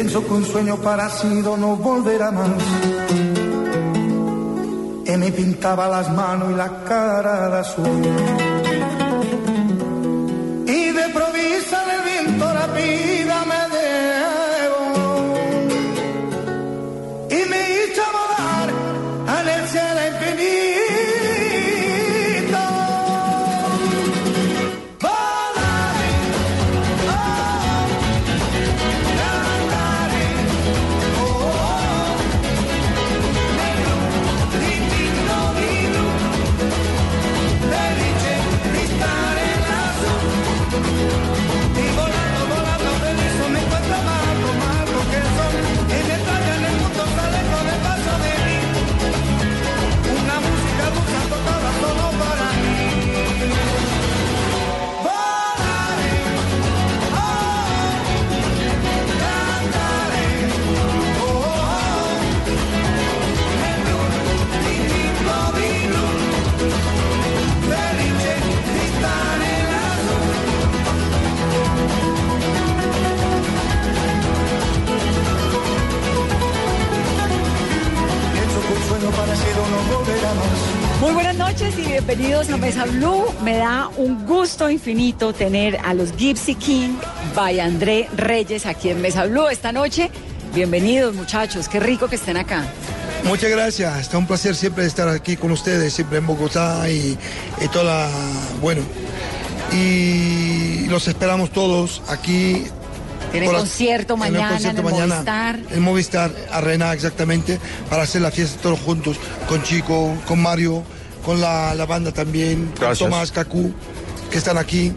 Pienso 0.00 0.26
que 0.26 0.32
un 0.32 0.46
sueño 0.46 0.76
parecido 0.76 1.58
no 1.58 1.76
volverá 1.76 2.30
más. 2.30 2.48
Y 5.04 5.16
me 5.18 5.30
pintaba 5.30 5.88
las 5.88 6.10
manos 6.10 6.52
y 6.52 6.54
la 6.54 6.82
cara 6.84 7.50
de 7.50 7.58
azul. 7.58 8.49
Muy 81.00 81.12
buenas 81.12 81.36
noches 81.36 81.74
y 81.78 81.82
bienvenidos 81.82 82.50
a 82.50 82.56
Mesa 82.56 82.84
Blue. 82.84 83.24
Me 83.42 83.56
da 83.56 83.88
un 83.96 84.26
gusto 84.26 84.68
infinito 84.68 85.32
tener 85.32 85.78
a 85.84 85.94
los 85.94 86.16
Gypsy 86.16 86.54
King 86.54 86.90
by 87.34 87.58
André 87.58 88.08
Reyes 88.16 88.66
aquí 88.66 88.90
en 88.90 89.00
Mesa 89.00 89.24
Blue 89.26 89.48
esta 89.48 89.72
noche. 89.72 90.10
Bienvenidos 90.54 91.14
muchachos, 91.14 91.68
qué 91.68 91.80
rico 91.80 92.08
que 92.08 92.16
estén 92.16 92.36
acá. 92.36 92.64
Muchas 93.24 93.50
gracias, 93.50 93.98
está 93.98 94.18
un 94.18 94.26
placer 94.26 94.54
siempre 94.54 94.84
estar 94.86 95.08
aquí 95.08 95.36
con 95.36 95.50
ustedes, 95.52 95.92
siempre 95.92 96.18
en 96.18 96.26
Bogotá 96.26 96.88
y, 96.90 97.16
y 97.60 97.68
toda 97.68 97.84
la, 97.84 98.10
bueno, 98.60 98.82
y 99.72 100.86
los 100.86 101.08
esperamos 101.08 101.50
todos 101.50 102.02
aquí. 102.08 102.64
Por 103.32 103.52
la- 103.52 103.58
concierto 103.58 104.14
en 104.14 104.22
el 104.22 104.32
mañana 104.32 104.52
concierto 104.52 104.80
en 104.80 104.86
el 104.86 104.92
mañana, 104.92 105.14
Movistar. 105.16 105.60
El 105.72 105.80
Movistar 105.80 106.30
Arena, 106.52 106.92
exactamente, 106.92 107.58
para 107.88 108.02
hacer 108.02 108.22
la 108.22 108.30
fiesta 108.30 108.60
todos 108.62 108.80
juntos, 108.80 109.16
con 109.48 109.62
Chico, 109.62 110.14
con 110.26 110.40
Mario, 110.42 110.82
con 111.24 111.40
la, 111.40 111.74
la 111.74 111.86
banda 111.86 112.12
también, 112.12 112.72
con. 112.78 112.96
Tomás, 112.96 113.30
Cacú, 113.32 113.72
que 114.30 114.38
están 114.38 114.58
aquí. 114.58 114.92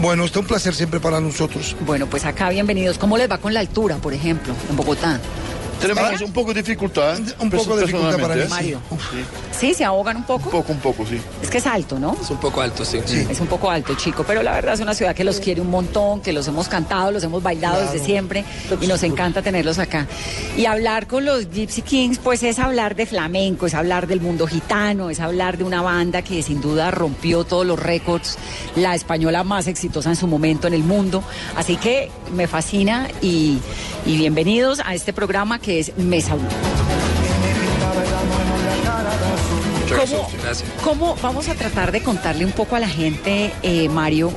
Bueno, 0.00 0.24
está 0.24 0.40
un 0.40 0.46
placer 0.46 0.74
siempre 0.74 0.98
para 0.98 1.20
nosotros. 1.20 1.76
Bueno, 1.86 2.06
pues 2.08 2.24
acá 2.24 2.48
bienvenidos. 2.50 2.98
¿Cómo 2.98 3.16
les 3.16 3.30
va 3.30 3.38
con 3.38 3.54
la 3.54 3.60
altura, 3.60 3.96
por 3.96 4.12
ejemplo, 4.12 4.52
en 4.68 4.76
Bogotá? 4.76 5.20
Tenemos 5.88 6.20
un 6.22 6.32
poco 6.32 6.54
de 6.54 6.62
dificultad. 6.62 7.18
Un 7.40 7.50
poco 7.50 7.76
de 7.76 7.82
dificultad 7.86 8.18
para 8.20 8.46
Mario. 8.48 8.78
¿eh? 8.78 9.24
¿Sí? 9.58 9.74
¿Se 9.74 9.84
ahogan 9.84 10.16
un 10.18 10.24
poco? 10.24 10.44
Un 10.46 10.50
poco, 10.50 10.72
un 10.72 10.78
poco, 10.80 11.06
sí. 11.06 11.20
Es 11.42 11.50
que 11.50 11.58
es 11.58 11.66
alto, 11.66 11.98
¿no? 11.98 12.16
Es 12.20 12.30
un 12.30 12.38
poco 12.38 12.60
alto, 12.60 12.84
sí. 12.84 12.98
Es 13.30 13.40
un 13.40 13.46
poco 13.46 13.70
alto, 13.70 13.94
chico, 13.94 14.24
pero 14.26 14.42
la 14.42 14.52
verdad 14.52 14.74
es 14.74 14.80
una 14.80 14.94
ciudad 14.94 15.14
que 15.14 15.24
los 15.24 15.40
quiere 15.40 15.60
un 15.60 15.70
montón, 15.70 16.20
que 16.20 16.32
los 16.32 16.46
hemos 16.48 16.68
cantado, 16.68 17.10
los 17.10 17.22
hemos 17.24 17.42
bailado 17.42 17.76
Claro. 17.76 17.92
desde 17.92 18.04
siempre 18.04 18.44
y 18.80 18.86
nos 18.86 19.02
encanta 19.02 19.42
tenerlos 19.42 19.78
acá. 19.78 20.06
Y 20.56 20.66
hablar 20.66 21.06
con 21.06 21.24
los 21.24 21.48
Gypsy 21.50 21.82
Kings, 21.82 22.18
pues 22.18 22.42
es 22.42 22.58
hablar 22.58 22.94
de 22.94 23.06
flamenco, 23.06 23.66
es 23.66 23.74
hablar 23.74 24.06
del 24.06 24.20
mundo 24.20 24.46
gitano, 24.46 25.10
es 25.10 25.20
hablar 25.20 25.56
de 25.58 25.64
una 25.64 25.82
banda 25.82 26.22
que 26.22 26.42
sin 26.42 26.60
duda 26.60 26.90
rompió 26.90 27.44
todos 27.44 27.66
los 27.66 27.78
récords, 27.78 28.36
la 28.76 28.94
española 28.94 29.44
más 29.44 29.66
exitosa 29.66 30.10
en 30.10 30.16
su 30.16 30.26
momento 30.26 30.66
en 30.66 30.74
el 30.74 30.82
mundo. 30.82 31.22
Así 31.56 31.76
que 31.76 32.10
me 32.34 32.46
fascina 32.46 33.08
y, 33.22 33.58
y 34.06 34.16
bienvenidos 34.16 34.80
a 34.84 34.94
este 34.94 35.12
programa 35.12 35.58
que 35.58 35.73
es 35.80 35.96
Mesa 35.98 36.34
Blue. 36.34 36.44
Muchas 39.80 40.10
¿Cómo, 40.10 40.22
gracias. 40.22 40.42
Gracias. 40.42 40.70
cómo- 40.82 41.16
vamos 41.22 41.48
a 41.48 41.54
tratar 41.54 41.92
de 41.92 42.02
contarle 42.02 42.44
un 42.44 42.52
poco 42.52 42.76
a 42.76 42.80
la 42.80 42.88
gente, 42.88 43.52
eh, 43.62 43.88
Mario, 43.88 44.32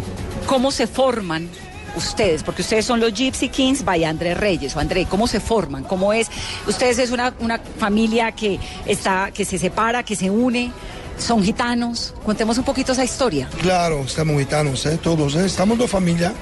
cómo 0.45 0.71
se 0.71 0.87
forman 0.87 1.49
ustedes? 1.95 2.43
Porque 2.43 2.61
ustedes 2.61 2.85
son 2.85 2.99
los 2.99 3.13
Gypsy 3.13 3.49
Kings 3.49 3.83
by 3.83 4.03
André 4.03 4.33
Reyes. 4.35 4.75
O 4.75 4.79
André, 4.79 5.05
¿cómo 5.05 5.25
se 5.27 5.39
forman? 5.39 5.83
¿Cómo 5.83 6.13
es? 6.13 6.27
Ustedes 6.67 6.99
es 6.99 7.11
una, 7.11 7.33
una 7.39 7.59
familia 7.79 8.31
que 8.33 8.59
está, 8.85 9.31
que 9.33 9.45
se 9.45 9.57
separa, 9.57 10.03
que 10.03 10.15
se 10.15 10.29
une, 10.29 10.71
son 11.17 11.43
gitanos. 11.43 12.13
Contemos 12.25 12.57
un 12.57 12.63
poquito 12.65 12.91
esa 12.91 13.03
historia. 13.03 13.49
Claro, 13.61 14.01
estamos 14.01 14.37
gitanos, 14.39 14.85
¿eh? 14.85 14.99
todos, 15.01 15.35
¿eh? 15.35 15.45
estamos 15.45 15.77
dos 15.77 15.89
familias. 15.89 16.33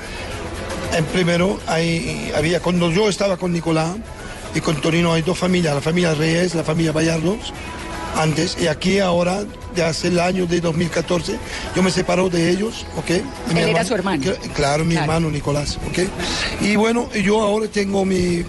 En 0.94 1.06
primero, 1.06 1.60
hay, 1.68 2.32
había, 2.36 2.60
cuando 2.60 2.90
yo 2.92 3.08
estaba 3.10 3.38
con 3.38 3.52
Nicolás 3.54 3.96
y 4.56 4.62
con 4.62 4.80
Torino, 4.82 5.14
hay 5.14 5.22
dos 5.22 5.38
familias, 5.38 5.76
la 5.76 5.82
familia 5.82 6.14
Reyes, 6.16 6.56
la 6.56 6.64
familia 6.64 6.92
Bayardos, 6.92 7.54
antes, 8.18 8.58
y 8.62 8.68
aquí 8.68 9.00
ahora, 9.00 9.44
ya 9.76 9.90
hace 9.90 10.08
el 10.08 10.20
año 10.20 10.48
de 10.48 10.62
2014, 10.62 11.38
yo 11.76 11.84
me 11.84 11.92
separo 11.92 12.30
de 12.30 12.50
ellos, 12.50 12.86
¿ok? 12.98 13.08
De 13.08 13.54
mi 13.54 13.60
era 13.62 13.84
su 13.84 13.94
hermano. 13.94 14.24
Cl- 14.24 14.38
Claro, 14.54 14.86
mi 14.86 14.92
Claro. 14.96 15.12
hermano 15.12 15.30
Nicolás, 15.32 15.78
¿ok? 15.90 16.08
Y 16.62 16.78
bueno, 16.78 17.10
yo 17.14 17.42
ahora 17.42 17.68
tengo 17.68 18.06
mi 18.06 18.46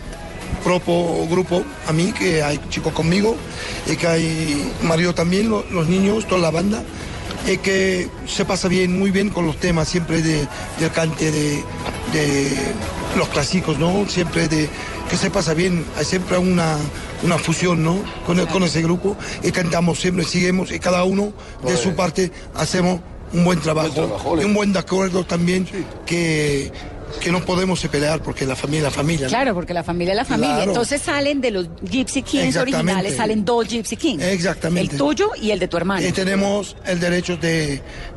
propio 0.62 1.26
grupo, 1.28 1.64
a 1.88 1.92
mí, 1.92 2.12
que 2.12 2.42
hay 2.44 2.60
chicos 2.70 2.92
conmigo, 2.92 3.36
y 3.90 3.96
que 3.96 4.06
hay 4.06 4.72
Mario 4.82 5.12
también, 5.14 5.50
lo- 5.50 5.64
los 5.70 5.88
niños, 5.88 6.26
toda 6.28 6.40
la 6.40 6.50
banda, 6.52 6.82
y 7.46 7.58
que 7.58 8.08
se 8.26 8.44
pasa 8.44 8.68
bien, 8.68 8.98
muy 8.98 9.10
bien 9.10 9.30
con 9.30 9.46
los 9.46 9.56
temas, 9.58 9.88
siempre 9.88 10.20
de, 10.22 10.46
del 10.80 10.90
cante, 10.92 11.30
de, 11.30 11.62
de 12.12 12.50
los 13.16 13.28
clásicos, 13.28 13.78
¿no? 13.78 14.06
Siempre 14.08 14.48
de 14.48 14.68
que 15.08 15.16
se 15.16 15.30
pasa 15.30 15.54
bien, 15.54 15.84
hay 15.96 16.04
siempre 16.04 16.36
una, 16.38 16.76
una 17.22 17.38
fusión, 17.38 17.82
¿no? 17.84 18.02
Con, 18.26 18.40
el- 18.40 18.48
con 18.48 18.62
ese 18.64 18.82
grupo, 18.82 19.16
y 19.44 19.52
cantamos 19.52 20.00
siempre, 20.00 20.24
seguimos, 20.24 20.72
y 20.72 20.80
cada 20.80 21.04
uno 21.04 21.32
de 21.64 21.76
su 21.76 21.94
parte 21.94 22.32
hacemos 22.54 23.00
un 23.32 23.44
buen 23.44 23.60
trabajo, 23.60 23.90
trabajo, 23.90 24.40
y 24.40 24.44
un 24.44 24.54
buen 24.54 24.76
acuerdo 24.76 25.24
también, 25.24 25.68
que, 26.04 26.72
que 27.20 27.30
no 27.32 27.44
podemos 27.44 27.80
pelear, 27.86 28.22
porque 28.22 28.44
la 28.46 28.56
familia 28.56 28.78
es 28.78 28.84
la 28.84 28.90
familia. 28.90 29.26
¿no? 29.26 29.28
Claro, 29.30 29.54
porque 29.54 29.72
la 29.74 29.84
familia 29.84 30.12
es 30.12 30.16
la 30.16 30.24
familia. 30.24 30.54
Claro. 30.56 30.70
Entonces 30.72 31.00
salen 31.02 31.40
de 31.40 31.50
los 31.50 31.68
Gypsy 31.82 32.22
Kings 32.22 32.44
Exactamente. 32.48 32.76
originales, 32.86 33.16
salen 33.16 33.44
dos 33.44 33.68
Gypsy 33.68 33.96
Kings. 33.96 34.22
Exactamente. 34.22 34.92
El 34.92 34.98
tuyo 34.98 35.30
y 35.40 35.50
el 35.50 35.58
de 35.58 35.68
tu 35.68 35.76
hermano. 35.76 36.06
Y 36.06 36.12
tenemos 36.12 36.76
el 36.86 37.00
derecho 37.00 37.36
de, 37.36 37.48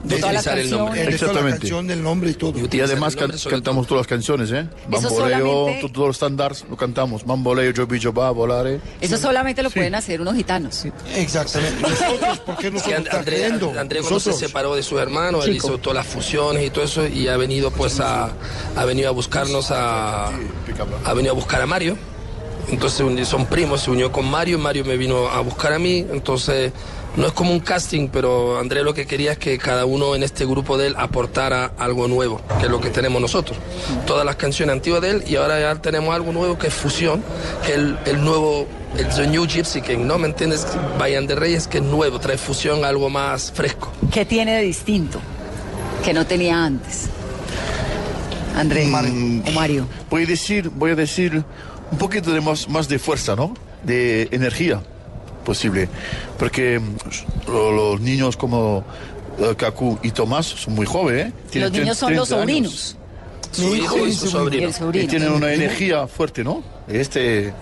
De 0.04 0.16
de, 0.16 0.16
el 0.16 0.22
nombre. 0.22 0.70
toda 0.70 0.94
la 0.94 1.02
Exactamente. 1.10 1.60
canción, 1.60 1.88
del 1.88 2.04
nombre 2.04 2.30
y 2.32 2.34
todo. 2.34 2.54
Y 2.72 2.82
además 2.82 3.16
can- 3.16 3.32
cantamos 3.50 3.88
todas 3.88 4.02
las 4.02 4.08
canciones, 4.08 4.52
¿eh? 4.52 4.68
Bamboleo, 4.88 5.10
solamente- 5.10 5.90
todos 5.90 6.08
los 6.08 6.16
estándares 6.16 6.66
lo 6.70 6.76
cantamos. 6.78 7.26
Bamboleo, 7.26 7.72
yo 7.72 7.86
billo 7.88 8.14
va, 8.14 8.32
volare. 8.32 8.80
Eso 9.02 9.18
solamente 9.18 9.64
lo 9.64 9.70
pueden 9.70 9.96
hacer 9.96 10.22
unos 10.22 10.36
gitanos. 10.36 10.86
Exactamente. 11.16 11.82
Nosotros, 11.82 12.40
¿por 12.40 12.58
qué 12.58 12.68
Sí, 12.68 12.74
nosotros 12.74 12.96
And- 12.98 13.06
está 13.08 13.20
André, 13.20 13.36
creyendo? 13.36 13.74
André 13.80 14.00
cuando 14.02 14.20
se 14.20 14.34
separó 14.34 14.76
de 14.76 14.84
su 14.84 14.98
hermano, 15.00 15.44
él 15.44 15.56
hizo 15.56 15.78
todas 15.78 15.98
las 15.98 16.08
fusiones 16.08 16.66
y 16.66 16.70
todo 16.70 16.84
eso 16.84 17.08
y 17.08 17.28
ha 17.28 17.38
venido 17.38 17.72
pues 17.72 18.00
a, 18.00 18.32
ha 18.80 18.86
venido 18.86 19.10
a 19.10 19.12
buscarnos 19.12 19.72
a, 19.72 20.28
ha 20.30 21.14
venido 21.14 21.34
a 21.34 21.36
buscar 21.36 21.62
a 21.62 21.66
Mario. 21.66 21.98
Entonces 22.70 23.28
son 23.28 23.46
primos, 23.46 23.82
se 23.82 23.92
unió 23.92 24.10
con 24.12 24.30
Mario, 24.30 24.58
Mario 24.58 24.86
me 24.86 24.96
vino 24.96 25.28
a 25.28 25.42
buscar 25.42 25.74
a 25.74 25.80
mí, 25.80 26.06
entonces 26.12 26.72
no 27.18 27.28
es 27.28 27.34
como 27.34 27.52
un 27.52 27.60
casting, 27.60 28.08
pero 28.08 28.58
André 28.58 28.84
lo 28.84 28.94
que 28.94 29.06
quería 29.06 29.34
es 29.34 29.38
que 29.38 29.58
cada 29.58 29.86
uno 29.86 30.16
en 30.16 30.24
este 30.24 30.46
grupo 30.46 30.78
de 30.78 30.88
él 30.88 30.96
aportara 30.98 31.74
algo 31.78 32.08
nuevo, 32.08 32.40
que 32.60 32.68
es 32.68 32.72
lo 32.72 32.80
que 32.80 32.90
tenemos 32.90 33.22
nosotros. 33.22 33.58
Todas 34.08 34.26
las 34.26 34.38
canciones 34.38 34.74
antiguas 34.74 35.02
de 35.02 35.10
él 35.10 35.24
y 35.28 35.36
ahora 35.36 35.60
ya 35.60 35.76
tenemos 35.82 36.16
algo 36.16 36.32
nuevo 36.32 36.58
que 36.58 36.68
es 36.68 36.74
fusión, 36.74 37.22
que 37.66 37.74
el, 37.74 37.98
el 38.06 38.24
nuevo, 38.24 38.66
el 38.96 39.10
The 39.10 39.28
New 39.28 39.46
Gypsy 39.46 39.82
King, 39.82 40.06
¿no? 40.06 40.18
¿Me 40.20 40.28
entiendes? 40.28 40.66
Vayan 40.98 41.28
de 41.28 41.36
Reyes, 41.36 41.68
que 41.68 41.80
es 41.80 41.84
nuevo, 41.84 42.18
trae 42.20 42.38
fusión, 42.38 42.86
algo 42.86 43.10
más 43.10 43.52
fresco. 43.52 43.92
¿Qué 44.10 44.24
tiene 44.24 44.56
de 44.56 44.62
distinto 44.62 45.20
que 46.06 46.14
no 46.14 46.26
tenía 46.26 46.64
antes? 46.64 47.10
André 48.56 48.86
o 48.88 49.52
Mario. 49.52 49.88
Voy 50.10 50.24
a 50.24 50.26
decir, 50.26 50.70
voy 50.70 50.92
a 50.92 50.96
decir 50.96 51.44
un 51.92 51.98
poquito 51.98 52.32
de 52.32 52.42
más, 52.42 52.68
más 52.70 52.88
de 52.88 53.00
fuerza, 53.00 53.36
¿no? 53.36 53.54
De 53.84 54.28
energía 54.32 54.82
posible. 55.46 55.88
Porque 56.38 56.80
mm, 56.80 57.50
lo- 57.52 57.72
los 57.72 58.02
niños 58.02 58.36
como 58.38 58.84
eh, 59.40 59.56
Kaku 59.56 59.98
y 60.04 60.12
Tomás 60.12 60.46
son 60.48 60.76
muy 60.76 60.86
jóvenes. 60.86 61.28
¿eh? 61.28 61.34
Tienen 61.52 61.70
Los 61.72 61.80
niños 61.80 61.98
son 61.98 62.08
30 62.10 62.20
los 62.20 62.32
años. 62.32 62.42
sobrinos. 62.42 62.96
Su 63.52 63.76
hijo 63.76 64.06
y 64.06 64.14
su 64.14 64.26
su 64.26 64.32
sobrino. 64.32 64.70
Y 64.70 64.74
sobrino. 64.74 65.10
tienen 65.10 65.32
una 65.32 65.52
energía 65.54 66.06
fuerte, 66.08 66.44
¿no? 66.44 66.62
Este, 66.88 67.54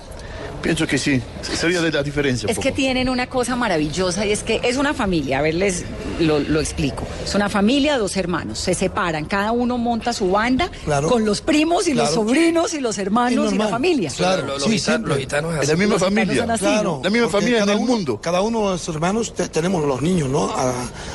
pienso 0.67 0.85
que 0.85 0.97
sí, 0.97 1.21
sería 1.41 1.79
de 1.81 1.89
la 1.93 2.03
diferencia. 2.03 2.49
Es 2.49 2.59
que 2.59 2.73
tienen 2.73 3.07
una 3.07 3.27
cosa 3.27 3.55
maravillosa 3.55 4.25
y 4.25 4.33
es 4.33 4.43
que 4.43 4.59
es 4.63 4.75
una 4.75 4.93
familia, 4.93 5.39
a 5.39 5.41
ver, 5.41 5.53
les 5.55 5.85
lo, 6.19 6.39
lo 6.39 6.59
explico. 6.59 7.05
Es 7.23 7.33
una 7.35 7.47
familia, 7.47 7.97
dos 7.97 8.17
hermanos, 8.17 8.59
se 8.59 8.73
separan, 8.73 9.23
cada 9.25 9.53
uno 9.53 9.77
monta 9.77 10.11
su 10.11 10.29
banda 10.29 10.69
Claro. 10.83 11.07
con 11.07 11.23
los 11.23 11.39
primos 11.39 11.87
y 11.87 11.93
los 11.93 12.09
sobrinos 12.11 12.73
y 12.73 12.81
los 12.81 12.97
hermanos 12.97 13.53
y, 13.53 13.57
la 13.57 13.69
familia. 13.69 14.11
Claro, 14.17 14.45
Los, 14.45 14.63
sí, 14.63 14.71
gitanos, 14.77 15.07
los 15.07 15.17
gitanos 15.19 15.53
es 15.55 15.61
Es 15.61 15.67
la 15.69 15.73
así. 15.73 15.79
misma 15.79 15.93
Los 15.93 16.03
familia. 16.03 16.43
así, 16.53 16.59
Claro, 16.65 17.01
La 17.01 17.09
misma 17.09 17.29
familia 17.29 17.57
en 17.59 17.63
cada 17.65 17.73
el 17.73 17.79
uno- 17.79 17.87
mundo. 17.93 18.19
Cada 18.21 18.41
uno 18.41 18.65
de 18.65 18.71
los 18.71 18.87
hermanos 18.89 19.33
te- 19.33 19.47
tenemos 19.47 19.85
los 19.85 20.01
niños, 20.01 20.27
¿no? 20.27 20.49
A, 20.51 20.73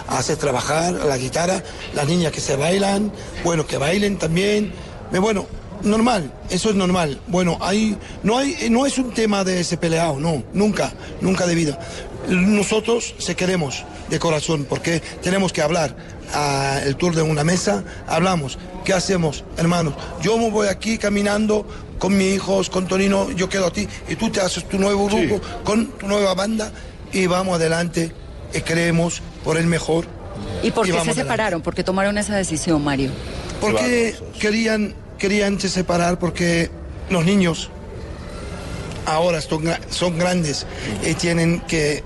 a 0.08 0.18
hacer 0.18 0.38
trabajar 0.38 0.94
la 0.94 1.18
guitarra, 1.18 1.62
las 1.94 2.08
niñas 2.08 2.32
que 2.32 2.40
se 2.40 2.56
bailan, 2.56 3.12
bueno, 3.44 3.66
que 3.66 3.76
bailen 3.76 4.16
también. 4.16 4.72
Bueno, 5.20 5.44
normal, 5.84 6.32
eso 6.50 6.70
es 6.70 6.76
normal. 6.76 7.20
Bueno, 7.26 7.58
hay, 7.60 7.96
no, 8.22 8.38
hay, 8.38 8.68
no 8.70 8.86
es 8.86 8.98
un 8.98 9.12
tema 9.12 9.44
de 9.44 9.60
ese 9.60 9.76
peleado, 9.76 10.18
no, 10.18 10.42
nunca, 10.52 10.92
nunca 11.20 11.46
de 11.46 11.54
vida. 11.54 11.78
Nosotros 12.28 13.14
se 13.18 13.34
queremos 13.34 13.84
de 14.08 14.18
corazón 14.18 14.66
porque 14.68 15.00
tenemos 15.22 15.52
que 15.52 15.62
hablar. 15.62 15.96
A 16.34 16.80
el 16.86 16.96
tour 16.96 17.14
de 17.14 17.20
una 17.20 17.44
mesa, 17.44 17.84
hablamos. 18.06 18.58
¿Qué 18.86 18.94
hacemos, 18.94 19.44
hermanos? 19.58 19.92
Yo 20.22 20.38
me 20.38 20.48
voy 20.48 20.68
aquí 20.68 20.96
caminando 20.96 21.66
con 21.98 22.16
mis 22.16 22.34
hijos, 22.36 22.70
con 22.70 22.86
Tonino, 22.88 23.30
yo 23.32 23.50
quedo 23.50 23.66
a 23.66 23.70
ti 23.70 23.86
y 24.08 24.16
tú 24.16 24.30
te 24.30 24.40
haces 24.40 24.66
tu 24.66 24.78
nuevo 24.78 25.10
Sí. 25.10 25.26
grupo 25.26 25.42
con 25.62 25.88
tu 25.88 26.08
nueva 26.08 26.32
banda 26.32 26.72
y 27.12 27.26
vamos 27.26 27.56
adelante 27.56 28.14
y 28.54 28.60
creemos 28.62 29.20
por 29.44 29.58
el 29.58 29.66
mejor. 29.66 30.06
¿Y 30.62 30.70
por 30.70 30.86
qué 30.86 30.98
se 31.04 31.12
separaron? 31.12 31.60
¿Por 31.60 31.74
qué 31.74 31.84
tomaron 31.84 32.16
esa 32.16 32.34
decisión, 32.34 32.82
Mario? 32.82 33.10
Porque 33.60 34.16
querían, 34.40 34.94
querían 35.22 35.60
se 35.60 35.68
separar 35.68 36.18
porque 36.18 36.68
los 37.08 37.24
niños 37.24 37.70
ahora 39.06 39.40
son, 39.40 39.64
son 39.88 40.18
grandes 40.18 40.66
y 41.08 41.14
tienen 41.14 41.60
que 41.60 42.02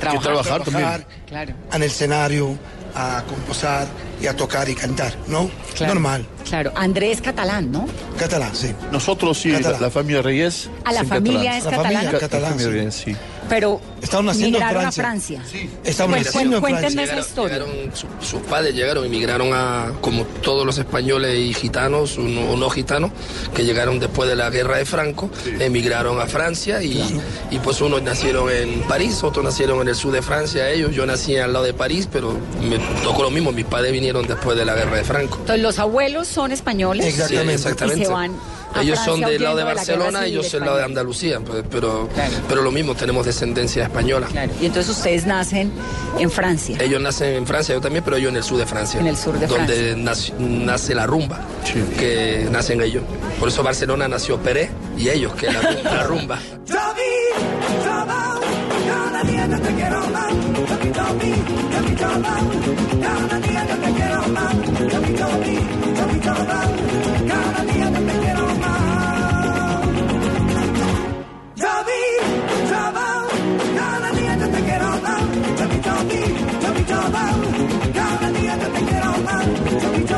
Trabajar. 0.00 0.22
trabajar 0.24 0.62
trabajar 0.64 1.06
Claro. 1.26 1.54
en 1.72 1.82
el 1.82 1.82
escenario, 1.84 2.58
a 2.94 3.22
composar 3.28 3.86
y 4.20 4.26
a 4.26 4.34
tocar 4.34 4.68
y 4.68 4.74
cantar, 4.74 5.14
¿no? 5.28 5.50
Claro. 5.76 5.94
Normal. 5.94 6.26
Claro, 6.48 6.72
Andrés 6.74 7.20
catalán, 7.20 7.70
¿no? 7.70 7.86
Catalán, 8.18 8.54
sí. 8.56 8.72
Nosotros 8.90 9.38
sí, 9.38 9.50
la, 9.50 9.58
Catalán. 9.58 9.82
la 9.82 9.90
familia 9.90 10.22
Reyes. 10.22 10.68
A 10.84 10.92
la 10.92 11.04
familia 11.04 11.52
catalán. 11.52 11.56
es 11.58 11.64
La 11.64 11.70
familia 11.70 12.00
catalana, 12.00 12.10
Ca- 12.10 12.18
catalán, 12.18 12.42
la 12.42 12.56
familia 12.56 12.72
sí. 12.72 12.78
Reyes, 12.78 12.94
sí. 12.94 13.16
Pero 13.48 13.80
Estaban 14.02 14.26
naciendo 14.26 14.58
en 14.58 14.64
migraron 14.64 14.92
Francia. 14.92 15.40
a 15.40 15.44
Francia. 15.44 15.78
Estaban 15.84 16.12
Cuen- 16.14 16.24
naciendo 16.24 16.56
en 16.56 16.60
cuéntenme 16.60 16.90
Francia. 17.06 17.14
esa 17.18 17.28
historia. 17.28 17.58
llegaron, 17.58 17.96
su- 17.96 18.06
sus 18.26 18.40
padres 18.42 18.74
llegaron, 18.74 19.04
emigraron 19.04 19.50
a, 19.52 19.92
como 20.00 20.24
todos 20.24 20.66
los 20.66 20.78
españoles 20.78 21.38
y 21.38 21.54
gitanos, 21.54 22.18
uno- 22.18 22.50
o 22.52 22.56
no 22.56 22.68
gitanos, 22.70 23.10
que 23.54 23.64
llegaron 23.64 23.98
después 23.98 24.28
de 24.28 24.36
la 24.36 24.50
guerra 24.50 24.76
de 24.78 24.84
Franco, 24.84 25.30
emigraron 25.60 26.20
a 26.20 26.26
Francia 26.26 26.82
y, 26.82 27.20
y 27.50 27.58
pues 27.58 27.80
unos 27.80 28.02
nacieron 28.02 28.50
en 28.50 28.80
París, 28.82 29.22
otros 29.24 29.44
nacieron 29.44 29.80
en 29.82 29.88
el 29.88 29.94
sur 29.94 30.12
de 30.12 30.22
Francia, 30.22 30.70
ellos, 30.70 30.94
yo 30.94 31.06
nací 31.06 31.36
al 31.36 31.52
lado 31.52 31.64
de 31.64 31.74
París, 31.74 32.08
pero 32.10 32.36
me 32.62 32.78
tocó 33.02 33.22
lo 33.22 33.30
mismo, 33.30 33.52
mis 33.52 33.64
padres 33.66 33.92
vinieron 33.92 34.26
después 34.26 34.56
de 34.56 34.64
la 34.64 34.74
guerra 34.74 34.96
de 34.96 35.04
Franco. 35.04 35.38
Entonces 35.40 35.62
los 35.62 35.78
abuelos 35.78 36.28
son 36.28 36.52
españoles. 36.52 37.06
Exactamente. 37.06 37.46
Sí, 37.58 37.62
exactamente. 37.64 38.02
Y 38.02 38.06
se 38.06 38.12
van 38.12 38.32
Ellos 38.82 38.98
son 38.98 39.18
Francia 39.18 39.28
del 39.28 39.42
lado 39.42 39.56
de 39.56 39.64
la 39.64 39.74
Barcelona, 39.74 40.18
civil 40.20 40.32
ellos 40.32 40.52
del 40.52 40.60
lado 40.62 40.76
de. 40.78 40.84
Andalucía, 40.84 41.40
pues, 41.40 41.64
pero, 41.70 42.08
Claro. 42.14 42.32
pero 42.48 42.62
lo 42.62 42.70
mismo, 42.70 42.94
tenemos 42.94 43.26
descendencia 43.26 43.84
española. 43.84 44.26
Claro. 44.30 44.52
Y 44.60 44.66
entonces 44.66 44.96
ustedes 44.96 45.26
nacen 45.26 45.70
en 46.18 46.30
Francia. 46.30 46.76
Ellos 46.80 47.00
nacen 47.00 47.34
en 47.34 47.46
Francia, 47.46 47.74
yo 47.74 47.80
también, 47.80 48.02
pero 48.04 48.18
yo 48.18 48.28
en 48.28 48.36
el 48.36 48.42
sur 48.44 48.58
de 48.58 48.66
Francia. 48.66 49.00
En 49.00 49.06
el 49.06 49.16
sur 49.16 49.38
de 49.38 49.46
Donde 49.46 49.96
nace, 49.96 50.32
nace 50.38 50.94
la 50.94 51.06
rumba, 51.06 51.40
Sí. 51.64 51.82
que 51.98 52.46
nacen 52.50 52.80
ellos. 52.80 53.02
Por 53.38 53.48
eso 53.48 53.62
Barcelona 53.62 54.08
nació 54.08 54.38
Pérez 54.38 54.70
y 54.96 55.08
ellos, 55.08 55.34
que 55.34 55.46
la, 55.52 55.60
la 55.84 56.02
rumba. 56.04 56.38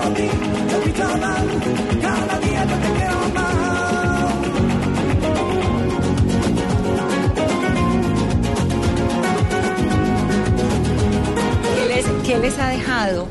Toby, 0.08 0.22
Toby, 0.22 0.70
Toby, 0.70 0.92
Tobo, 0.92 2.00
cada 2.00 2.38
día 2.40 2.64
yo 2.64 2.76
te 2.76 2.88
quiero 2.96 3.28
más. 3.34 4.34
¿Qué 11.74 11.88
les, 11.88 12.06
qué 12.26 12.38
les 12.38 12.58
ha 12.58 12.68
dejado 12.70 13.28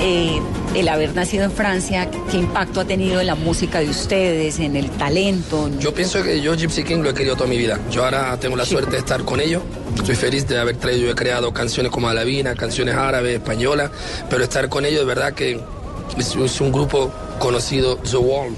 eh, 0.00 0.40
el 0.74 0.88
haber 0.88 1.14
nacido 1.14 1.44
en 1.44 1.52
Francia? 1.52 2.10
¿Qué 2.32 2.38
impacto 2.38 2.80
ha 2.80 2.84
tenido 2.84 3.20
en 3.20 3.28
la 3.28 3.36
música 3.36 3.78
de 3.78 3.88
ustedes, 3.88 4.58
en 4.58 4.74
el 4.74 4.90
talento? 4.90 5.70
Yo 5.78 5.94
pienso 5.94 6.24
que 6.24 6.40
yo 6.40 6.56
Gypsy 6.56 6.82
King 6.82 6.98
lo 6.98 7.10
he 7.10 7.14
querido 7.14 7.36
toda 7.36 7.48
mi 7.48 7.58
vida. 7.58 7.78
Yo 7.92 8.04
ahora 8.04 8.36
tengo 8.40 8.56
la 8.56 8.64
suerte 8.64 8.90
de 8.90 8.98
estar 8.98 9.22
con 9.22 9.40
ellos. 9.40 9.62
Estoy 9.94 10.16
feliz 10.16 10.48
de 10.48 10.58
haber 10.58 10.78
traído, 10.78 11.06
yo 11.06 11.12
he 11.12 11.14
creado 11.14 11.52
canciones 11.52 11.92
como 11.92 12.08
Alavina, 12.08 12.56
canciones 12.56 12.96
árabes, 12.96 13.34
españolas, 13.34 13.92
pero 14.28 14.42
estar 14.42 14.68
con 14.68 14.84
ellos 14.84 15.00
de 15.00 15.06
verdad 15.06 15.32
que 15.32 15.77
es, 16.16 16.34
es 16.36 16.60
un 16.60 16.72
grupo 16.72 17.10
conocido, 17.38 17.96
The 17.96 18.16
Wall, 18.16 18.54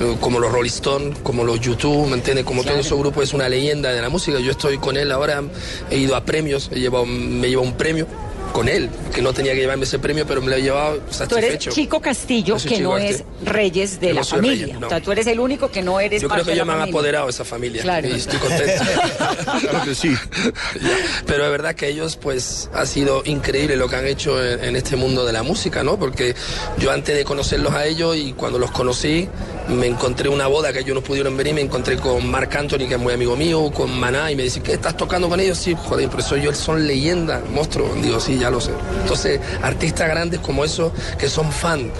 eh, 0.00 0.16
como 0.20 0.38
los 0.38 0.52
Rolling 0.52 0.70
Stones, 0.70 1.18
como 1.22 1.44
los 1.44 1.60
YouTube, 1.60 2.08
¿me 2.08 2.14
entiendes? 2.14 2.44
Como 2.44 2.62
todo 2.62 2.76
ese 2.76 2.94
grupo 2.94 3.22
es 3.22 3.32
una 3.32 3.48
leyenda 3.48 3.92
de 3.92 4.02
la 4.02 4.08
música. 4.08 4.38
Yo 4.38 4.50
estoy 4.50 4.78
con 4.78 4.96
él 4.96 5.12
ahora, 5.12 5.42
he 5.90 5.98
ido 5.98 6.16
a 6.16 6.24
premios, 6.24 6.70
he 6.72 6.80
llevado, 6.80 7.06
me 7.06 7.48
llevo 7.48 7.62
un 7.62 7.74
premio 7.74 8.06
con 8.52 8.68
él, 8.68 8.88
que 9.16 9.22
no 9.22 9.32
tenía 9.32 9.54
que 9.54 9.60
llevarme 9.60 9.84
ese 9.84 9.98
premio, 9.98 10.26
pero 10.26 10.42
me 10.42 10.50
lo 10.50 10.56
he 10.56 10.60
llevado 10.62 10.98
Tú 10.98 11.12
satisfecho. 11.14 11.46
eres 11.70 11.74
Chico 11.74 12.00
Castillo, 12.02 12.54
Yo 12.56 12.58
soy 12.58 12.68
que 12.68 12.76
Chico 12.76 12.90
no 12.90 12.98
es. 12.98 13.24
Reyes 13.44 13.98
de 13.98 14.08
Yo 14.08 14.12
la 14.14 14.20
no 14.20 14.24
soy 14.24 14.36
familia. 14.40 14.66
Reyes, 14.66 14.80
no. 14.80 14.86
O 14.86 14.90
sea, 14.90 15.00
tú 15.00 15.12
eres 15.12 15.26
el 15.26 15.40
único 15.40 15.70
que 15.70 15.80
no 15.82 15.98
eres 16.00 16.20
Yo 16.20 16.28
creo 16.28 16.36
parte 16.40 16.44
que 16.44 16.50
de 16.50 16.54
ellos 16.56 16.66
me 16.66 16.72
han 16.74 16.82
apoderado 16.88 17.24
de 17.24 17.30
esa 17.30 17.44
familia 17.46 17.82
Claro. 17.82 18.08
y 18.08 18.12
estoy 18.12 18.38
contento. 18.38 18.84
Claro 19.60 19.84
que 19.84 19.94
sí. 19.94 20.14
Pero 21.26 21.44
es 21.46 21.50
verdad 21.50 21.74
que 21.74 21.88
ellos, 21.88 22.16
pues, 22.16 22.68
ha 22.74 22.84
sido 22.84 23.22
increíble 23.24 23.76
lo 23.76 23.88
que 23.88 23.96
han 23.96 24.06
hecho 24.06 24.44
en, 24.44 24.62
en 24.62 24.76
este 24.76 24.96
mundo 24.96 25.24
de 25.24 25.32
la 25.32 25.42
música, 25.42 25.82
¿no? 25.82 25.98
Porque 25.98 26.34
yo 26.78 26.90
antes 26.92 27.16
de 27.16 27.24
conocerlos 27.24 27.72
a 27.72 27.86
ellos 27.86 28.16
y 28.16 28.32
cuando 28.34 28.58
los 28.58 28.70
conocí, 28.70 29.28
me 29.68 29.86
encontré 29.86 30.28
una 30.28 30.46
boda 30.46 30.72
que 30.72 30.80
ellos 30.80 30.94
no 30.94 31.00
pudieron 31.02 31.36
venir, 31.36 31.54
me 31.54 31.60
encontré 31.62 31.96
con 31.96 32.28
Marc 32.30 32.54
Anthony, 32.54 32.86
que 32.86 32.94
es 32.94 33.00
muy 33.00 33.14
amigo 33.14 33.34
mío, 33.36 33.70
con 33.72 33.98
Maná, 33.98 34.30
y 34.30 34.36
me 34.36 34.42
dice, 34.44 34.60
¿qué 34.60 34.74
estás 34.74 34.96
tocando 34.96 35.28
con 35.28 35.40
ellos? 35.40 35.56
Sí, 35.58 35.74
joder, 35.76 36.08
por 36.10 36.20
eso 36.20 36.36
ellos 36.36 36.56
son 36.56 36.86
leyendas, 36.86 37.42
monstruos. 37.50 38.00
Digo, 38.02 38.20
sí, 38.20 38.38
ya 38.38 38.50
lo 38.50 38.60
sé. 38.60 38.72
Entonces, 39.06 39.40
artistas 39.62 40.08
grandes 40.08 40.40
como 40.40 40.64
esos 40.64 40.92
que 41.16 41.28
son 41.28 41.52
fan. 41.52 41.92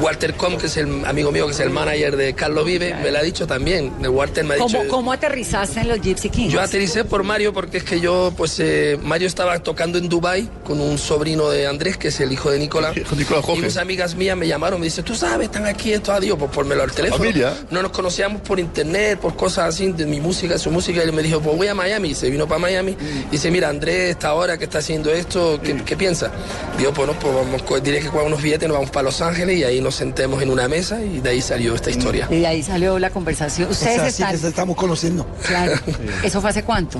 Walter 0.00 0.34
Com, 0.34 0.58
que 0.58 0.66
es 0.66 0.76
el 0.76 1.04
amigo 1.04 1.30
mío, 1.30 1.46
que 1.46 1.52
es 1.52 1.60
el 1.60 1.70
manager 1.70 2.16
de 2.16 2.34
Carlos 2.34 2.64
Vive, 2.64 2.94
me 2.94 3.12
lo 3.12 3.18
ha 3.18 3.22
dicho 3.22 3.46
también. 3.46 3.92
Walter 4.04 4.44
me 4.44 4.54
ha 4.54 4.56
dicho... 4.56 4.78
¿Cómo, 4.78 4.88
¿Cómo 4.88 5.12
aterrizaste 5.12 5.80
en 5.80 5.88
los 5.88 6.00
Gypsy 6.00 6.28
Kings? 6.28 6.52
Yo 6.52 6.60
aterricé 6.60 7.04
por 7.04 7.22
Mario 7.22 7.52
porque 7.52 7.78
es 7.78 7.84
que 7.84 8.00
yo, 8.00 8.32
pues, 8.36 8.58
eh, 8.58 8.98
Mario 9.00 9.28
estaba 9.28 9.60
tocando 9.60 9.96
en 9.98 10.08
Dubai 10.08 10.48
con 10.64 10.80
un 10.80 10.98
sobrino 10.98 11.50
de 11.50 11.68
Andrés, 11.68 11.96
que 11.96 12.08
es 12.08 12.20
el 12.20 12.32
hijo 12.32 12.50
de 12.50 12.58
Nicolás. 12.58 12.96
Nicolás 13.16 13.44
y 13.44 13.46
Jorge. 13.46 13.60
unas 13.60 13.76
amigas 13.76 14.16
mías 14.16 14.36
me 14.36 14.48
llamaron, 14.48 14.80
me 14.80 14.86
dicen, 14.86 15.04
tú 15.04 15.14
sabes, 15.14 15.46
están 15.46 15.66
aquí 15.66 15.92
estos 15.92 16.16
adiós, 16.16 16.36
pues 16.36 16.50
ponmelo 16.50 16.82
al 16.82 16.90
teléfono. 16.90 17.22
Familia. 17.22 17.54
No 17.70 17.80
nos 17.80 17.92
conocíamos 17.92 18.40
por 18.42 18.58
internet, 18.58 19.20
por 19.20 19.36
cosas 19.36 19.68
así, 19.68 19.92
de 19.92 20.04
mi 20.04 20.20
música, 20.20 20.58
su 20.58 20.72
música, 20.72 21.00
y 21.04 21.04
él 21.04 21.12
me 21.12 21.22
dijo, 21.22 21.40
pues 21.40 21.56
voy 21.56 21.68
a 21.68 21.74
Miami, 21.74 22.10
y 22.10 22.14
se 22.16 22.28
vino 22.28 22.48
para 22.48 22.58
Miami, 22.58 22.96
y 23.28 23.30
dice, 23.30 23.52
mira, 23.52 23.68
Andrés, 23.68 24.10
esta 24.10 24.28
ahora 24.28 24.58
que 24.58 24.64
está 24.64 24.78
haciendo 24.78 25.12
esto, 25.12 25.60
¿qué, 25.62 25.91
qué 25.92 25.96
piensa? 25.98 26.30
Digo, 26.78 26.90
pues 26.94 27.06
no, 27.06 27.12
pues 27.18 27.34
vamos, 27.34 27.82
diré 27.82 28.00
que 28.00 28.08
con 28.08 28.24
unos 28.24 28.40
billetes 28.40 28.66
nos 28.66 28.76
vamos 28.76 28.90
para 28.90 29.04
Los 29.04 29.20
Ángeles, 29.20 29.58
y 29.58 29.64
ahí 29.64 29.80
nos 29.82 29.94
sentemos 29.94 30.40
en 30.42 30.48
una 30.48 30.66
mesa, 30.66 31.02
y 31.02 31.20
de 31.20 31.28
ahí 31.28 31.42
salió 31.42 31.74
esta 31.74 31.90
historia. 31.90 32.26
Y 32.30 32.38
de 32.40 32.46
ahí 32.46 32.62
salió 32.62 32.98
la 32.98 33.10
conversación. 33.10 33.70
Es 33.70 33.76
Ustedes 33.76 33.98
así 33.98 34.22
que 34.22 34.22
están... 34.22 34.38
se 34.38 34.48
estamos 34.48 34.74
conociendo. 34.74 35.26
Claro. 35.46 35.74
¿Eso 36.22 36.40
fue 36.40 36.48
hace 36.48 36.62
cuánto? 36.62 36.98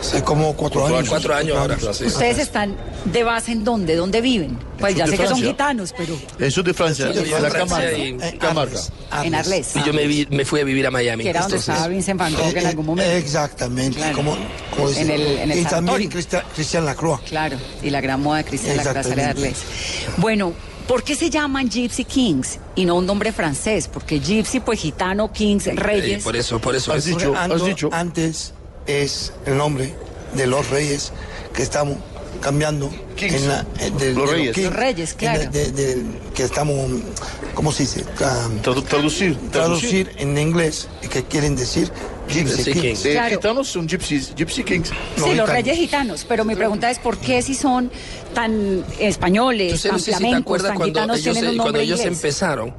Hace 0.00 0.22
como 0.22 0.54
cuatro 0.54 0.86
años. 0.86 1.08
Cuatro 1.08 1.34
años 1.34 1.56
ahora. 1.56 1.76
sí. 1.92 2.04
¿Ustedes 2.04 2.38
están 2.38 2.76
de 3.04 3.24
base 3.24 3.52
en 3.52 3.64
dónde? 3.64 3.96
¿Dónde 3.96 4.20
viven? 4.20 4.58
Pues 4.78 4.94
ya 4.94 5.06
sé 5.06 5.12
que 5.12 5.16
son 5.18 5.26
Francia. 5.28 5.46
gitanos, 5.48 5.94
pero 5.96 6.14
En 6.38 6.44
el 6.44 6.52
sur 6.52 6.64
de 6.64 6.72
Francia, 6.72 7.06
en 7.10 7.16
la 7.16 7.50
Francia 7.50 7.50
Camarga. 7.58 7.92
y- 7.98 8.08
Eh, 8.20 8.38
Camarga. 8.38 8.80
Arles, 9.10 9.26
en 9.26 9.34
Arles. 9.34 9.70
Y 9.76 9.82
yo 9.84 9.92
me, 9.92 10.06
vi- 10.06 10.26
me 10.30 10.44
fui 10.44 10.60
a 10.60 10.64
vivir 10.64 10.86
a 10.86 10.90
Miami. 10.90 11.24
Que 11.24 11.30
era 11.30 11.40
donde 11.40 11.56
Entonces, 11.56 11.74
estaba 11.74 11.88
Vincent 11.88 12.20
Van 12.20 12.32
Gogh 12.34 12.56
en 12.56 12.64
Eh, 12.64 12.66
algún 12.68 12.86
momento. 12.86 13.10
Exactamente. 13.12 13.96
Claro. 13.98 14.16
Como, 14.16 14.36
como. 14.76 14.88
En 14.90 15.10
el- 15.10 15.38
en 15.38 15.50
el 15.50 15.58
y 15.58 15.64
también 15.64 16.08
Cristian, 16.10 16.42
Cristian 16.54 16.84
Lacroix. 16.86 17.20
Claro, 17.28 17.56
y 17.82 17.90
la 17.90 18.00
gran 18.00 18.22
moda 18.22 18.38
de 18.38 18.44
Cristian 18.44 18.76
Lacroix 18.76 19.14
de. 19.16 19.22
Arles. 19.24 19.56
Bueno, 20.18 20.52
¿por 20.86 21.02
qué 21.02 21.16
se 21.16 21.28
llaman 21.28 21.68
Gypsy 21.68 22.04
Kings 22.04 22.58
y 22.76 22.84
no 22.84 22.94
un 22.94 23.06
nombre 23.06 23.32
francés? 23.32 23.88
Porque 23.92 24.20
Gypsy, 24.20 24.60
pues 24.60 24.78
gitano, 24.80 25.32
Kings, 25.32 25.66
eh, 25.66 25.72
Reyes. 25.74 26.22
por 26.22 26.36
eso, 26.36 26.60
por 26.60 26.76
eso. 26.76 26.92
Has 26.92 27.04
dicho, 27.04 27.34
has 27.36 27.64
dicho. 27.64 27.88
Antes 27.92 28.52
es 28.88 29.32
el 29.46 29.56
nombre 29.56 29.94
de 30.34 30.46
los 30.46 30.68
reyes 30.70 31.12
que 31.54 31.62
estamos 31.62 31.98
cambiando. 32.40 32.90
Kings. 33.16 33.34
En 33.34 33.48
la, 33.48 33.66
eh, 33.80 33.90
de- 33.98 34.12
Los 34.14 34.30
de 34.30 34.36
reyes. 34.36 34.54
kings, 34.54 34.66
Los 34.66 34.76
reyes, 34.76 35.14
claro. 35.14 35.38
de- 35.40 35.48
de- 35.48 35.72
de- 35.72 36.04
que 36.34 36.42
estamos 36.44 36.88
¿cómo 37.54 37.72
se 37.72 37.82
dice? 37.82 38.04
Ah, 38.20 38.48
Tradu- 38.62 38.84
traducir, 38.84 39.36
traducir 39.50 40.12
en 40.18 40.38
inglés, 40.38 40.86
que 41.10 41.24
quieren 41.24 41.56
decir 41.56 41.90
Gypsy 42.28 42.56
Gypsy 42.56 42.72
Kings. 42.72 42.82
Kings. 42.84 43.04
Eh, 43.06 43.12
Claro. 43.12 43.36
gitanos 43.36 43.68
son 43.68 43.88
gypsies, 43.88 44.34
gypsy 44.36 44.62
kings. 44.62 44.90
No, 45.16 45.24
sí, 45.24 45.34
los 45.34 45.48
reyes 45.48 45.76
gitanos. 45.78 46.24
Pero 46.28 46.44
mi 46.44 46.54
pregunta 46.54 46.90
es, 46.90 46.98
¿por 47.00 47.16
qué 47.18 47.40
si 47.42 47.54
son 47.54 47.90
tan 48.34 48.84
españoles, 49.00 49.72
Entonces, 49.72 49.82
tan 49.82 49.92
no 49.92 49.98
sé 49.98 50.04
si 50.04 50.10
te 50.12 50.16
flamencos, 50.18 50.42
acuerdas 50.42 50.68
tan 50.68 50.76
cuando 50.76 50.92
gitanos 50.94 51.16
ellos, 51.18 51.32
tienen 51.34 51.50
un 51.50 51.56
cuando 51.56 51.64
nombre 51.64 51.82
ellos 51.82 51.98
inglés? 52.00 52.16
empezaron, 52.18 52.74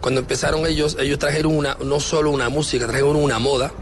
cuando 0.00 0.20
empezaron 0.20 0.66
ellos, 0.66 0.96
ellos 0.98 1.18
trajeron 1.18 1.56
una, 1.56 1.76
no 1.84 2.00
solo 2.00 2.30
una 2.30 2.48
música, 2.48 2.86
trajeron 2.86 3.16
una 3.16 3.38
moda, 3.38 3.72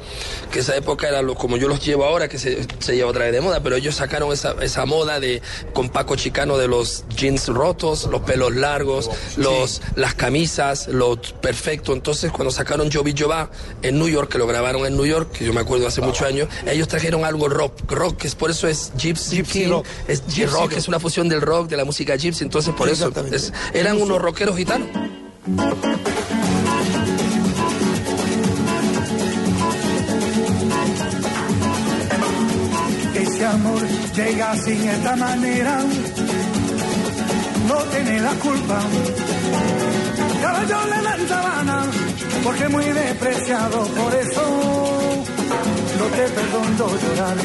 que 0.51 0.61
esa 0.61 0.77
época 0.77 1.09
era 1.09 1.23
lo, 1.23 1.35
como 1.35 1.57
yo 1.57 1.69
los 1.69 1.85
llevo 1.85 2.05
ahora, 2.05 2.29
que 2.29 2.39
se, 2.39 2.67
se 2.81 2.97
lleva 2.97 3.11
otra 3.11 3.25
vez 3.25 3.33
de 3.33 3.41
moda, 3.41 3.63
pero 3.63 3.77
ellos 3.77 3.95
sacaron 3.95 4.33
esa, 4.33 4.55
esa 4.61 4.85
moda 4.87 5.21
de 5.21 5.41
con 5.73 5.89
Paco 5.91 6.17
Chicano 6.17 6.59
de 6.59 6.67
los 6.69 7.05
jeans 7.17 7.49
rotos, 7.49 8.09
los 8.11 8.23
pelos 8.23 8.55
largos, 8.55 9.11
los, 9.37 9.81
las 9.95 10.15
camisas, 10.15 10.89
lo 10.89 11.21
perfecto. 11.21 11.93
Entonces, 11.93 12.33
cuando 12.33 12.51
sacaron 12.51 12.91
Jovi 12.91 13.15
Jova 13.17 13.51
en 13.83 13.99
New 13.99 14.09
York, 14.09 14.31
que 14.33 14.39
lo 14.39 14.47
grabaron 14.47 14.87
en 14.87 14.97
New 14.97 15.07
York, 15.07 15.31
que 15.33 15.45
yo 15.45 15.53
me 15.53 15.61
acuerdo 15.61 15.87
hace 15.87 16.01
muchos 16.01 16.23
años, 16.27 16.49
ellos 16.67 16.89
trajeron 16.89 17.25
algo 17.25 17.49
rock, 17.49 17.91
rock, 17.91 18.17
que 18.19 18.27
es 18.27 18.35
por 18.35 18.51
eso 18.51 18.67
es 18.67 18.93
Gypsy, 18.97 19.37
Gypsy 19.37 19.61
King, 19.65 19.69
rock. 19.71 19.87
es 20.09 20.23
Gypsy 20.27 20.47
rock, 20.47 20.55
rock. 20.63 20.73
es 20.73 20.89
una 20.89 20.99
fusión 20.99 21.29
del 21.29 21.41
rock, 21.43 21.69
de 21.69 21.77
la 21.77 21.85
música 21.85 22.17
gypsy, 22.17 22.43
entonces 22.45 22.75
por 22.75 22.89
eso 22.89 23.13
es- 23.33 23.53
eran 23.73 24.01
unos 24.01 24.21
rockeros 24.21 24.57
gitanos. 24.57 24.89
Ese 33.39 33.47
amor 33.47 33.83
llega 34.17 34.57
sin 34.57 34.89
esta 34.89 35.17
manera, 35.17 35.81
no 37.69 37.77
tiene 37.93 38.21
la 38.21 38.33
culpa. 38.33 38.81
Caballo 40.43 40.77
le 40.87 41.03
dan 41.03 41.29
sabana, 41.29 41.87
porque 42.43 42.69
muy 42.69 42.85
despreciado, 42.85 43.85
por 43.87 44.15
eso 44.15 45.25
no 45.99 46.05
te 46.17 46.29
perdono 46.37 46.89
llorar. 47.03 47.37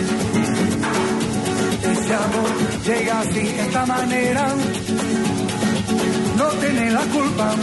Ese 1.92 2.14
amor 2.14 2.50
llega 2.86 3.24
sin 3.34 3.48
esta 3.48 3.86
manera, 3.86 4.48
no 6.38 6.48
tiene 6.62 6.92
la 6.92 7.02
culpa. 7.02 7.54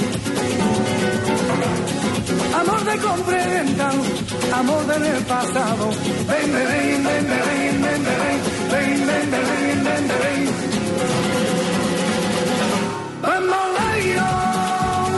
Amor 2.60 2.84
de 2.84 2.98
compra 2.98 3.42
y 3.42 3.48
venta, 3.48 3.90
amor 4.54 4.86
del 4.86 5.24
pasado. 5.24 5.90
Ven, 6.28 6.52
ven, 6.52 6.68
ven, 6.68 7.04
ven, 7.04 7.26
ven, 7.28 7.82
ven, 7.82 7.82
ven, 7.82 8.02
ven, 8.04 9.06
ven, 9.06 9.06
ven, 9.06 9.30
ven, 9.30 9.84
ven, 9.84 9.84
ven, 9.84 10.08
ven. 10.22 10.40
Bamboleo, 13.22 14.28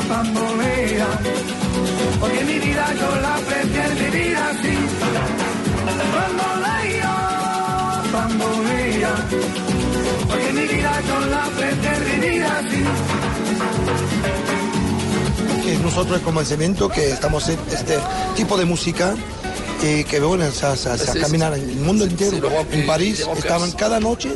bambolea, 0.09 1.09
porque 2.21 2.45
mi 2.45 2.59
vida 2.59 2.87
yo 3.01 3.11
la 3.21 3.35
vivir 4.01 4.37
así. 4.37 4.77
Bambolea, 8.13 9.15
porque 10.29 10.53
mi 10.53 10.67
vida 10.67 10.93
yo 11.09 11.21
la 11.27 11.45
vivir. 11.59 13.32
Que 15.65 15.77
nosotros 15.79 16.21
como 16.23 16.41
el 16.41 16.47
cemento 16.47 16.89
que 16.89 17.11
estamos 17.11 17.49
en 17.49 17.59
este 17.71 17.99
tipo 18.37 18.57
de 18.57 18.65
música 18.65 19.15
y 19.83 20.05
que 20.05 20.21
bueno, 20.21 20.45
o 20.47 20.51
sea, 20.53 20.77
Sí, 20.77 21.05
sí. 21.13 21.19
caminar 21.19 21.55
en 21.55 21.69
el 21.69 21.77
mundo 21.77 22.05
entero. 22.05 22.49
En 22.71 22.87
París 22.87 23.25
estaban 23.37 23.73
cada 23.73 23.99
noche, 23.99 24.31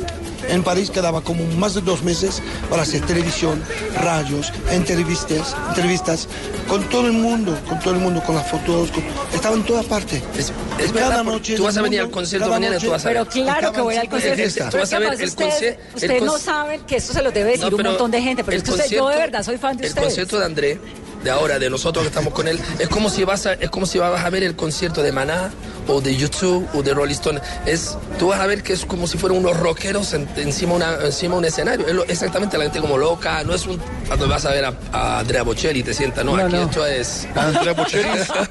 en 0.49 0.63
París 0.65 0.91
quedaba 0.91 1.21
como 1.21 1.45
más 1.57 1.75
de 1.75 1.83
dos 1.83 2.03
meses 2.03 2.43
para 2.69 2.83
hacer 2.83 3.01
televisión, 3.03 3.63
radios, 4.03 4.53
entrevistas, 4.73 5.55
entrevistas 5.69 6.27
con 6.69 6.83
todo 6.89 7.07
el 7.07 7.13
mundo, 7.13 7.57
con 7.69 7.79
todo 7.79 7.95
el 7.95 8.01
mundo, 8.01 8.23
con 8.25 8.35
las 8.35 8.49
fotos, 8.51 8.91
con- 8.91 9.05
estaban 9.33 9.61
en 9.61 9.65
todas 9.67 9.87
partes. 9.87 10.21
Es, 10.37 10.53
es 10.81 10.93
cada 10.93 11.09
verdad, 11.09 11.25
noche 11.25 11.55
tú 11.57 11.63
vas 11.65 11.77
a 11.77 11.83
venir 11.83 12.01
al 12.01 12.11
concierto 12.11 12.49
mañana 12.49 12.75
noche- 12.75 12.87
tú 12.87 12.93
vas 12.93 13.05
a 13.05 13.09
ver. 13.09 13.17
Pero 13.19 13.31
claro 13.45 13.73
que 13.73 13.81
voy 13.83 13.95
al 13.97 14.09
concierto. 14.09 14.43
Tú 14.71 14.79
vas 14.79 14.93
a 14.93 14.99
ver 14.99 15.09
además 15.09 15.21
el 15.21 15.29
ustedes, 15.29 15.55
conci- 15.55 15.67
el 15.91 15.95
ustedes 15.95 16.23
no 16.25 16.39
saben 16.39 16.81
que 16.87 16.97
esto 16.97 17.13
se 17.13 17.23
lo 17.23 17.31
debe 17.31 17.51
decir 17.53 17.71
No, 17.71 17.77
un 17.77 17.83
montón 17.85 18.11
de 18.11 18.21
gente, 18.21 18.43
pero 18.43 18.57
el 18.57 18.63
es 18.63 18.69
que 18.69 18.71
usted- 18.75 18.85
yo 18.91 18.91
de 18.91 19.01
concierto- 19.15 19.21
verdad 19.31 19.43
soy 19.45 19.59
fan 19.59 19.77
de 19.77 19.85
el 19.85 19.89
ustedes. 19.91 20.07
concierto 20.09 20.39
de 20.41 20.45
André, 20.45 20.81
de 21.27 21.33
ahora, 21.33 21.59
de 21.59 21.69
nosotros 21.69 22.05
que 22.05 22.09
estamos 22.09 22.33
con 22.33 22.47
él, 22.47 22.59
es 22.79 22.89
como 22.89 23.11
si 23.11 23.25
vas 23.25 23.47
a, 23.47 23.55
es 23.55 23.69
como 23.69 23.85
si 23.85 23.99
vas 23.99 24.25
a 24.25 24.31
ver 24.31 24.45
el 24.45 24.55
concierto 24.55 25.03
de 25.03 25.11
Maná 25.11 25.51
o 25.89 26.01
de 26.01 26.15
YouTube 26.17 26.67
o 26.73 26.83
de 26.85 26.95
Rolling 26.95 27.15
Stone. 27.15 27.41
Es, 27.67 27.97
tú 28.17 28.29
vas 28.29 28.39
a 28.39 28.47
ver 28.47 28.63
que 28.63 28.73
es 28.73 28.85
como 28.87 29.09
si 29.09 29.19
fueran 29.19 29.39
unos 29.39 29.57
rockeros 29.59 30.15
en- 30.15 30.29
encima, 30.37 30.75
una, 30.75 30.95
encima 31.05 31.35
de 31.35 31.39
un 31.41 31.45
escenario. 31.45 31.87
Es 31.87 31.95
lo- 31.95 32.05
exactamente 32.05 32.57
la 32.57 32.65
gente 32.65 32.81
como 32.81 32.97
loca, 32.97 33.43
no 33.43 33.55
es 33.55 33.67
un 33.67 33.81
cuando 34.07 34.29
vas 34.29 34.45
a 34.47 34.51
ver 34.51 34.67
a, 34.67 34.75
a 34.93 35.19
Andrea 35.19 35.43
Bocelli 35.43 35.81
y 35.81 35.83
te 35.83 35.95
sientas, 35.95 36.25
no, 36.25 36.37
No, 36.37 36.45
aquí 36.45 36.55
no. 36.55 36.63
esto 36.63 36.87
es. 36.87 37.27
Andrea 37.35 37.73
Bocelli 37.73 38.09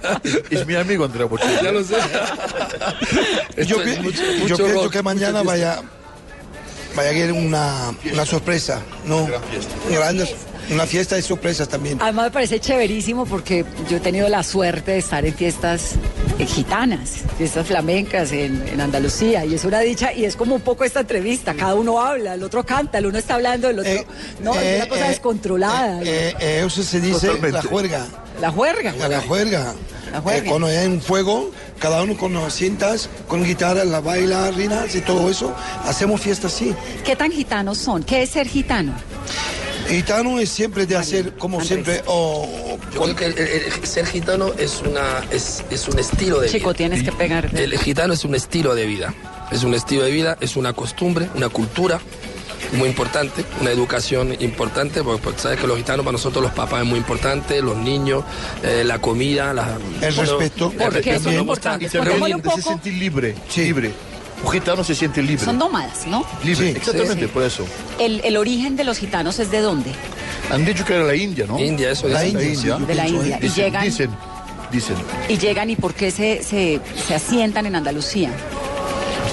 es 0.49 0.67
mi 0.67 0.75
amigo 0.75 1.05
Andrea 1.05 1.25
Bocelli. 1.27 1.55
Ya 1.63 1.71
lo 1.71 1.81
sé. 1.83 1.95
Yo, 3.65 3.81
es 3.81 4.01
mucho- 4.01 4.21
pienso 4.65 4.89
que 4.89 5.01
mañana 5.01 5.43
vaya, 5.43 5.79
vaya 6.95 7.09
a 7.09 7.11
haber 7.13 7.31
una, 7.31 7.93
una 8.11 8.25
sorpresa, 8.25 8.81
¿no? 9.05 9.27
Grandes, 9.89 10.29
una 10.71 10.85
fiesta 10.85 11.15
de 11.15 11.21
sorpresas 11.21 11.67
también. 11.67 11.97
Además 12.01 12.25
me 12.25 12.31
parece 12.31 12.59
chéverísimo 12.59 13.25
porque 13.25 13.65
yo 13.89 13.97
he 13.97 13.99
tenido 13.99 14.27
la 14.29 14.43
suerte 14.43 14.91
de 14.91 14.97
estar 14.99 15.25
en 15.25 15.33
fiestas 15.33 15.91
gitanas, 16.47 17.11
fiestas 17.37 17.67
flamencas 17.67 18.31
en, 18.31 18.67
en 18.67 18.81
Andalucía 18.81 19.45
y 19.45 19.53
es 19.55 19.63
una 19.63 19.79
dicha 19.79 20.11
y 20.13 20.25
es 20.25 20.35
como 20.35 20.55
un 20.55 20.61
poco 20.61 20.83
esta 20.83 21.01
entrevista, 21.01 21.53
cada 21.53 21.75
uno 21.75 22.01
habla, 22.01 22.33
el 22.33 22.43
otro 22.43 22.65
canta, 22.65 22.97
el 22.97 23.05
uno 23.07 23.17
está 23.17 23.35
hablando, 23.35 23.69
el 23.69 23.79
otro... 23.79 23.91
Eh, 23.91 24.05
no, 24.41 24.53
es 24.59 24.77
una 24.77 24.87
cosa 24.89 25.05
eh, 25.05 25.09
descontrolada. 25.09 26.01
eh, 26.03 26.35
eh, 26.39 26.63
eso 26.65 26.83
se 26.83 26.99
dice 26.99 27.27
Totalmente. 27.27 27.51
la 27.51 27.61
juerga. 27.63 28.05
la 28.41 28.51
juerga. 28.51 28.91
La 29.07 29.21
juerga. 29.21 29.73
La 30.11 30.21
juerga. 30.21 30.45
Eh, 30.45 30.49
cuando 30.49 30.67
hay 30.67 30.87
un 30.87 31.01
fuego, 31.01 31.51
cada 31.79 32.03
uno 32.03 32.15
con 32.17 32.33
las 32.33 32.53
cintas, 32.53 33.09
con 33.27 33.43
guitarra, 33.43 33.83
las 33.85 34.03
bailarinas 34.03 34.93
y 34.95 35.01
todo 35.01 35.29
eso, 35.29 35.53
hacemos 35.85 36.21
fiestas 36.21 36.53
así. 36.53 36.73
¿Qué 37.05 37.15
tan 37.15 37.31
gitanos 37.31 37.77
son? 37.77 38.03
¿Qué 38.03 38.23
es 38.23 38.29
ser 38.29 38.47
gitano? 38.47 38.93
Gitano 39.87 40.39
es 40.39 40.49
siempre 40.49 40.85
de 40.85 40.95
hacer, 40.97 41.33
como 41.37 41.59
Andrés. 41.59 41.67
siempre, 41.67 42.03
o 42.07 42.77
Yo 42.93 43.01
creo 43.03 43.15
que 43.15 43.25
el- 43.25 43.37
el- 43.37 43.49
el 43.73 43.85
ser 43.85 44.05
gitano 44.07 44.51
es, 44.57 44.81
una, 44.81 45.23
es, 45.31 45.63
es 45.69 45.87
un 45.87 45.99
estilo 45.99 46.39
de 46.39 46.49
Chico, 46.49 46.69
vida. 46.69 46.77
tienes 46.77 47.03
que 47.03 47.11
pegar. 47.11 47.49
El 47.53 47.77
gitano 47.77 48.13
es 48.13 48.25
un 48.25 48.33
estilo 48.35 48.73
de 48.73 48.85
vida. 48.85 49.13
Es 49.51 49.63
un 49.63 49.73
estilo 49.75 50.03
de 50.03 50.11
vida, 50.11 50.37
es 50.41 50.55
una 50.55 50.73
costumbre, 50.73 51.29
una 51.35 51.49
cultura 51.49 51.99
muy 52.73 52.89
importante, 52.89 53.45
una 53.61 53.69
educación 53.71 54.35
importante, 54.41 55.03
porque, 55.03 55.21
porque 55.21 55.39
sabes 55.39 55.59
que 55.59 55.67
los 55.67 55.77
gitanos 55.77 56.03
para 56.03 56.13
nosotros 56.13 56.41
los 56.43 56.51
papás 56.51 56.81
es 56.81 56.87
muy 56.87 56.97
importante, 56.97 57.61
los 57.61 57.77
niños, 57.77 58.23
eh, 58.63 58.83
la 58.83 58.99
comida, 58.99 59.53
la, 59.53 59.77
El 60.01 60.15
respeto. 60.15 60.71
el 60.71 60.77
¿Por 60.77 60.89
qué 60.89 60.95
respeto, 61.11 61.15
eso 61.19 61.29
es 61.29 61.37
importante? 61.39 61.89
Se, 61.89 61.97
Contémosle 61.99 62.33
reúne, 62.33 62.35
un 62.35 62.41
se 62.41 62.49
poco. 62.49 62.61
siente 62.81 62.91
libre, 62.91 63.35
Sí. 63.49 63.61
libre. 63.65 63.91
Un 64.45 64.51
gitano 64.51 64.83
se 64.83 64.93
siente 64.95 65.21
libre. 65.23 65.43
Son 65.43 65.57
nómadas, 65.57 66.05
¿no? 66.07 66.25
libre, 66.43 66.71
Sí. 66.71 66.77
exactamente, 66.77 67.25
Sí. 67.25 67.31
por 67.33 67.43
eso. 67.43 67.65
El, 67.99 68.21
el 68.23 68.37
origen 68.37 68.75
de 68.75 68.83
los 68.83 68.97
gitanos 68.99 69.39
es 69.39 69.49
de 69.51 69.59
dónde? 69.61 69.91
Han 70.51 70.63
dicho 70.65 70.85
que 70.85 70.93
era 70.93 71.03
la 71.03 71.15
India, 71.15 71.45
¿no? 71.47 71.59
India, 71.59 71.89
eso 71.91 72.07
La 72.07 72.23
es. 72.23 72.31
India, 72.33 72.45
India. 72.47 72.61
sí, 72.61 72.67
yo 72.67 72.79
De 72.79 72.95
la 72.95 73.07
India. 73.07 73.35
¿eh? 73.35 73.39
Y 73.41 73.43
Dicen, 73.47 73.63
llegan- 73.65 73.83
dicen, 73.83 74.09
dicen. 74.71 74.95
Y 75.29 75.37
llegan 75.37 75.69
y 75.71 75.75
por 75.75 75.93
qué 75.95 76.11
se, 76.11 76.43
se, 76.43 76.79
se 77.07 77.15
asientan 77.15 77.65
en 77.65 77.75
Andalucía. 77.75 78.29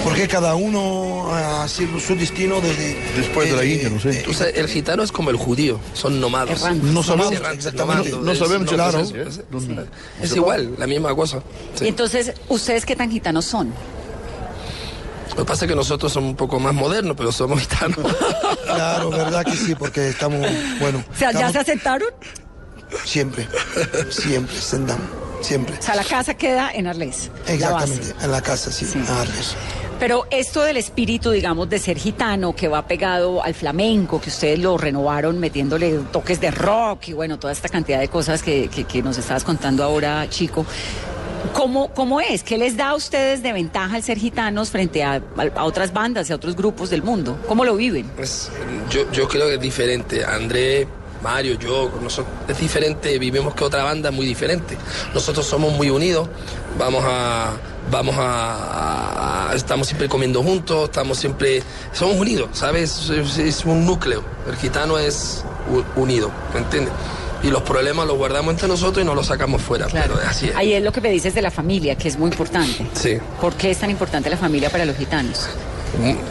Porque 0.03 0.27
cada 0.27 0.55
uno 0.55 1.33
ha 1.33 1.65
sido 1.69 1.97
su 1.99 2.15
destino 2.15 2.59
desde... 2.59 2.97
Después 3.15 3.49
de 3.49 3.55
la 3.55 3.63
India, 3.63 3.89
no 3.89 3.99
sé. 4.01 4.25
O 4.29 4.33
sea, 4.33 4.49
el 4.49 4.67
gitano 4.67 5.01
es 5.03 5.11
como 5.13 5.29
el 5.29 5.37
judío, 5.37 5.79
son 5.93 6.19
nómadas. 6.19 6.59
Errantes. 6.61 6.91
No 6.91 7.03
sabemos 7.03 7.31
Errantes, 7.31 7.65
exactamente. 7.67 8.09
nómadas, 8.09 8.25
No 8.25 8.31
es- 8.33 8.39
sabemos, 8.39 8.65
no, 8.65 8.73
claro. 8.73 8.97
pues 8.99 9.11
es, 9.11 9.37
es- 9.37 9.43
es 10.31 10.35
igual, 10.35 10.73
la 10.77 10.87
misma 10.87 11.15
cosa. 11.15 11.41
Sí. 11.75 11.85
Y 11.85 11.87
entonces, 11.89 12.33
¿ustedes 12.49 12.85
qué 12.85 12.95
tan 12.97 13.09
gitanos 13.11 13.45
son? 13.45 13.71
Lo 15.35 15.43
que 15.43 15.45
pasa 15.45 15.65
es 15.65 15.69
que 15.69 15.75
nosotros 15.75 16.11
somos 16.13 16.29
un 16.31 16.35
poco 16.35 16.59
más 16.59 16.73
modernos, 16.73 17.15
pero 17.17 17.31
somos 17.31 17.59
gitanos. 17.61 17.99
Claro, 18.63 19.11
verdad 19.11 19.43
que 19.45 19.55
sí, 19.55 19.75
porque 19.75 20.09
estamos, 20.09 20.39
bueno, 20.79 21.03
O 21.13 21.15
sea, 21.17 21.31
¿ya 21.31 21.47
estamos 21.47 21.51
se 21.53 21.59
asentaron? 21.59 22.07
siempre, 23.05 23.47
siempre, 24.09 24.55
sentamos, 24.59 25.05
siempre. 25.41 25.77
O 25.77 25.81
sea, 25.81 25.95
la 25.95 26.03
casa 26.03 26.33
queda 26.35 26.71
en 26.73 26.87
Arles. 26.87 27.29
la. 27.45 27.53
Exactamente, 27.53 28.15
en 28.23 28.31
la 28.31 28.41
casa, 28.41 28.71
sí, 28.71 28.85
Sí. 28.85 28.99
a 29.07 29.21
Arles. 29.21 29.55
Pero 29.99 30.25
esto 30.31 30.61
del 30.63 30.77
espíritu, 30.77 31.29
digamos, 31.31 31.69
de 31.69 31.77
ser 31.79 31.97
gitano, 31.97 32.55
que 32.55 32.67
va 32.67 32.87
pegado 32.87 33.43
al 33.43 33.53
flamenco, 33.53 34.19
que 34.19 34.29
ustedes 34.29 34.57
lo 34.59 34.77
renovaron 34.77 35.39
metiéndole 35.39 35.99
toques 36.11 36.41
de 36.41 36.49
rock 36.51 37.09
y 37.09 37.13
bueno, 37.13 37.37
toda 37.37 37.53
esta 37.53 37.69
cantidad 37.69 37.99
de 37.99 38.07
cosas 38.07 38.41
que, 38.41 38.69
que- 38.69 38.85
que 38.85 39.01
nos 39.03 39.17
estabas 39.19 39.43
contando 39.43 39.83
ahora, 39.83 40.27
chico. 40.29 40.65
¿Cómo, 41.51 41.89
¿Cómo 41.93 42.21
es? 42.21 42.43
¿Qué 42.43 42.57
les 42.57 42.77
da 42.77 42.89
a 42.89 42.95
ustedes 42.95 43.43
de 43.43 43.51
ventaja 43.53 43.95
al 43.95 44.03
ser 44.03 44.17
gitanos 44.17 44.69
frente 44.69 45.03
a, 45.03 45.21
a- 45.55 45.63
otras 45.65 45.91
bandas 45.93 46.29
y 46.29 46.33
a 46.33 46.35
otros 46.37 46.55
grupos 46.55 46.89
del 46.89 47.03
mundo? 47.03 47.37
¿Cómo 47.47 47.65
lo 47.65 47.75
viven? 47.75 48.07
Pues, 48.15 48.49
yo, 48.89 49.11
yo 49.11 49.27
creo 49.27 49.47
que 49.47 49.55
es 49.55 49.59
diferente. 49.61 50.23
André, 50.25 50.87
Mario, 51.21 51.57
yo, 51.59 51.91
nosotros, 52.01 52.33
es 52.47 52.57
diferente, 52.59 53.17
vivimos 53.19 53.53
que 53.55 53.63
otra 53.63 53.83
banda 53.83 54.09
muy 54.11 54.25
diferente. 54.25 54.77
Nosotros 55.13 55.45
somos 55.45 55.73
muy 55.73 55.89
unidos, 55.89 56.27
vamos 56.77 57.03
a, 57.05 57.51
vamos 57.91 58.15
a, 58.17 59.49
a- 59.51 59.55
estamos 59.55 59.87
siempre 59.87 60.09
comiendo 60.09 60.41
juntos, 60.43 60.85
estamos 60.85 61.17
siempre, 61.17 61.61
somos 61.91 62.15
unidos, 62.15 62.49
¿sabes? 62.53 63.09
Es, 63.09 63.37
es 63.37 63.65
un 63.65 63.85
núcleo. 63.85 64.23
El 64.47 64.55
gitano 64.55 64.97
es 64.97 65.43
unido, 65.95 66.31
¿me 66.53 66.59
entiendes? 66.61 66.93
Y 67.43 67.49
los 67.49 67.61
problemas 67.63 68.07
los 68.07 68.17
guardamos 68.17 68.53
entre 68.53 68.67
nosotros 68.67 69.03
y 69.03 69.05
no 69.05 69.13
los 69.15 69.27
sacamos 69.27 69.61
fuera. 69.61 69.85
Claro. 69.87 70.15
Pero 70.15 70.27
así 70.29 70.47
es. 70.47 70.55
Ahí 70.55 70.73
es 70.73 70.81
lo 70.83 70.91
que 70.91 71.01
me 71.01 71.11
dices 71.11 71.33
de 71.35 71.41
la 71.41 71.51
familia, 71.51 71.95
que 71.95 72.07
es 72.07 72.17
muy 72.17 72.31
importante. 72.31 72.85
Sí. 72.93 73.17
¿Por 73.41 73.53
qué 73.55 73.71
es 73.71 73.77
tan 73.79 73.89
importante 73.89 74.29
la 74.29 74.37
familia 74.37 74.69
para 74.69 74.85
los 74.85 74.95
gitanos? 74.97 75.47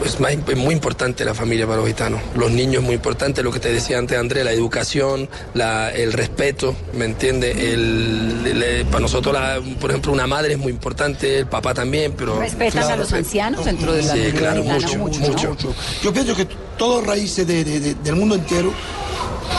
Es, 0.03 0.19
más, 0.19 0.33
es 0.33 0.57
muy 0.57 0.73
importante 0.73 1.23
la 1.23 1.33
familia 1.33 1.65
para 1.65 1.77
los 1.77 1.87
gitanos. 1.87 2.19
Los 2.35 2.51
niños 2.51 2.81
es 2.81 2.83
muy 2.83 2.95
importante, 2.95 3.41
lo 3.43 3.49
que 3.51 3.61
te 3.61 3.71
decía 3.71 3.97
antes 3.97 4.17
André, 4.17 4.43
la 4.43 4.51
educación, 4.51 5.29
la- 5.53 5.89
el 5.89 6.11
respeto, 6.11 6.75
¿me 6.93 7.05
entiendes? 7.05 7.55
El, 7.55 8.41
el- 8.45 8.85
para 8.87 8.99
nosotros, 8.99 9.33
la- 9.33 9.61
por 9.79 9.89
ejemplo, 9.91 10.11
una 10.11 10.27
madre 10.27 10.53
es 10.53 10.59
muy 10.59 10.69
importante, 10.73 11.39
el 11.39 11.45
papá 11.47 11.73
también, 11.73 12.11
pero... 12.17 12.37
¿Respetan 12.41 12.91
a 12.91 12.95
los 12.97 13.13
ancianos 13.13 13.63
dentro 13.63 13.93
de 13.93 14.01
la 14.03 14.13
Sí, 14.13 14.31
claro, 14.37 14.63
gitana? 14.63 14.79
mucho, 14.81 14.97
¿no? 14.97 15.03
mucho. 15.29 15.49
mucho. 15.49 15.75
Yo 16.03 16.11
pienso 16.11 16.35
que 16.35 16.45
todas 16.77 17.07
raíces 17.07 17.47
de- 17.47 17.63
de- 17.63 17.79
de- 17.79 17.93
del 17.95 18.15
mundo 18.17 18.35
entero, 18.35 18.73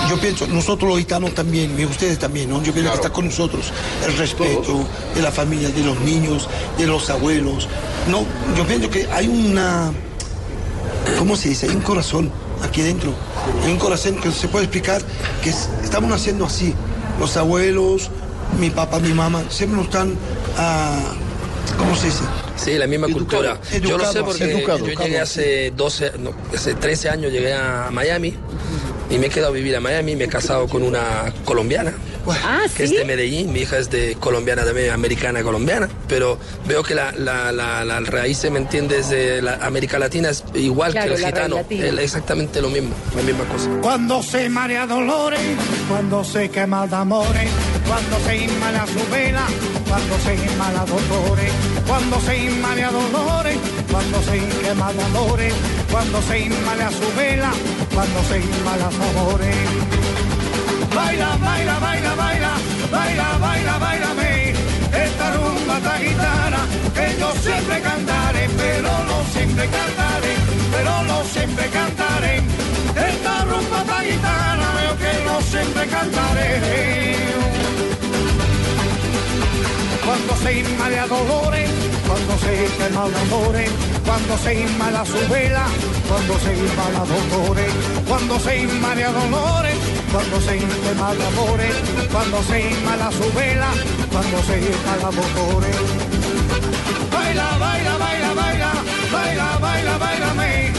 yo 0.09 0.19
pienso, 0.19 0.47
nosotros 0.47 0.89
los 0.91 0.99
gitanos 0.99 1.35
también, 1.35 1.79
y 1.79 1.85
ustedes 1.85 2.19
también, 2.19 2.51
¿no? 2.51 2.63
Yo 2.63 2.73
pienso 2.73 2.91
que 2.91 2.97
está 2.97 3.11
con 3.11 3.27
nosotros 3.27 3.73
el 4.07 4.17
respeto 4.17 4.85
de 5.15 5.23
la 5.23 5.31
familia, 5.33 5.69
de 5.71 5.83
los 5.83 5.99
niños, 6.01 6.49
de 6.79 6.87
los 6.87 7.09
abuelos. 7.11 7.69
No, 8.11 8.25
yo 8.57 8.67
pienso 8.67 8.91
que 8.91 9.07
hay 9.13 9.29
una, 9.29 9.93
¿cómo 11.19 11.37
se 11.37 11.51
dice? 11.51 11.69
Hay 11.69 11.75
un 11.77 11.83
corazón 11.83 12.31
aquí 12.63 12.83
dentro. 12.83 13.13
Hay 13.65 13.73
un 13.73 13.79
corazón 13.79 14.17
que 14.17 14.31
se 14.31 14.49
puede 14.49 14.65
explicar 14.65 15.03
que 15.43 15.51
es- 15.51 15.69
estamos 15.83 16.11
naciendo 16.11 16.45
así. 16.47 16.75
Los 17.19 17.37
abuelos, 17.37 18.11
mi 18.59 18.71
papá, 18.71 18.99
mi 18.99 19.13
mamá, 19.13 19.43
siempre 19.49 19.77
nos 19.77 19.87
están, 19.87 20.15
ah, 20.59 20.99
¿cómo 21.79 21.95
se 21.97 22.07
dice? 22.07 22.25
Sí, 22.57 22.73
la 22.79 22.87
misma 22.87 23.07
Educado, 23.09 23.57
cultura. 23.59 23.61
yo 23.83 23.99
lo 23.99 24.05
sé 24.05 24.19
educado, 24.19 24.25
porque 24.27 24.45
educado, 24.45 24.79
yo 24.79 24.87
educado, 24.87 25.07
llegué 25.09 25.21
hace 25.21 25.73
12, 25.77 26.13
no, 26.21 26.31
hace 26.55 26.75
13 26.75 27.09
años 27.11 27.33
llegué 27.33 27.53
a 27.53 27.89
Miami 27.93 28.35
y 29.11 29.19
me 29.19 29.27
he 29.27 29.31
quedado 29.31 29.53
a 29.53 29.55
vivir 29.55 29.77
a 29.77 29.81
Miami, 29.81 30.17
me 30.17 30.25
he 30.25 30.29
casado 30.29 30.67
con 30.69 30.83
una 30.83 31.33
colombiana. 31.45 31.93
Ah, 32.27 32.63
que 32.75 32.85
es 32.85 32.91
¿sí? 32.91 32.97
de 32.97 33.05
Medellín, 33.05 33.53
mi 33.53 33.61
hija 33.61 33.77
es 33.77 33.91
de 33.91 34.17
colombiana 34.19 34.65
también, 34.65 34.91
americana 34.91 35.43
colombiana, 35.43 35.91
pero 36.09 36.39
veo 36.67 36.83
que 36.83 36.95
la, 36.95 37.13
la, 37.13 37.53
la, 37.53 37.85
la 37.85 38.01
raíz, 38.01 38.51
¿me 38.51 38.59
entiendes?, 38.59 39.11
de 39.11 39.43
la 39.43 39.57
América 39.57 39.99
Latina 39.99 40.31
es 40.31 40.43
igual 40.55 40.93
Claro, 40.93 41.15
que 41.15 41.21
el 41.21 41.27
gitano, 41.27 41.59
es 41.69 41.99
exactamente 41.99 42.63
lo 42.63 42.71
mismo, 42.71 42.95
la 43.15 43.23
misma 43.23 43.45
cosa. 43.45 43.69
Cuando 43.83 44.23
se 44.23 44.49
marea 44.49 44.87
dolores, 44.87 45.41
cuando 45.87 46.25
se 46.25 46.49
quema 46.49 46.87
de 46.87 46.97
amores, 46.97 47.51
cuando 47.87 48.19
se 48.21 48.37
inmala 48.39 48.87
su 48.87 49.11
vela, 49.11 49.47
cuando 49.87 50.19
se 50.21 50.35
inmala 50.35 50.87
dolores, 50.87 51.53
cuando 51.87 52.21
se 52.21 52.39
inmala 52.39 52.91
dolores, 52.91 53.59
cuando 53.93 54.23
se 54.23 54.39
quema 54.67 54.93
de 54.95 55.03
amores, 55.03 55.55
cuando 55.95 56.21
se 56.23 56.41
inmala 56.41 56.91
su 56.91 57.07
vela, 57.17 57.53
cuando 57.95 58.21
se 58.25 58.41
inmala 58.41 58.87
amores. 58.87 59.69
Baila, 60.93 61.37
baila, 61.37 61.79
baila, 61.79 62.15
baila, 62.17 62.53
baila, 62.91 63.39
baila, 63.39 63.79
bailame, 63.79 64.55
esta 64.91 65.27
rumba 65.37 65.79
ta 65.79 65.97
gitana, 65.99 66.61
que 66.97 67.17
yo 67.21 67.33
siempre 67.41 67.81
cantaré, 67.81 68.49
pero 68.57 68.91
no 69.09 69.17
siempre 69.33 69.69
cantaré, 69.69 70.35
pero 70.73 71.03
no 71.05 71.25
siempre 71.27 71.65
cantaré, 71.69 72.43
esta 73.11 73.45
rumba 73.45 73.85
ta 73.85 73.99
gitana, 74.03 74.67
yo 74.87 74.99
que 74.99 75.25
no 75.25 75.41
siempre 75.43 75.87
cantaré. 75.87 76.51
Cuando 80.05 80.37
se 80.43 80.59
inmala 80.59 81.07
dolores, 81.07 81.71
cuando 82.15 82.39
se 82.39 82.69
quema 82.79 83.09
de 83.09 83.17
amores, 83.23 83.71
cuando 84.07 84.39
se 84.39 84.55
inmala 84.55 85.05
su 85.05 85.19
vela, 85.29 85.67
cuando 86.09 86.39
se 86.39 86.53
inmala 86.55 87.03
dolores, 87.11 87.73
cuando 88.07 88.39
se 88.39 88.63
inmala 88.63 89.09
dolores, 89.11 89.75
cuando 90.13 90.41
se 90.41 90.59
quema 90.59 91.13
de 91.13 91.27
amores, 91.27 91.75
cuando 92.13 92.41
se 92.45 92.61
inmala 92.71 93.11
su 93.11 93.27
vela, 93.37 93.69
cuando 94.13 94.43
se 94.45 94.59
inmala 94.61 95.11
dolores. 95.11 95.77
Baila, 97.11 97.59
baila, 97.59 97.99
baila, 97.99 98.35
baila, 98.35 98.73
baila, 99.11 99.59
baila, 99.59 99.99
bailame, 99.99 100.73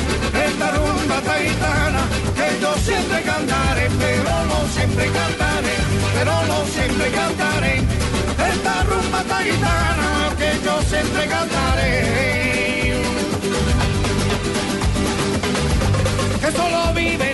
esta 0.48 0.72
rumba 0.72 1.20
taitana, 1.20 2.04
que 2.38 2.62
yo 2.62 2.74
siempre 2.78 3.22
cantaré, 3.24 3.90
pero 4.00 4.34
no 4.52 4.60
siempre 4.74 5.06
cantaré, 5.12 5.76
pero 6.18 6.34
no 6.48 6.66
siempre 6.74 7.12
cantaré, 7.12 7.84
esta 8.44 8.84
rumba 8.84 9.24
taitana, 9.24 10.34
que 10.38 10.60
yo 10.64 10.82
siempre 10.82 11.28
cantaré. 11.28 12.94
Que 16.40 16.52
solo 16.52 16.94
vive 16.94 17.34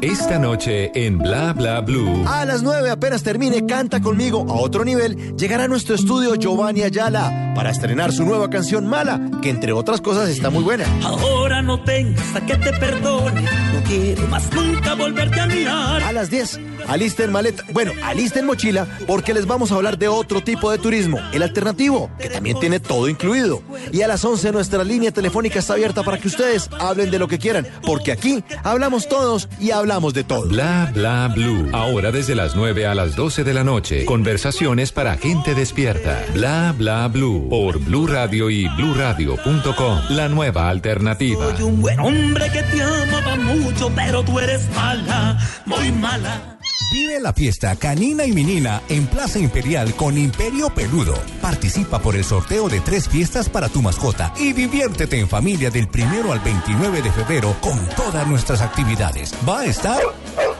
Esta 0.00 0.38
noche 0.38 0.90
en 0.94 1.18
Bla 1.18 1.52
Bla 1.52 1.80
Blue. 1.80 2.24
A 2.26 2.44
las 2.44 2.62
9 2.62 2.90
apenas 2.90 3.22
termine 3.22 3.66
Canta 3.66 4.00
conmigo 4.00 4.46
a 4.48 4.54
otro 4.54 4.84
nivel, 4.84 5.36
llegará 5.36 5.64
a 5.64 5.68
nuestro 5.68 5.94
estudio 5.94 6.34
Giovanni 6.34 6.82
Ayala 6.82 7.52
para 7.54 7.70
estrenar 7.70 8.12
su 8.12 8.24
nueva 8.24 8.50
canción 8.50 8.86
Mala, 8.86 9.20
que 9.42 9.50
entre 9.50 9.72
otras 9.72 10.00
cosas 10.00 10.28
está 10.28 10.50
muy 10.50 10.62
buena. 10.62 10.84
Ahora 11.02 11.62
no 11.62 11.82
tengas 11.82 12.34
a 12.34 12.44
que 12.44 12.56
te 12.56 12.72
perdone, 12.72 13.42
no 13.42 13.82
quiero 13.86 14.26
más 14.28 14.52
nunca 14.52 14.94
volverte 14.94 15.40
a 15.40 15.46
mirar. 15.46 16.02
A 16.02 16.12
las 16.12 16.30
10, 16.30 16.60
alisten 16.88 17.32
maleta, 17.32 17.64
bueno, 17.72 17.92
alisten 18.02 18.46
mochila, 18.46 18.86
porque 19.06 19.34
les 19.34 19.46
vamos 19.46 19.72
a 19.72 19.76
hablar 19.76 19.98
de 19.98 20.08
otro 20.08 20.42
tipo 20.42 20.70
de 20.70 20.78
turismo, 20.78 21.18
el 21.32 21.42
alternativo, 21.42 22.10
que 22.18 22.28
también 22.28 22.58
tiene 22.58 22.80
todo 22.80 23.08
incluido. 23.08 23.62
Y 23.92 24.02
a 24.02 24.08
las 24.08 24.24
11 24.24 24.52
nuestra 24.52 24.84
línea 24.84 25.12
telefónica 25.12 25.58
está 25.58 25.74
abierta 25.74 26.02
para 26.02 26.18
que 26.18 26.28
ustedes 26.28 26.68
hablen 26.78 27.10
de 27.10 27.18
lo 27.18 27.28
que 27.28 27.38
quieran, 27.38 27.66
porque 27.84 28.12
aquí 28.12 28.42
hablamos 28.62 29.08
todos 29.08 29.48
y 29.60 29.70
hablamos 29.70 30.14
de 30.14 30.24
todo. 30.24 30.48
Bla 30.48 30.90
Bla 30.94 31.28
Blue. 31.34 31.68
Ahora 31.72 32.12
desde 32.12 32.34
las 32.34 32.54
9 32.54 32.86
a 32.86 32.94
las 32.94 33.16
12 33.16 33.44
de 33.44 33.54
la 33.54 33.64
noche. 33.64 34.04
Conversaciones 34.04 34.92
para 34.92 35.16
gente 35.16 35.54
despierta. 35.54 36.24
Bla 36.32 36.74
Bla 36.76 37.08
Blue. 37.08 37.48
Por 37.48 37.78
Blue 37.78 38.06
Radio 38.06 38.50
y 38.50 38.68
bluradio.com. 38.68 40.00
La 40.10 40.28
nueva 40.28 40.68
alternativa. 40.68 41.56
Soy 41.56 41.64
un 41.64 41.80
buen 41.80 42.00
hombre 42.00 42.50
que 42.50 42.62
te 42.62 42.82
amaba 42.82 43.36
mucho, 43.36 43.90
pero 43.94 44.22
tú 44.22 44.38
eres 44.38 44.68
mala, 44.74 45.38
muy 45.66 45.92
mala. 45.92 46.53
Vive 46.94 47.18
la 47.18 47.32
fiesta 47.32 47.74
canina 47.74 48.24
y 48.24 48.30
menina 48.30 48.80
en 48.88 49.08
Plaza 49.08 49.40
Imperial 49.40 49.96
con 49.96 50.16
Imperio 50.16 50.70
Peludo. 50.72 51.20
Participa 51.42 51.98
por 51.98 52.14
el 52.14 52.22
sorteo 52.22 52.68
de 52.68 52.78
tres 52.78 53.08
fiestas 53.08 53.48
para 53.48 53.68
tu 53.68 53.82
mascota 53.82 54.32
y 54.38 54.52
diviértete 54.52 55.18
en 55.18 55.28
familia 55.28 55.70
del 55.70 55.88
primero 55.88 56.32
al 56.32 56.38
29 56.38 57.02
de 57.02 57.10
febrero 57.10 57.56
con 57.60 57.84
todas 57.96 58.24
nuestras 58.28 58.60
actividades. 58.60 59.34
Va 59.46 59.62
a 59.62 59.64
estar 59.64 60.00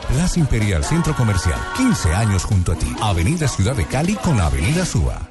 Plaza 0.08 0.40
Imperial 0.40 0.82
Centro 0.82 1.14
Comercial, 1.14 1.60
15 1.76 2.12
años 2.12 2.42
junto 2.42 2.72
a 2.72 2.74
ti. 2.74 2.92
Avenida 3.00 3.46
Ciudad 3.46 3.76
de 3.76 3.86
Cali 3.86 4.14
con 4.14 4.40
Avenida 4.40 4.84
Suba. 4.84 5.30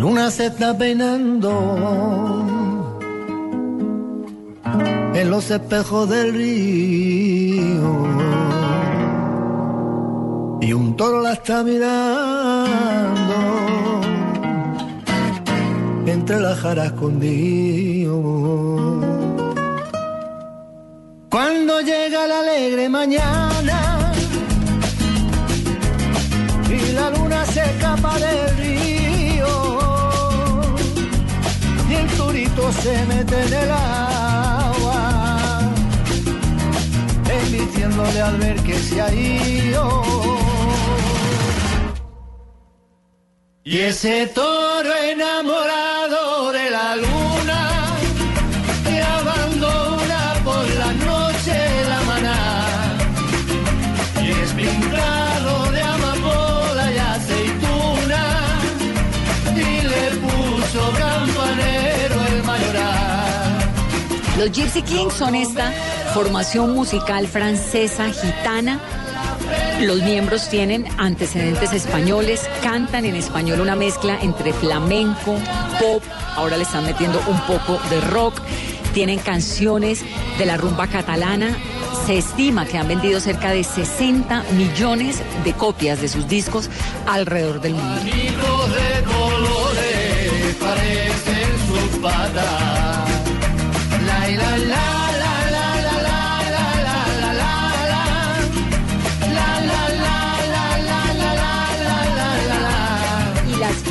Luna 0.00 0.30
se 0.30 0.46
está 0.46 0.76
peinando. 0.76 1.52
En 5.14 5.30
los 5.30 5.50
espejos 5.50 6.08
del 6.08 6.32
río. 6.32 7.90
Y 10.62 10.72
un 10.72 10.96
toro 10.96 11.20
la 11.20 11.34
está 11.34 11.62
mirando. 11.62 13.36
Entre 16.06 16.40
las 16.40 16.58
jaras 16.60 16.86
escondido. 16.86 18.16
Cuando 21.30 21.80
llega 21.80 22.26
la 22.26 22.40
alegre 22.40 22.88
mañana 22.88 24.12
y 26.68 26.92
la 26.92 27.10
luna 27.10 27.44
se 27.44 27.60
escapa 27.60 28.18
del 28.18 28.49
se 32.72 33.06
mete 33.06 33.42
en 33.42 33.52
el 33.52 33.70
agua, 33.70 35.60
emitiéndole 37.42 38.20
al 38.20 38.36
ver 38.38 38.56
que 38.62 38.78
se 38.78 39.00
ha 39.00 39.12
ido. 39.12 40.02
Y 43.64 43.78
ese 43.78 44.26
toro 44.28 44.94
enamorado 45.12 46.52
de 46.52 46.70
la 46.70 46.96
luna 46.96 47.19
Los 64.40 64.52
Gypsy 64.52 64.80
Kings 64.80 65.12
son 65.12 65.34
esta 65.34 65.70
formación 66.14 66.74
musical 66.74 67.28
francesa 67.28 68.10
gitana. 68.10 68.80
Los 69.82 70.00
miembros 70.00 70.48
tienen 70.48 70.86
antecedentes 70.96 71.74
españoles, 71.74 72.48
cantan 72.62 73.04
en 73.04 73.16
español 73.16 73.60
una 73.60 73.76
mezcla 73.76 74.18
entre 74.22 74.54
flamenco, 74.54 75.36
pop, 75.78 76.02
ahora 76.36 76.56
le 76.56 76.62
están 76.62 76.86
metiendo 76.86 77.22
un 77.26 77.38
poco 77.42 77.78
de 77.90 78.00
rock, 78.00 78.40
tienen 78.94 79.18
canciones 79.18 80.02
de 80.38 80.46
la 80.46 80.56
rumba 80.56 80.86
catalana. 80.86 81.54
Se 82.06 82.16
estima 82.16 82.64
que 82.64 82.78
han 82.78 82.88
vendido 82.88 83.20
cerca 83.20 83.50
de 83.50 83.62
60 83.62 84.44
millones 84.56 85.20
de 85.44 85.52
copias 85.52 86.00
de 86.00 86.08
sus 86.08 86.26
discos 86.26 86.70
alrededor 87.06 87.60
del 87.60 87.74
mundo. 87.74 88.00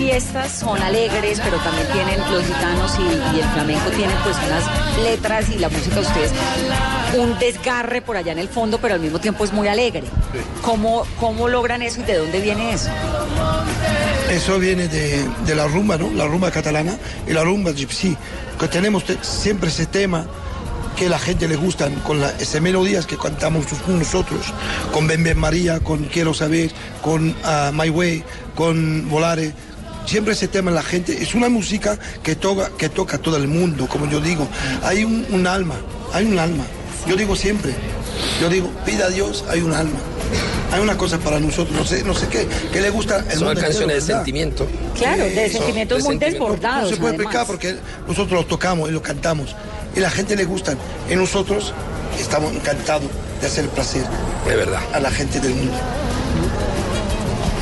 Fiestas 0.10 0.52
son 0.52 0.82
alegres, 0.82 1.40
pero 1.44 1.58
también 1.58 1.86
tienen 1.94 2.20
los 2.32 2.44
gitanos 2.44 2.92
y, 2.98 3.36
y 3.38 3.40
el 3.42 3.48
flamenco 3.50 3.90
tienen 3.92 4.16
pues 4.24 4.36
unas 4.38 4.98
letras 5.04 5.46
y 5.52 5.60
la 5.60 5.70
música 5.70 5.96
de 5.96 6.02
ustedes 6.02 6.32
un 7.16 7.38
desgarre 7.38 8.02
por 8.02 8.18
allá 8.18 8.32
en 8.32 8.40
el 8.40 8.50
fondo, 8.50 8.80
pero 8.80 8.96
al 8.96 9.00
mismo 9.02 9.20
tiempo 9.20 9.44
es 9.44 9.54
muy 9.54 9.68
alegre. 9.68 10.04
¿Cómo, 10.64 11.06
cómo 11.20 11.48
logran 11.48 11.84
eso 11.84 12.02
y 12.02 12.04
de 12.06 12.18
dónde 12.18 12.42
viene 12.42 12.74
eso? 12.74 12.90
Eso 14.32 14.58
viene 14.58 14.88
de, 14.88 15.28
de 15.46 15.56
la 15.56 15.68
rumba, 15.68 15.98
¿no? 15.98 16.10
La 16.12 16.26
rumba 16.26 16.50
catalana 16.50 16.98
y 17.28 17.34
la 17.34 17.44
rumba 17.44 17.72
gypsy. 17.72 18.18
Que 18.60 18.68
tenemos 18.68 19.04
te- 19.06 19.18
siempre 19.24 19.70
ese 19.70 19.86
tema 19.86 20.26
que 20.96 21.08
la 21.08 21.20
gente 21.20 21.48
le 21.48 21.56
gustan, 21.56 21.94
con 22.02 22.20
la, 22.20 22.30
esas 22.40 22.62
melodías 22.62 23.06
que 23.06 23.16
cantamos 23.16 23.66
nosotros, 23.88 24.42
con 24.92 25.08
Ben 25.08 25.24
Ben 25.24 25.38
María, 25.40 25.80
con 25.80 26.04
Quiero 26.06 26.34
Saber, 26.34 26.72
con 27.02 27.36
ah, 27.44 27.72
My 27.74 27.90
Way, 27.90 28.24
con 28.56 29.08
Volare. 29.08 29.54
Siempre 30.10 30.34
ese 30.34 30.48
tema 30.48 30.72
la 30.72 30.82
gente, 30.82 31.22
es 31.22 31.36
una 31.36 31.50
música 31.50 32.00
que 32.24 32.36
toca, 32.36 32.72
que 32.80 32.90
toca 32.90 33.18
a 33.18 33.20
todo 33.20 33.38
el 33.38 33.48
mundo, 33.48 33.88
como 33.88 34.10
yo 34.10 34.20
digo. 34.20 34.48
Hay 34.84 35.04
un, 35.04 35.24
un 35.30 35.46
alma, 35.46 35.76
hay 36.12 36.26
un 36.26 36.40
alma. 36.40 36.64
Yo 37.08 37.16
digo 37.16 37.36
siempre, 37.36 37.76
yo 38.42 38.50
digo, 38.50 38.72
pida 38.88 39.06
a 39.06 39.10
Dios, 39.10 39.46
hay 39.50 39.62
un 39.62 39.72
alma. 39.72 40.00
Hay 40.72 40.82
una 40.82 40.98
cosa 40.98 41.20
para 41.20 41.40
nosotros, 41.40 41.78
no 41.78 41.86
sé, 41.86 42.04
no 42.04 42.16
sé 42.16 42.28
qué, 42.28 42.48
que 42.74 42.82
le 42.82 42.90
gusta 42.90 43.18
el 43.30 43.38
Son 43.38 43.50
mundo 43.50 43.62
canciones 43.62 44.08
de 44.08 44.14
sentimiento. 44.16 44.68
Claro, 44.96 45.24
de 45.26 45.46
Eso, 45.46 45.58
sentimientos 45.60 45.98
de 46.00 46.04
muy 46.04 46.14
sentimiento. 46.14 46.40
desbordados. 46.48 46.90
No 46.90 46.96
se 46.96 47.02
puede 47.02 47.16
además. 47.16 47.32
pecar 47.34 47.46
porque 47.48 47.76
nosotros 48.08 48.32
lo 48.42 48.46
tocamos 48.48 48.90
y 48.90 48.92
lo 48.92 49.04
cantamos. 49.04 49.56
Y 49.96 50.00
la 50.00 50.10
gente 50.10 50.36
le 50.36 50.46
gustan. 50.46 50.76
Y 51.12 51.16
nosotros 51.16 51.72
estamos 52.20 52.52
encantados 52.54 53.10
de 53.42 53.46
hacer 53.48 53.68
placer 53.70 54.04
De 54.48 54.56
verdad. 54.56 54.82
a 54.92 55.00
la 55.00 55.12
gente 55.12 55.40
del 55.40 55.54
mundo. 55.54 55.78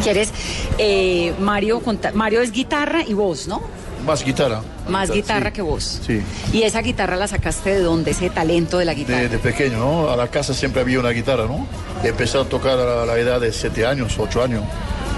¿Quieres, 0.07 0.31
eh, 0.77 1.33
Mario, 1.37 1.81
Mario 2.13 2.39
es 2.41 2.53
guitarra 2.53 3.03
y 3.05 3.13
voz, 3.13 3.45
¿no? 3.49 3.61
Más 4.05 4.23
guitarra. 4.23 4.61
Más 4.87 5.11
guitarra 5.11 5.47
sí. 5.49 5.51
que 5.55 5.61
voz. 5.61 5.99
Sí. 6.07 6.21
¿Y 6.53 6.61
esa 6.63 6.81
guitarra 6.81 7.17
la 7.17 7.27
sacaste 7.27 7.71
de 7.71 7.81
dónde? 7.81 8.11
Ese 8.11 8.29
talento 8.29 8.77
de 8.77 8.85
la 8.85 8.93
guitarra. 8.93 9.19
De, 9.19 9.27
de 9.27 9.37
pequeño, 9.37 9.79
¿no? 9.79 10.09
A 10.09 10.15
la 10.15 10.29
casa 10.29 10.53
siempre 10.53 10.79
había 10.79 11.01
una 11.01 11.09
guitarra, 11.09 11.43
¿no? 11.43 11.67
Empecé 12.05 12.37
a 12.37 12.45
tocar 12.45 12.79
a 12.79 13.05
la 13.05 13.17
edad 13.19 13.41
de 13.41 13.51
7 13.51 13.85
años, 13.85 14.15
8 14.17 14.43
años, 14.43 14.63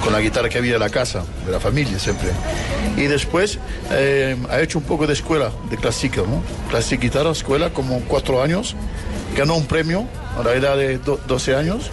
con 0.04 0.12
la 0.12 0.22
guitarra 0.22 0.50
que 0.50 0.58
había 0.58 0.74
en 0.74 0.80
la 0.80 0.90
casa, 0.90 1.24
de 1.46 1.52
la 1.52 1.60
familia 1.60 2.00
siempre. 2.00 2.30
Y 2.98 3.04
después 3.04 3.60
eh, 3.92 4.36
ha 4.50 4.60
hecho 4.60 4.80
un 4.80 4.86
poco 4.86 5.06
de 5.06 5.14
escuela, 5.14 5.52
de 5.70 5.78
clásica, 5.78 6.22
¿no? 6.22 6.42
Clásica 6.72 7.04
guitarra, 7.04 7.30
escuela, 7.30 7.70
como 7.72 8.00
4 8.08 8.42
años. 8.42 8.76
Ganó 9.38 9.56
un 9.56 9.68
premio 9.68 10.06
a 10.36 10.42
la 10.44 10.54
edad 10.56 10.76
de 10.78 10.98
do- 10.98 11.20
12 11.28 11.56
años. 11.56 11.92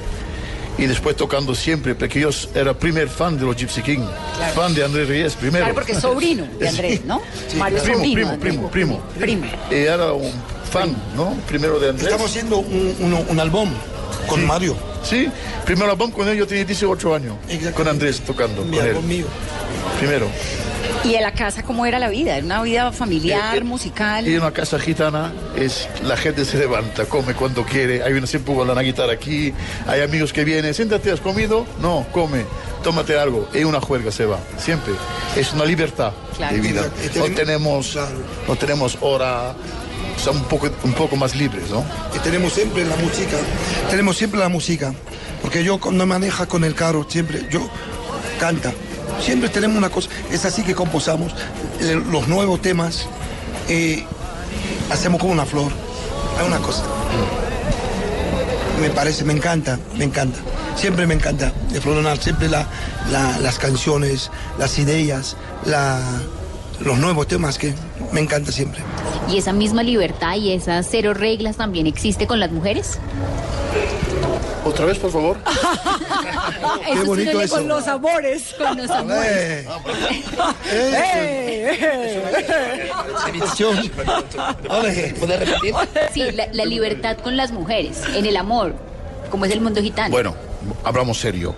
Y 0.78 0.84
después 0.86 1.16
tocando 1.16 1.54
siempre, 1.54 1.94
porque 1.94 2.20
yo 2.20 2.28
era 2.54 2.74
primer 2.74 3.08
fan 3.08 3.38
de 3.38 3.44
los 3.46 3.56
Gypsy 3.56 3.80
King, 3.82 4.04
fan 4.54 4.74
de 4.74 4.84
Andrés 4.84 5.08
Reyes, 5.08 5.34
primero. 5.34 5.64
Claro, 5.64 5.74
porque 5.74 5.92
es 5.92 5.98
sobrino 6.00 6.46
de 6.58 6.68
Andrés, 6.68 7.04
¿no? 7.04 7.22
Mario 7.56 7.82
Primo, 7.82 7.96
sobrino. 7.98 8.14
primo, 8.14 8.38
primo, 8.38 8.70
primo. 8.70 9.02
Primo. 9.18 9.46
Y 9.70 9.74
era 9.74 10.12
un 10.12 10.30
fan, 10.70 10.94
¿no? 11.16 11.34
Primero 11.48 11.78
de 11.78 11.88
Andrés. 11.90 12.06
Estamos 12.08 12.30
haciendo 12.30 12.58
un, 12.58 12.94
un- 13.00 13.26
un 13.28 13.40
álbum 13.40 13.70
con 14.28 14.40
Sí. 14.40 14.46
Mario. 14.46 14.76
Sí, 15.02 15.28
primero 15.64 15.92
álbum 15.92 16.10
con 16.10 16.28
él 16.28 16.36
yo 16.36 16.46
tenía 16.46 16.64
18 16.64 17.14
años, 17.14 17.36
Exactamente. 17.44 17.72
con 17.72 17.88
Andrés 17.88 18.20
tocando, 18.20 18.62
Mi 18.64 18.76
con 18.76 18.86
él. 18.86 19.02
mío. 19.02 19.26
Primero. 19.98 20.26
¿Y 21.06 21.14
en 21.14 21.22
la 21.22 21.32
casa 21.32 21.62
cómo 21.62 21.86
era 21.86 21.98
la 21.98 22.08
vida? 22.08 22.36
¿Era 22.36 22.44
una 22.44 22.62
vida 22.62 22.90
familiar, 22.92 23.54
Eh, 23.54 23.58
eh, 23.58 23.64
musical? 23.64 24.26
Y 24.26 24.34
en 24.34 24.40
una 24.40 24.50
casa 24.52 24.78
gitana 24.78 25.32
es 25.56 25.88
la 26.02 26.16
gente 26.16 26.44
se 26.44 26.58
levanta, 26.58 27.04
come 27.06 27.34
cuando 27.34 27.64
quiere, 27.64 28.02
hay 28.02 28.12
una 28.14 28.26
siempre 28.26 28.54
la 28.64 28.82
guitarra 28.82 29.12
aquí, 29.12 29.52
hay 29.86 30.00
amigos 30.00 30.32
que 30.32 30.44
vienen, 30.44 30.74
siéntate, 30.74 31.12
¿has 31.12 31.20
comido? 31.20 31.64
No, 31.80 32.06
come, 32.12 32.44
tómate 32.82 33.16
algo, 33.18 33.48
y 33.54 33.62
una 33.64 33.80
juerga 33.80 34.10
se 34.10 34.26
va, 34.26 34.38
siempre. 34.58 34.94
Es 35.36 35.52
una 35.52 35.64
libertad 35.64 36.12
Claro. 36.36 36.56
de 36.56 36.60
vida. 36.60 36.86
Exacto. 37.02 37.28
No 37.28 37.34
tenemos, 37.34 37.98
no 38.48 38.56
tenemos 38.56 38.98
hora, 39.00 39.54
son 40.22 40.38
un 40.38 40.44
poco, 40.44 40.68
un 40.82 40.92
poco 40.92 41.14
más 41.16 41.36
libres, 41.36 41.70
¿no? 41.70 41.84
Y 42.14 42.18
tenemos 42.18 42.52
siempre 42.52 42.84
la 42.84 42.96
música. 42.96 43.36
Tenemos 43.90 44.16
siempre 44.16 44.40
la 44.40 44.48
música. 44.48 44.92
Porque 45.42 45.62
yo 45.62 45.78
cuando 45.78 46.04
maneja 46.06 46.46
con 46.46 46.64
el 46.64 46.74
carro, 46.74 47.06
siempre, 47.08 47.46
yo 47.50 47.60
canta. 48.40 48.72
Siempre 49.20 49.48
tenemos 49.48 49.76
una 49.76 49.88
cosa. 49.90 50.08
Es 50.30 50.44
así 50.44 50.62
que 50.62 50.74
composamos 50.74 51.32
eh, 51.80 52.00
los 52.10 52.28
nuevos 52.28 52.60
temas. 52.62 53.06
eh, 53.68 54.04
hacemos 54.90 55.20
como 55.20 55.32
una 55.32 55.44
flor. 55.46 55.72
Hay 56.38 56.46
una 56.46 56.58
cosa. 56.58 56.82
Me 58.80 58.90
parece, 58.90 59.24
me 59.24 59.32
encanta, 59.32 59.78
me 59.96 60.04
encanta. 60.04 60.38
Siempre 60.76 61.06
me 61.06 61.14
encanta 61.14 61.50
de 61.70 61.80
Floronal, 61.80 62.20
siempre 62.20 62.48
la- 62.48 62.66
la- 63.10 63.38
las 63.38 63.58
canciones, 63.58 64.30
las 64.58 64.78
ideas, 64.78 65.36
la- 65.64 66.02
los 66.80 66.98
nuevos 66.98 67.26
temas 67.26 67.56
que 67.58 67.74
me 68.12 68.20
encanta 68.20 68.52
siempre. 68.52 68.82
¿Y 69.30 69.38
esa 69.38 69.52
misma 69.54 69.82
libertad 69.82 70.36
y 70.36 70.52
esas 70.52 70.86
cero 70.90 71.14
reglas 71.14 71.56
también 71.56 71.86
existe 71.86 72.26
con 72.26 72.38
las 72.38 72.52
mujeres? 72.52 72.98
Otra 74.64 74.84
vez, 74.84 74.98
por 74.98 75.10
favor. 75.10 75.38
Eso 76.86 77.00
sí 77.02 77.06
bonito 77.06 77.32
no 77.32 77.40
eso. 77.40 77.56
Con 77.56 77.68
los 77.68 77.86
amores. 77.88 78.54
Con 78.58 78.76
los 78.76 78.90
amores. 78.90 79.66
Eh. 80.72 81.02
¿Puedes 85.18 85.40
repetir? 85.40 85.74
Sí, 86.12 86.30
la, 86.32 86.48
la 86.52 86.64
libertad 86.64 87.16
con 87.18 87.36
las 87.36 87.52
mujeres, 87.52 88.02
en 88.14 88.26
el 88.26 88.36
amor, 88.36 88.74
como 89.30 89.44
es 89.44 89.52
el 89.52 89.60
mundo 89.60 89.82
gitano. 89.82 90.10
Bueno, 90.10 90.34
hablamos 90.84 91.18
serio. 91.18 91.54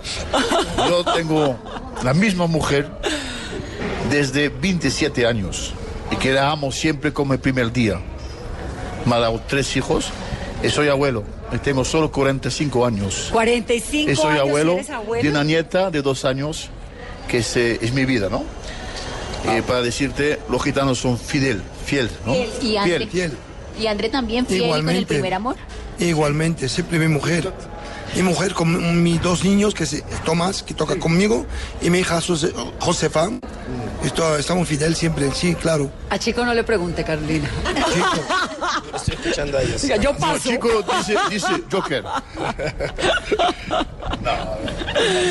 Yo 0.77 1.05
tengo 1.05 1.57
la 2.03 2.15
misma 2.15 2.47
mujer 2.47 2.89
desde 4.11 4.49
27 4.49 5.27
años 5.27 5.75
y 6.11 6.17
que 6.17 6.33
la 6.33 6.51
amo 6.51 6.73
siempre 6.73 7.13
como 7.13 7.33
el 7.33 7.41
primer 7.41 7.73
día. 7.73 8.01
Me 9.05 9.15
ha 9.15 9.19
dado 9.19 9.41
tres 9.47 9.77
hijos 9.77 10.11
soy 10.71 10.89
abuelo. 10.89 11.25
Y 11.53 11.59
tengo 11.59 11.85
solo 11.85 12.11
45 12.11 12.85
años. 12.87 13.29
45 13.33 14.11
Y 14.11 14.17
soy 14.17 14.31
años 14.33 14.41
abuelo 14.41 14.73
eres 14.75 14.91
abuelo. 14.91 15.23
de 15.23 15.31
una 15.31 15.45
nieta 15.45 15.91
de 15.91 16.03
dos 16.03 16.25
años 16.25 16.69
que 17.29 17.39
es, 17.39 17.57
eh, 17.57 17.79
es 17.83 17.93
mi 17.93 18.05
vida, 18.05 18.29
¿no? 18.31 18.45
Y 19.57 19.61
para 19.63 19.83
decirte, 19.83 20.39
los 20.51 20.63
gitanos 20.63 20.99
son 20.99 21.17
fidel, 21.19 21.63
fiel, 21.87 22.11
¿no? 22.27 22.35
Fiel. 22.35 22.51
Y 22.63 22.77
André, 22.77 22.99
Fiel. 22.99 23.09
Fiel. 23.11 23.33
y 23.81 23.87
André 23.87 24.09
también 24.09 24.47
fiel 24.47 24.69
con 24.85 24.89
el 24.91 25.07
primer 25.07 25.35
amor. 25.35 25.57
Igualmente, 25.99 26.69
siempre 26.69 26.99
mi 26.99 27.09
mujer. 27.09 27.53
Mi 28.17 28.23
mujer 28.23 28.55
con 28.55 29.03
mis 29.03 29.21
dos 29.21 29.45
niños, 29.45 29.75
que 29.75 29.85
es 29.85 30.03
Tomás, 30.25 30.63
que 30.63 30.73
toca 30.75 30.99
conmigo, 30.99 31.45
y 31.83 31.91
mi 31.91 31.99
hija 31.99 32.21
Jose- 32.23 32.53
Josefa, 32.81 33.29
Esto, 34.05 34.37
estamos 34.37 34.69
fidel 34.69 34.95
siempre, 34.95 35.31
sí, 35.35 35.55
claro. 35.55 35.91
A 36.11 36.19
Chico 36.19 36.45
no 36.45 36.55
le 36.55 36.63
pregunte, 36.65 37.03
Carolina. 37.05 37.49
Estoy 38.95 39.15
escuchando 39.15 39.59
a 39.59 39.63
ellos. 39.63 39.83
Yo 39.83 40.13
No, 40.13 40.19
paso. 40.19 40.49
chico 40.51 40.69
dice, 40.99 41.17
dice 41.31 41.47
Joker. 41.71 42.05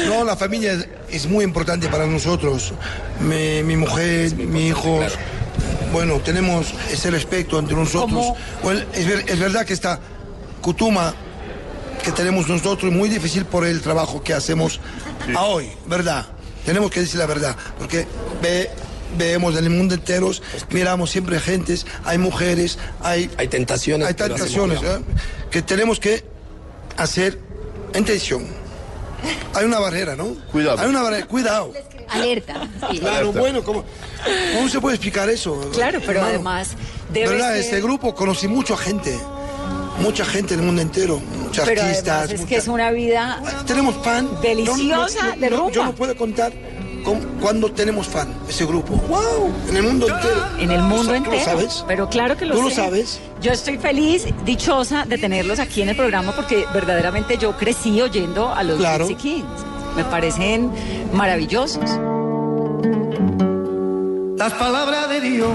No, 0.09 0.23
la 0.23 0.35
familia 0.35 0.73
es, 0.73 0.87
es 1.09 1.27
muy 1.27 1.43
importante 1.43 1.87
para 1.87 2.05
nosotros. 2.05 2.73
Mi, 3.21 3.63
mi 3.63 3.75
mujer, 3.77 4.35
mi 4.35 4.67
hijo. 4.67 4.99
Bueno, 5.91 6.19
tenemos 6.19 6.73
ese 6.91 7.09
respeto 7.11 7.59
entre 7.59 7.75
nosotros. 7.75 8.33
Es, 8.93 9.07
ver- 9.07 9.25
es 9.27 9.39
verdad 9.39 9.65
que 9.65 9.73
esta 9.73 9.99
cutuma 10.61 11.13
que 12.03 12.11
tenemos 12.11 12.47
nosotros 12.47 12.91
es 12.91 12.97
muy 12.97 13.09
difícil 13.09 13.45
por 13.45 13.65
el 13.65 13.81
trabajo 13.81 14.21
que 14.21 14.33
hacemos 14.33 14.79
a 15.35 15.43
hoy, 15.43 15.69
¿verdad? 15.87 16.25
Tenemos 16.67 16.91
que 16.91 16.99
decir 16.99 17.17
la 17.17 17.25
verdad, 17.25 17.55
porque 17.79 18.05
ve, 18.41 18.69
vemos 19.17 19.55
en 19.57 19.63
el 19.63 19.69
mundo 19.69 19.95
entero, 19.95 20.29
miramos 20.69 21.09
siempre 21.09 21.39
gentes, 21.39 21.85
hay 22.03 22.17
mujeres, 22.17 22.77
hay, 23.01 23.31
Hay 23.37 23.47
tentaciones. 23.47 24.05
hay 24.05 24.13
tentaciones 24.13 24.79
hacemos- 24.79 24.99
¿eh? 24.99 25.03
que 25.49 25.61
tenemos 25.61 25.97
que 26.01 26.25
hacer 26.97 27.39
en 27.93 28.03
tensión. 28.03 28.45
Hay 29.55 29.63
una 29.65 29.79
barrera, 29.79 30.17
¿no? 30.17 30.35
Cuidado. 30.51 30.77
Hay 30.79 30.89
una 30.89 31.01
barrera, 31.01 31.25
cuidado. 31.25 31.71
Alerta. 32.09 32.67
sí. 32.91 32.99
Claro, 32.99 33.17
Alerta. 33.29 33.39
bueno, 33.39 33.63
¿cómo, 33.63 33.85
¿cómo 34.55 34.69
se 34.69 34.81
puede 34.81 34.95
explicar 34.97 35.29
eso? 35.29 35.69
Claro, 35.73 35.99
pero 36.01 36.19
hermano? 36.19 36.27
además 36.35 36.69
debe 37.13 37.29
¿Verdad? 37.29 37.51
ser- 37.53 37.59
Este 37.61 37.81
grupo 37.81 38.13
conocí 38.13 38.47
mucha 38.49 38.75
gente, 38.75 39.17
mucha 39.99 40.25
gente 40.25 40.55
del 40.55 40.65
mundo 40.65 40.81
entero, 40.81 41.19
muchos 41.43 41.65
Pero 41.65 41.81
artistas. 41.81 42.31
es 42.31 42.39
mucha- 42.41 42.49
que 42.49 42.55
es 42.57 42.67
una 42.67 42.91
vida 42.91 43.41
Tenemos 43.65 43.95
fan. 44.03 44.27
deliciosa 44.41 45.35
de 45.39 45.49
no, 45.49 45.57
rumba. 45.57 45.71
Yo 45.71 45.83
no 45.85 45.93
puedo 45.93 46.15
contar 46.15 46.53
con, 47.03 47.19
cuando 47.41 47.71
tenemos 47.71 48.07
fan, 48.07 48.27
ese 48.49 48.65
grupo. 48.65 48.93
¡Wow! 49.07 49.51
En 49.69 49.77
el 49.77 49.83
mundo 49.83 50.07
entero. 50.09 50.45
en 50.59 50.71
el 50.71 50.81
mundo 50.81 51.03
¿Tú 51.05 51.09
lo 51.09 51.15
entero. 51.15 51.43
sabes? 51.45 51.83
Pero 51.87 52.09
claro 52.09 52.35
que 52.37 52.45
lo 52.45 52.55
¿Tú 52.55 52.63
lo 52.63 52.69
sé. 52.69 52.75
sabes? 52.75 53.19
Yo 53.41 53.51
estoy 53.51 53.77
feliz, 53.77 54.25
dichosa 54.45 55.05
de 55.05 55.17
tenerlos 55.17 55.59
aquí 55.59 55.81
en 55.81 55.89
el 55.89 55.95
programa 55.95 56.33
porque 56.35 56.65
verdaderamente 56.73 57.37
yo 57.37 57.55
crecí 57.57 58.01
oyendo 58.01 58.53
a 58.53 58.63
los 58.63 58.77
Claro. 58.77 59.07
Kings. 59.07 59.45
Me 59.95 60.03
parecen 60.03 60.69
maravillosos. 61.13 61.89
Las 64.37 64.53
palabras 64.53 65.09
de 65.09 65.21
Dios. 65.21 65.49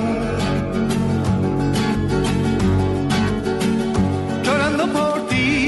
Llorando 4.72 4.98
por 4.98 5.26
ti. 5.28 5.61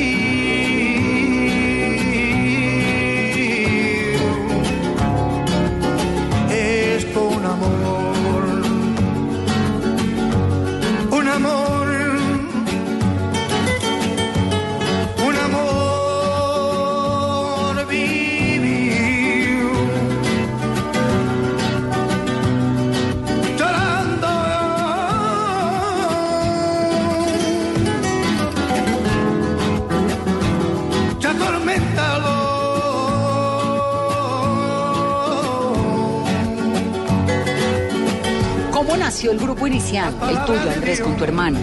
Nació 39.15 39.31
el 39.31 39.39
grupo 39.39 39.65
inicial, 39.69 40.13
el 40.29 40.45
tuyo, 40.45 40.69
Andrés, 40.75 41.01
con 41.01 41.17
tu 41.17 41.23
hermano? 41.23 41.61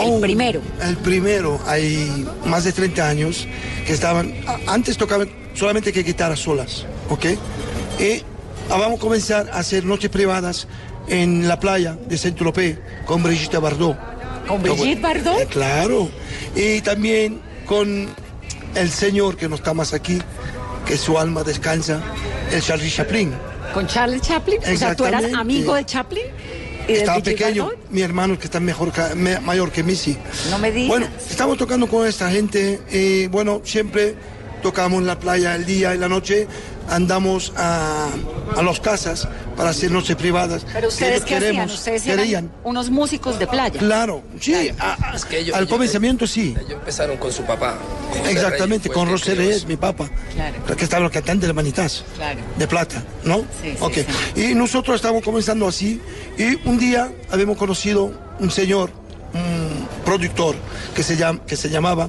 El 0.00 0.10
Oh, 0.12 0.20
primero. 0.20 0.60
El 0.82 0.96
primero, 0.96 1.60
hay 1.64 2.26
más 2.46 2.64
de 2.64 2.72
30 2.72 3.08
años 3.08 3.46
que 3.86 3.92
estaban. 3.92 4.34
Antes 4.66 4.96
tocaban 4.96 5.30
solamente 5.54 5.92
que 5.92 6.02
guitarras 6.02 6.40
solas, 6.40 6.86
¿ok? 7.08 7.26
Y 8.00 8.22
ah, 8.70 8.76
vamos 8.76 8.98
a 8.98 9.00
comenzar 9.00 9.48
a 9.52 9.60
hacer 9.60 9.84
noches 9.84 10.10
privadas 10.10 10.66
en 11.06 11.46
la 11.46 11.60
playa 11.60 11.96
de 12.08 12.18
Saint-Tropez 12.18 12.80
con 13.06 13.22
Brigitte 13.22 13.60
Bardot. 13.60 13.96
¿Con 14.48 14.60
Brigitte 14.60 15.00
Bardot? 15.00 15.38
Eh, 15.42 15.46
claro. 15.48 16.10
Y 16.56 16.80
también 16.80 17.40
con 17.66 18.08
el 18.74 18.90
señor 18.90 19.36
que 19.36 19.48
no 19.48 19.54
está 19.54 19.74
más 19.74 19.94
aquí, 19.94 20.20
que 20.84 20.96
su 20.96 21.16
alma 21.20 21.44
descansa, 21.44 22.00
el 22.50 22.60
Charlie 22.60 22.90
Chaplin. 22.90 23.32
¿Con 23.72 23.86
Charles 23.86 24.22
Chaplin? 24.22 24.58
O 24.60 24.76
sea, 24.76 24.96
¿tú 24.96 25.04
eras 25.04 25.32
amigo 25.34 25.74
de 25.74 25.84
Chaplin? 25.84 26.24
¿Y 26.88 26.92
de 26.92 26.98
Estaba 27.00 27.20
pequeño, 27.20 27.70
mi 27.90 28.02
hermano 28.02 28.38
que 28.38 28.44
está 28.44 28.60
mejor, 28.60 28.92
mayor 29.42 29.70
que 29.70 29.82
mí, 29.82 29.94
sí. 29.94 30.16
No 30.50 30.58
me 30.58 30.72
digas. 30.72 30.88
Bueno, 30.88 31.06
estamos 31.28 31.56
tocando 31.58 31.86
con 31.86 32.06
esta 32.06 32.30
gente 32.30 32.80
y 32.90 33.26
bueno, 33.28 33.60
siempre 33.64 34.14
tocamos 34.62 35.00
en 35.00 35.06
la 35.06 35.18
playa 35.18 35.54
el 35.54 35.64
día 35.64 35.94
y 35.94 35.98
la 35.98 36.08
noche, 36.08 36.46
andamos 36.88 37.52
a, 37.56 38.08
a 38.56 38.62
las 38.62 38.80
casas 38.80 39.28
para 39.60 39.70
hacer 39.72 39.90
noches 39.90 40.16
privadas. 40.16 40.64
Pero 40.72 40.88
ustedes 40.88 41.22
hacían? 41.22 41.40
queremos- 41.40 41.74
Ustedes 41.74 42.02
querían. 42.02 42.50
unos 42.64 42.88
músicos 42.88 43.38
de 43.38 43.46
playa. 43.46 43.78
Claro, 43.78 44.22
sí, 44.40 44.54
a- 44.78 45.10
a- 45.10 45.14
Es 45.14 45.26
que 45.26 45.38
ellos- 45.40 45.54
al 45.54 45.64
ellos- 45.64 45.72
comenzamiento 45.74 46.26
sí. 46.26 46.54
Ellos 46.58 46.72
empezaron 46.72 47.18
con 47.18 47.30
su 47.30 47.42
papá. 47.42 47.76
José 48.08 48.32
Exactamente, 48.32 48.88
Reyes, 48.88 48.94
con 48.94 49.04
que 49.06 49.12
José 49.12 49.34
Reyes, 49.34 49.66
mi 49.66 49.76
papá, 49.76 50.08
Claro. 50.34 50.76
que 50.76 50.84
estaba 50.84 51.04
el 51.04 51.10
cantante 51.12 51.46
de 51.46 51.52
Manitas, 51.52 52.04
Claro. 52.16 52.40
de 52.56 52.66
plata, 52.66 53.04
¿no? 53.24 53.40
Sí, 53.62 53.72
sí, 53.72 53.76
Ok. 53.80 53.92
sí. 54.34 54.40
Y 54.50 54.54
nosotros 54.54 54.96
estábamos 54.96 55.22
comenzando 55.22 55.68
así, 55.68 56.00
y 56.38 56.58
un 56.66 56.78
día 56.78 57.12
habíamos 57.30 57.58
conocido 57.58 58.12
un 58.38 58.50
señor, 58.50 58.90
un 59.34 59.86
productor, 60.06 60.54
que 60.94 61.02
se, 61.02 61.18
llama, 61.18 61.40
que 61.46 61.56
se 61.56 61.68
llamaba, 61.68 62.08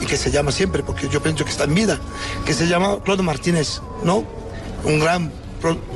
y 0.00 0.06
que 0.06 0.16
se 0.16 0.32
llama 0.32 0.50
siempre, 0.50 0.82
porque 0.82 1.08
yo 1.08 1.22
pienso 1.22 1.44
que 1.44 1.50
está 1.52 1.62
en 1.64 1.74
vida, 1.74 1.96
que 2.44 2.54
se 2.54 2.66
llama 2.66 2.98
Claude 3.04 3.22
Martínez, 3.22 3.80
¿no? 4.02 4.24
Un 4.84 4.98
gran, 4.98 5.30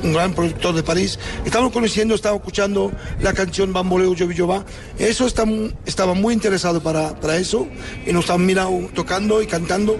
un 0.03 0.13
gran 0.13 0.33
productor 0.33 0.75
de 0.75 0.83
París. 0.83 1.17
Estábamos 1.45 1.71
conociendo, 1.73 2.15
estábamos 2.15 2.41
escuchando 2.41 2.91
la 3.21 3.33
canción 3.33 3.73
Bamboleo 3.73 4.13
Yo 4.13 4.47
Va. 4.47 4.65
Eso 4.99 5.25
está, 5.27 5.45
estaba 5.85 6.13
muy 6.13 6.33
interesado 6.33 6.81
para, 6.81 7.15
para 7.19 7.37
eso, 7.37 7.67
y 8.05 8.11
nos 8.13 8.21
estaban 8.25 8.45
mirando, 8.45 8.89
tocando 8.93 9.41
y 9.41 9.47
cantando. 9.47 9.97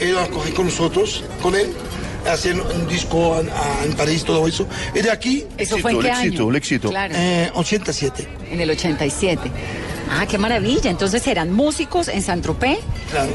Él 0.00 0.12
lo 0.14 0.30
cogí 0.30 0.52
con 0.52 0.66
nosotros, 0.66 1.24
con 1.42 1.54
él, 1.56 1.72
haciendo 2.30 2.64
un 2.74 2.86
disco 2.86 3.40
en, 3.40 3.48
a- 3.50 3.84
en 3.84 3.92
París, 3.94 4.22
todo 4.24 4.46
eso. 4.46 4.66
Y 4.94 5.00
de 5.00 5.10
aquí, 5.10 5.44
¿Eso 5.56 5.78
fue 5.78 5.92
en 5.92 5.98
Éxito, 5.98 6.00
qué 6.00 6.08
el 6.08 6.16
éxito, 6.26 6.42
año? 6.42 6.50
el 6.50 6.56
éxito. 6.56 6.88
Claro, 6.90 7.14
eh, 7.16 7.50
87. 7.54 8.28
en 8.50 8.60
el 8.60 8.70
87. 8.70 9.50
Ah, 10.10 10.26
qué 10.26 10.38
maravilla. 10.38 10.90
Entonces 10.90 11.26
eran 11.26 11.52
músicos 11.52 12.08
en 12.08 12.22
San 12.22 12.40
Tropez, 12.42 12.78
Claro. 13.10 13.30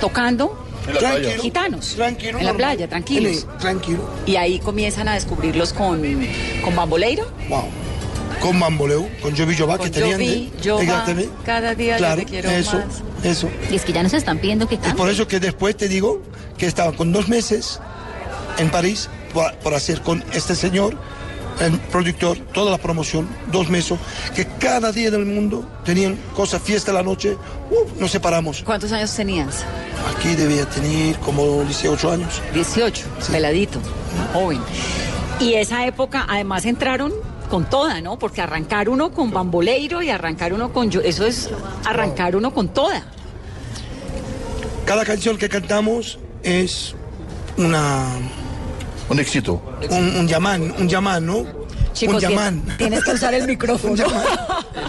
tocando 0.00 0.65
En 0.86 0.94
la 0.94 0.98
playa. 1.00 1.14
Tranquilo. 1.14 1.42
gitanos. 1.42 1.94
Tranquilo. 1.96 2.30
En 2.38 2.44
la 2.46 2.52
normal. 2.52 2.56
playa, 2.56 2.88
tranquilos. 2.88 3.46
Tranquilo. 3.60 4.08
Y 4.26 4.36
ahí 4.36 4.58
comienzan 4.60 5.08
a 5.08 5.14
descubrirlos 5.14 5.72
con, 5.72 6.02
con 6.62 6.76
Bamboleiro. 6.76 7.26
Wow. 7.48 7.64
Con 8.40 8.60
Bamboleo, 8.60 9.08
con 9.22 9.36
Jovi 9.36 9.56
Jova, 9.56 9.78
que 9.78 9.90
tenían. 9.90 10.12
Jovi, 10.20 10.52
de- 10.62 10.70
Jova, 10.70 11.04
cada 11.44 11.74
día 11.74 11.94
yo 11.94 11.98
claro, 11.98 12.16
te 12.20 12.24
quiero 12.26 12.50
eso, 12.50 12.76
más. 12.76 13.24
Eso. 13.24 13.48
Y 13.70 13.76
es 13.76 13.82
que 13.84 13.92
ya 13.92 14.02
nos 14.02 14.12
están 14.12 14.38
pidiendo 14.38 14.68
que 14.68 14.74
Y 14.74 14.78
cante. 14.78 14.96
por 14.96 15.08
eso 15.08 15.26
que 15.26 15.40
después 15.40 15.76
te 15.76 15.88
digo 15.88 16.20
que 16.58 16.66
estaba 16.66 16.92
con 16.92 17.12
dos 17.12 17.28
meses 17.28 17.80
en 18.58 18.70
París 18.70 19.08
por, 19.32 19.54
por 19.56 19.74
hacer 19.74 20.02
con 20.02 20.22
este 20.32 20.54
señor, 20.54 20.96
el 21.60 21.78
productor, 21.78 22.36
toda 22.52 22.70
la 22.70 22.78
promoción, 22.78 23.28
dos 23.50 23.68
meses, 23.68 23.98
que 24.34 24.46
cada 24.46 24.92
día 24.92 25.10
del 25.10 25.24
mundo 25.26 25.66
tenían 25.84 26.16
cosas, 26.34 26.60
fiesta 26.62 26.92
la 26.92 27.02
noche, 27.02 27.36
uh, 27.70 28.00
nos 28.00 28.10
separamos. 28.10 28.62
¿Cuántos 28.62 28.92
años 28.92 29.14
tenías? 29.14 29.64
Aquí 30.16 30.34
debía 30.34 30.66
tener 30.68 31.16
como 31.20 31.62
18 31.64 32.10
años. 32.12 32.42
18, 32.52 33.04
peladito, 33.30 33.78
joven. 34.32 34.60
Y 35.40 35.54
esa 35.54 35.86
época 35.86 36.26
además 36.28 36.64
entraron 36.66 37.12
con 37.50 37.64
toda, 37.70 38.00
¿no? 38.00 38.18
Porque 38.18 38.40
arrancar 38.40 38.88
uno 38.88 39.12
con 39.12 39.30
bamboleiro 39.30 40.02
y 40.02 40.10
arrancar 40.10 40.52
uno 40.52 40.72
con... 40.72 40.90
yo- 40.90 41.00
Eso 41.00 41.24
es 41.26 41.50
arrancar 41.84 42.34
uno 42.36 42.52
con 42.52 42.68
toda. 42.68 43.04
Cada 44.84 45.04
canción 45.04 45.36
que 45.36 45.48
cantamos 45.48 46.18
es 46.42 46.94
una 47.56 48.06
Un 49.08 49.18
éxito. 49.20 49.62
un, 49.90 50.16
un 50.16 50.28
llamán, 50.28 50.74
un 50.78 50.88
llamán, 50.88 51.24
¿no? 51.26 51.46
Chicos, 51.92 52.16
un 52.16 52.20
llamán. 52.20 52.62
tienes 52.76 53.02
que 53.04 53.12
usar 53.12 53.32
el 53.34 53.46
micrófono. 53.52 53.94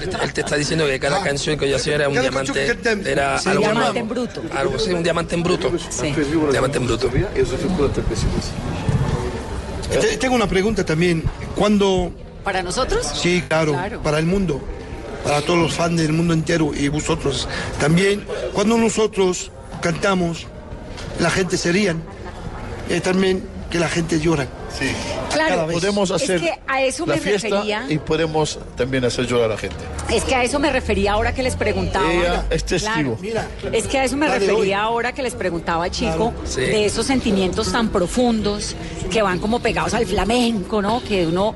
Él, 0.02 0.10
él 0.22 0.34
te 0.34 0.42
está 0.42 0.56
diciendo 0.56 0.86
que 0.86 1.00
cada 1.00 1.22
canción 1.24 1.58
que 1.58 1.70
yo 1.70 1.76
hacía 1.78 1.96
era 1.96 2.10
un 2.10 2.18
Ah. 2.18 2.22
Diamante. 2.22 2.78
Era 3.06 3.38
Sí, 3.40 3.50
algo 3.50 3.62
diamante 3.62 3.82
nuevo. 3.94 4.00
en 4.00 4.10
bruto. 4.10 4.42
Algo, 4.56 4.80
sí, 4.80 4.92
un 4.92 5.04
diamante 5.04 5.36
en 5.36 5.44
bruto. 5.44 5.72
Sí. 5.90 6.14
Un 6.18 6.52
diamante 6.52 6.78
en 6.80 6.86
bruto. 6.88 7.10
Te- 10.02 10.18
Tengo 10.18 10.36
una 10.36 10.48
pregunta 10.48 10.86
también. 10.86 11.24
¿Cuándo 11.56 12.12
¿Para 12.44 12.62
nosotros? 12.64 13.06
Sí, 13.22 13.44
claro, 13.48 13.74
Claro. 13.74 14.02
para 14.02 14.20
el 14.20 14.26
mundo, 14.26 14.62
para 15.24 15.42
todos 15.42 15.60
los 15.60 15.74
fans 15.74 16.00
del 16.00 16.14
mundo 16.14 16.34
entero 16.34 16.72
y 16.74 16.88
vosotros 16.88 17.48
también. 17.80 18.26
Cuando 18.54 18.78
nosotros 18.78 19.52
cantamos, 19.82 20.48
la 21.20 21.30
gente 21.30 21.58
se 21.58 21.72
rían. 21.74 22.02
Eh, 22.90 23.02
también 23.02 23.44
que 23.70 23.80
la 23.80 23.90
gente 23.90 24.20
llora. 24.20 24.48
Sí. 24.78 24.86
Claro, 25.34 25.50
Cada 25.56 25.66
vez. 25.66 25.78
Podemos 25.80 26.10
es 26.12 26.16
hacer 26.24 26.40
que 26.40 26.54
a 26.68 26.82
eso 26.84 27.06
la 27.06 27.16
me 27.16 27.22
fiesta 27.22 27.48
refería. 27.50 27.86
y 27.90 27.98
podemos 28.00 28.60
también 28.76 29.04
hacer 29.06 29.26
llorar 29.28 29.46
a 29.46 29.54
la 29.56 29.58
gente. 29.58 29.76
Es 30.10 30.24
que 30.24 30.36
a 30.36 30.44
eso 30.44 30.58
me 30.60 30.72
refería 30.72 31.14
ahora 31.14 31.34
que 31.34 31.44
les 31.44 31.56
preguntaba. 31.56 32.12
Ella 32.12 32.46
es 32.50 32.64
testigo. 32.64 33.18
Claro, 33.18 33.18
Mira, 33.22 33.48
es 33.74 33.88
que 33.88 33.98
a 34.00 34.04
eso 34.06 34.16
me 34.18 34.28
la 34.28 34.40
refería 34.40 34.82
ahora 34.82 35.12
que 35.14 35.22
les 35.24 35.36
preguntaba, 35.36 35.90
chico, 35.90 36.34
Sí. 36.46 36.62
de 36.62 36.86
esos 36.86 37.06
sentimientos 37.06 37.72
tan 37.72 37.90
profundos 37.90 38.76
que 39.12 39.22
van 39.22 39.40
como 39.40 39.60
pegados 39.60 39.94
al 39.94 40.06
flamenco, 40.06 40.82
¿no? 40.82 41.04
Que 41.04 41.28
uno 41.28 41.54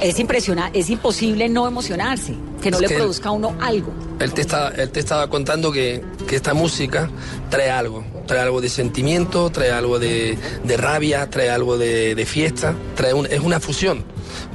es 0.00 0.18
impresionante, 0.18 0.78
es 0.78 0.90
imposible 0.90 1.48
no 1.48 1.66
emocionarse, 1.68 2.34
que 2.60 2.70
no 2.70 2.76
Es 2.78 2.82
le 2.82 2.88
que- 2.88 2.94
produzca 2.96 3.28
a 3.28 3.32
uno 3.32 3.54
algo. 3.60 3.92
Él 4.18 4.32
te, 4.32 4.40
está, 4.42 4.68
él 4.76 4.90
te 4.90 5.00
estaba 5.00 5.28
contando 5.28 5.72
que, 5.72 6.02
que 6.28 6.36
esta 6.36 6.54
música 6.54 7.10
trae 7.50 7.70
algo, 7.70 8.04
trae 8.32 8.44
algo 8.44 8.62
de 8.62 8.70
sentimiento, 8.70 9.50
trae 9.50 9.70
algo 9.72 9.98
de, 9.98 10.38
de 10.64 10.76
rabia, 10.78 11.28
trae 11.28 11.50
algo 11.50 11.76
de, 11.76 12.14
de 12.14 12.24
fiesta, 12.24 12.74
trae 12.96 13.12
un- 13.12 13.26
es 13.26 13.40
una 13.40 13.60
fusión. 13.60 14.04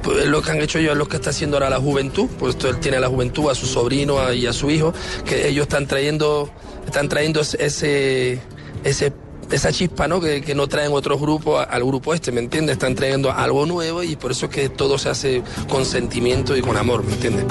Pues 0.02 0.18
es 0.24 0.26
lo 0.26 0.42
que 0.42 0.50
han 0.50 0.60
hecho 0.60 0.80
ellos, 0.80 0.92
es 0.92 0.98
lo 0.98 1.06
que 1.06 1.14
está 1.14 1.30
haciendo 1.30 1.58
ahora 1.58 1.70
la 1.70 1.78
juventud, 1.78 2.26
pues 2.40 2.56
él 2.64 2.80
tiene 2.80 2.96
a 2.96 3.00
la 3.00 3.06
juventud, 3.06 3.48
a 3.48 3.54
su 3.54 3.66
sobrino 3.66 4.32
y 4.32 4.46
a 4.46 4.52
su 4.52 4.68
hijo, 4.68 4.92
que 5.24 5.46
ellos 5.46 5.62
están 5.68 5.86
trayendo, 5.86 6.50
están 6.86 7.08
trayendo 7.08 7.40
ese, 7.40 8.40
ese 8.82 9.12
esa 9.52 9.70
chispa 9.72 10.08
¿no? 10.08 10.20
que, 10.20 10.42
que 10.42 10.56
no 10.56 10.66
traen 10.66 10.92
otros 10.92 11.20
grupos 11.20 11.64
al 11.70 11.84
grupo 11.84 12.12
este, 12.14 12.32
¿me 12.32 12.40
entiendes? 12.40 12.72
Están 12.74 12.96
trayendo 12.96 13.30
algo 13.30 13.64
nuevo 13.64 14.02
y 14.02 14.16
por 14.16 14.32
eso 14.32 14.46
es 14.46 14.52
que 14.52 14.68
todo 14.70 14.98
se 14.98 15.08
hace 15.08 15.42
con 15.70 15.84
sentimiento 15.86 16.56
y 16.56 16.60
con 16.62 16.76
amor, 16.76 17.04
¿me 17.04 17.12
entiendes? 17.12 17.44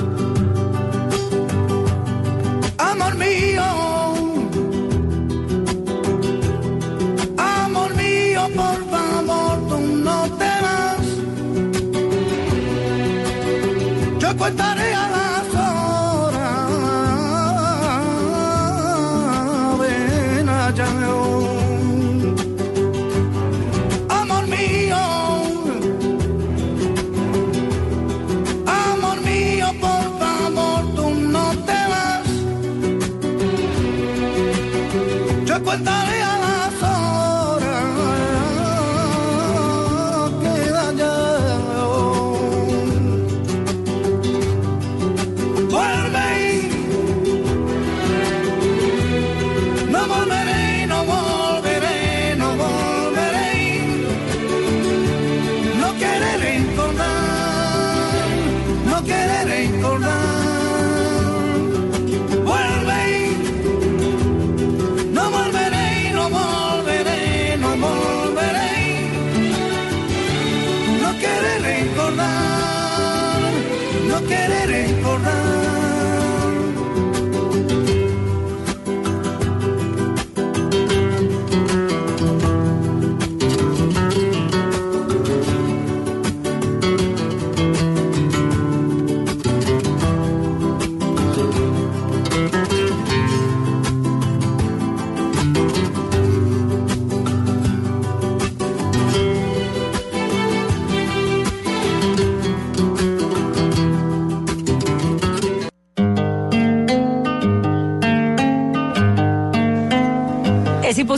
Yo 35.78 36.17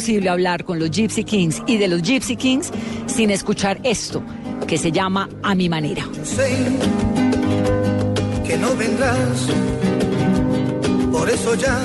imposible 0.09 0.29
hablar 0.29 0.65
con 0.65 0.79
los 0.79 0.89
Gypsy 0.89 1.23
Kings 1.23 1.61
y 1.67 1.77
de 1.77 1.87
los 1.87 2.01
Gypsy 2.01 2.35
Kings 2.35 2.71
sin 3.05 3.29
escuchar 3.29 3.79
esto, 3.83 4.23
que 4.67 4.77
se 4.77 4.91
llama 4.91 5.29
A 5.43 5.53
mi 5.53 5.69
manera. 5.69 6.03
sé 6.23 6.49
que 8.43 8.57
no 8.57 8.75
vendrás, 8.75 9.47
por 11.11 11.29
eso 11.29 11.53
ya 11.53 11.79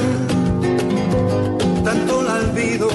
tanto 1.84 2.22
la 2.22 2.34
olvido. 2.36 2.88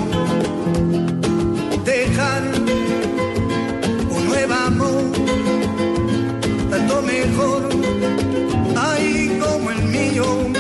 Dejar 1.86 2.42
un 4.10 4.28
nuevo 4.28 4.54
amor, 4.54 5.04
tanto 6.72 7.02
mejor, 7.04 7.70
ahí 8.76 9.40
como 9.40 9.70
el 9.70 9.84
mío. 9.84 10.59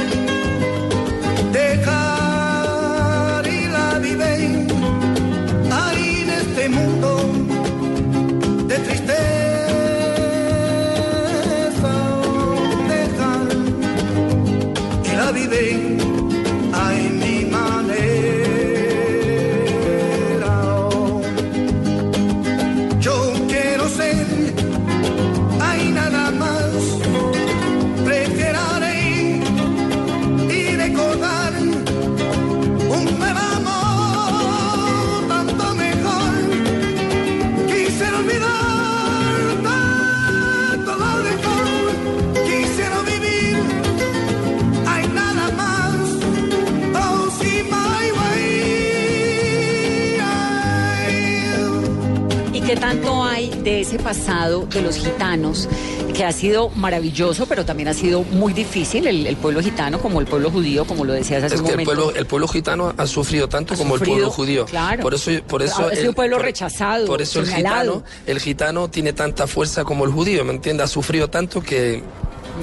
Ese 53.89 53.97
pasado 54.03 54.67
de 54.67 54.81
los 54.83 54.97
gitanos 54.97 55.67
que 56.15 56.23
ha 56.23 56.31
sido 56.31 56.69
maravilloso, 56.69 57.47
pero 57.47 57.65
también 57.65 57.87
ha 57.89 57.93
sido 57.93 58.21
muy 58.23 58.53
difícil, 58.53 59.07
el, 59.07 59.25
el 59.25 59.35
pueblo 59.35 59.61
gitano 59.63 59.99
como 59.99 60.19
el 60.19 60.27
pueblo 60.27 60.51
judío, 60.51 60.85
como 60.85 61.05
lo 61.05 61.13
decías 61.13 61.43
hace 61.43 61.55
Es 61.55 61.61
un 61.61 61.65
que 61.67 61.71
el 61.73 61.77
momento? 61.79 62.01
pueblo, 62.03 62.19
el 62.19 62.25
pueblo 62.27 62.47
gitano 62.47 62.93
ha 62.95 63.07
sufrido 63.07 63.49
tanto 63.49 63.73
Ha 63.73 63.77
como 63.77 63.95
sufrido, 63.95 64.15
el 64.17 64.21
pueblo 64.21 64.31
judío. 64.35 64.65
claro. 64.65 65.01
Por 65.01 65.13
eso, 65.15 65.31
por 65.47 65.63
eso 65.63 65.87
Ha 65.87 65.89
sido 65.89 66.01
el- 66.03 66.07
un 66.09 66.13
pueblo 66.13 66.37
por- 66.37 66.45
rechazado, 66.45 67.05
Por 67.07 67.21
eso 67.21 67.39
el 67.39 67.47
gitano, 67.51 68.03
el 68.27 68.39
gitano 68.39 68.89
tiene 68.89 69.13
tanta 69.13 69.47
fuerza 69.47 69.83
como 69.83 70.05
el 70.05 70.11
judío, 70.11 70.45
¿me 70.45 70.53
entiendes? 70.53 70.85
Ha 70.85 70.87
sufrido 70.87 71.29
tanto 71.29 71.61
que 71.61 72.03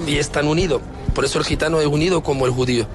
y 0.07 0.17
es 0.19 0.31
tan 0.31 0.47
unido. 0.47 0.81
Por 1.15 1.25
eso 1.25 1.39
el 1.41 1.45
gitano 1.45 1.81
es 1.81 1.87
unido 1.87 2.23
como 2.23 2.47
el 2.47 2.53
judío. 2.53 2.87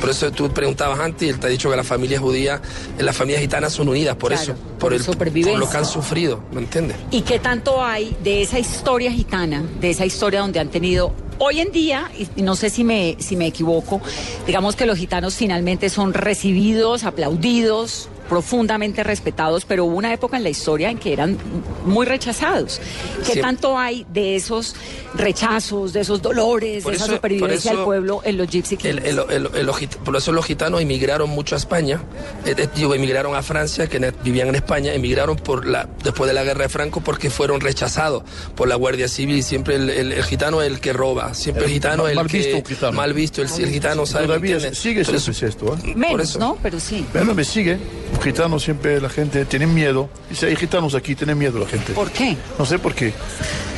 Por 0.00 0.10
eso 0.10 0.30
tú 0.30 0.50
preguntabas 0.50 1.00
antes 1.00 1.22
y 1.26 1.30
él 1.30 1.38
te 1.40 1.46
ha 1.46 1.50
dicho 1.50 1.70
que 1.70 1.76
las 1.76 1.86
familias 1.86 2.20
judías, 2.20 2.60
las 2.98 3.16
familias 3.16 3.40
gitanas 3.42 3.72
son 3.72 3.88
unidas 3.88 4.16
por 4.16 4.32
Claro, 4.32 4.42
eso, 4.52 4.54
por 4.54 4.78
por, 4.78 4.94
el, 4.94 5.02
supervivencia. 5.02 5.58
por 5.58 5.66
lo 5.66 5.70
que 5.70 5.76
han 5.78 5.86
sufrido, 5.86 6.40
¿me 6.52 6.60
entiendes? 6.60 6.96
¿Y 7.10 7.22
qué 7.22 7.38
tanto 7.38 7.82
hay 7.82 8.16
de 8.22 8.42
esa 8.42 8.58
historia 8.58 9.10
gitana, 9.10 9.62
de 9.80 9.90
esa 9.90 10.04
historia 10.04 10.40
donde 10.40 10.60
han 10.60 10.68
tenido 10.68 11.12
hoy 11.38 11.60
en 11.60 11.72
día, 11.72 12.10
y 12.18 12.28
y 12.36 12.42
no 12.42 12.56
sé 12.56 12.70
si 12.70 12.84
me, 12.84 13.16
si 13.18 13.36
me 13.36 13.46
equivoco, 13.46 14.00
digamos 14.46 14.76
que 14.76 14.86
los 14.86 14.98
gitanos 14.98 15.34
finalmente 15.34 15.88
son 15.90 16.12
recibidos, 16.14 17.04
aplaudidos, 17.04 18.08
profundamente 18.28 19.02
respetados, 19.04 19.64
pero 19.64 19.84
hubo 19.84 19.96
una 19.96 20.12
época 20.12 20.36
en 20.36 20.42
la 20.42 20.48
historia 20.50 20.90
en 20.90 20.98
que 20.98 21.12
eran 21.12 21.38
muy 21.84 22.06
rechazados. 22.06 22.80
¿Qué 23.26 23.34
Sí. 23.34 23.40
tanto 23.40 23.78
hay 23.78 24.06
de 24.12 24.36
esos 24.36 24.74
rechazos, 25.14 25.92
de 25.92 26.00
esos 26.00 26.20
dolores, 26.22 26.82
Por 26.82 26.92
de 26.92 26.96
esa 26.96 27.06
eso- 27.06 27.14
supervivencia 27.14 27.70
del 27.70 27.80
eso 27.80 27.84
pueblo 27.84 28.20
en 28.24 28.36
los 28.36 28.48
Gypsy 28.48 28.76
Kings? 28.76 28.96
El- 28.98 28.98
el- 29.06 29.18
el- 29.30 29.50
el- 29.54 29.66
los 29.66 29.76
git- 29.80 29.96
por 29.96 30.16
eso 30.16 30.32
los 30.32 30.44
gitanos 30.44 30.80
emigraron 30.80 31.30
mucho 31.30 31.54
a 31.54 31.58
España, 31.58 32.02
eh, 32.44 32.54
eh, 32.56 32.68
digo, 32.74 32.94
emigraron 32.94 33.34
a 33.34 33.42
Francia, 33.42 33.88
que 33.88 33.98
ne- 34.00 34.12
vivían 34.22 34.48
en 34.48 34.56
España, 34.56 34.92
emigraron 34.92 35.36
por 35.36 35.66
la, 35.66 35.88
después 36.02 36.28
de 36.28 36.34
la 36.34 36.44
guerra 36.44 36.64
de 36.64 36.68
Franco 36.68 37.00
porque 37.00 37.30
fueron 37.30 37.60
rechazados 37.60 38.22
por 38.54 38.68
la 38.68 38.74
Guardia 38.76 39.08
Civil. 39.08 39.42
Siempre 39.42 39.76
el, 39.76 39.90
el- 39.90 40.12
el 40.12 40.24
gitano 40.24 40.62
es 40.62 40.68
el 40.68 40.80
que 40.80 40.92
roba, 40.92 41.34
siempre 41.34 41.64
el, 41.64 41.70
El 41.70 41.74
gitano 41.74 42.04
es 42.06 42.10
el 42.10 42.16
mal 42.16 42.26
que 42.26 42.38
visto 42.38 42.68
gitano. 42.68 42.92
mal 42.92 43.12
visto, 43.12 43.42
el, 43.42 43.48
el 43.58 43.70
gitano 43.70 44.06
sabe. 44.06 44.26
Todavía 44.26 44.58
sigue 44.74 45.04
Por 45.04 45.20
siempre 45.20 45.48
esto, 45.48 45.76
¿eh? 45.84 45.94
Menos, 45.94 46.30
eso. 46.30 46.38
¿no? 46.38 46.58
Pero 46.62 46.80
sí. 46.80 47.06
Bueno, 47.12 47.34
me 47.34 47.44
sigue. 47.44 47.78
Un 48.16 48.22
gitano 48.22 48.58
siempre 48.58 49.00
la 49.00 49.08
gente 49.08 49.44
tiene 49.44 49.66
miedo. 49.66 50.08
Dice, 50.28 50.46
hay 50.46 50.56
gitanos 50.56 50.94
aquí, 50.94 51.14
tienen 51.14 51.38
miedo 51.38 51.58
la 51.58 51.66
gente. 51.66 51.92
¿Por 51.92 52.10
qué? 52.10 52.36
No 52.58 52.64
sé 52.64 52.78
por 52.78 52.94
qué. 52.94 53.12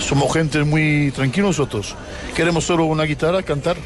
Somos 0.01 0.32
gente 0.32 0.62
muy 0.64 1.12
tranquilos 1.14 1.59
nosotros. 1.59 1.95
Queremos 2.34 2.64
solo 2.64 2.84
una 2.84 3.03
guitarra, 3.05 3.43
cantar. 3.43 3.76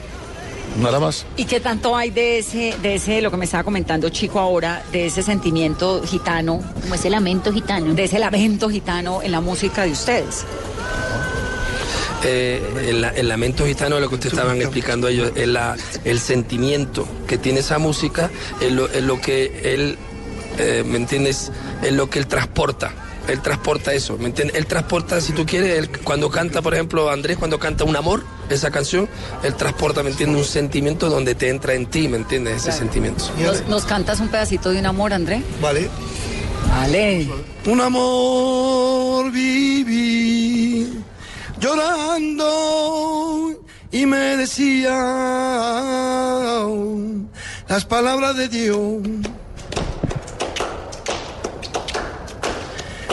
Nada 0.81 1.01
más. 1.01 1.27
¿Y 1.37 1.45
qué 1.45 1.61
tanto 1.61 1.95
hay 1.97 2.11
de 2.11 2.39
ese, 2.39 2.75
de 2.83 2.95
ese, 2.95 3.21
lo 3.21 3.31
que 3.31 3.37
me 3.37 3.45
estaba 3.45 3.63
comentando 3.63 4.09
Chico 4.09 4.41
ahora, 4.41 4.83
de 4.91 5.07
ese 5.07 5.23
sentimiento 5.23 6.03
gitano? 6.03 6.63
Como 6.81 6.95
ese 6.95 7.11
lamento 7.11 7.53
gitano. 7.53 7.93
De 7.95 8.05
ese 8.05 8.19
lamento 8.19 8.71
gitano 8.71 9.21
en 9.23 9.33
la 9.33 9.41
música 9.41 9.83
de 9.83 9.91
ustedes. 9.93 10.45
Eh, 12.25 12.63
el, 12.89 13.05
el 13.05 13.29
lamento 13.29 13.67
gitano, 13.67 13.99
lo 13.99 14.09
que 14.09 14.15
ustedes 14.15 14.35
estaban 14.35 14.61
explicando 14.61 15.09
ellos, 15.09 15.33
es 15.35 15.49
la, 15.49 15.77
el 16.05 16.21
sentimiento 16.21 17.07
que 17.27 17.37
tiene 17.37 17.61
esa 17.61 17.79
música, 17.79 18.31
es 18.61 18.71
lo, 18.73 18.89
es 18.89 19.03
lo 19.03 19.21
que 19.21 19.75
él, 19.75 19.99
eh, 20.59 20.83
¿me 20.87 20.97
entiendes? 20.97 21.51
Es 21.83 21.93
lo 21.93 22.09
que 22.11 22.19
él 22.19 22.27
transporta. 22.27 22.93
Él 23.29 23.41
transporta 23.41 23.95
eso, 23.95 24.19
¿me 24.19 24.27
entiendes? 24.27 24.57
Él 24.57 24.67
transporta, 24.67 25.21
si 25.21 25.33
tú 25.33 25.47
quieres, 25.47 25.79
él, 25.79 25.89
cuando 26.03 26.29
canta, 26.29 26.61
por 26.61 26.75
ejemplo, 26.75 27.09
Andrés, 27.09 27.37
cuando 27.39 27.57
canta 27.61 27.85
Un 27.85 27.95
Amor, 27.95 28.25
esa 28.51 28.73
canción, 28.73 29.09
él 29.45 29.55
transporta, 29.55 30.03
¿me 30.03 30.11
entiendes? 30.11 30.39
Un 30.39 30.45
sentimiento 30.45 31.09
donde 31.09 31.37
te 31.37 31.49
entra 31.49 31.75
en 31.75 31.87
ti, 31.87 32.09
¿me 32.09 32.17
entiendes? 32.17 32.55
Ese 32.57 32.65
Claro. 32.71 32.79
sentimiento. 32.81 33.25
¿Nos, 33.39 33.65
nos 33.69 33.85
cantas 33.85 34.19
un 34.19 34.27
pedacito 34.29 34.71
de 34.71 34.81
un 34.81 34.87
amor, 34.87 35.13
André? 35.13 35.41
Vale. 35.61 35.89
Vale. 36.69 37.29
Un 37.67 37.81
amor 37.81 39.31
viví 39.31 40.93
llorando 41.61 42.45
y 43.93 44.05
me 44.07 44.37
decía 44.37 44.99
las 47.69 47.85
palabras 47.85 48.37
de 48.37 48.49
Dios. 48.49 49.01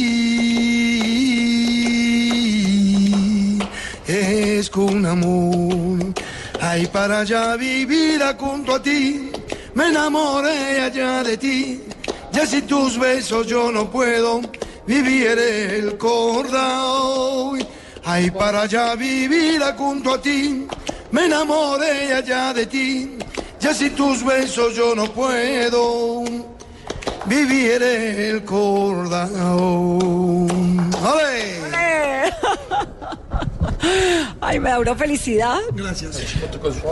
es 4.06 4.70
con 4.70 5.04
amor. 5.04 5.98
Ay, 6.60 6.86
para 6.86 7.20
allá 7.20 7.56
vivir 7.56 8.22
junto 8.38 8.76
a 8.76 8.82
ti, 8.82 9.32
me 9.74 9.88
enamoré 9.88 10.80
allá 10.82 11.24
de 11.24 11.36
ti. 11.36 11.82
Ya 12.32 12.46
sin 12.46 12.66
tus 12.66 12.96
besos 12.96 13.46
yo 13.48 13.72
no 13.72 13.90
puedo 13.90 14.40
vivir 14.86 15.36
el 15.38 15.98
cordón. 15.98 17.66
Ay, 18.04 18.30
para 18.30 18.62
allá 18.62 18.94
vivir 18.94 19.60
junto 19.76 20.14
a 20.14 20.22
ti, 20.22 20.66
me 21.10 21.26
enamoré 21.26 22.14
allá 22.14 22.52
de 22.54 22.66
ti. 22.66 23.18
Ya 23.58 23.74
sin 23.74 23.94
tus 23.96 24.24
besos 24.24 24.76
yo 24.76 24.94
no 24.94 25.12
puedo 25.12 26.24
vivir 27.26 27.82
el 27.82 28.44
cordón. 28.44 29.28
¡Ale! 31.04 31.60
Ay, 34.40 34.58
me 34.60 34.70
da 34.70 34.78
una 34.78 34.94
felicidad. 34.94 35.58
Gracias. 35.72 36.18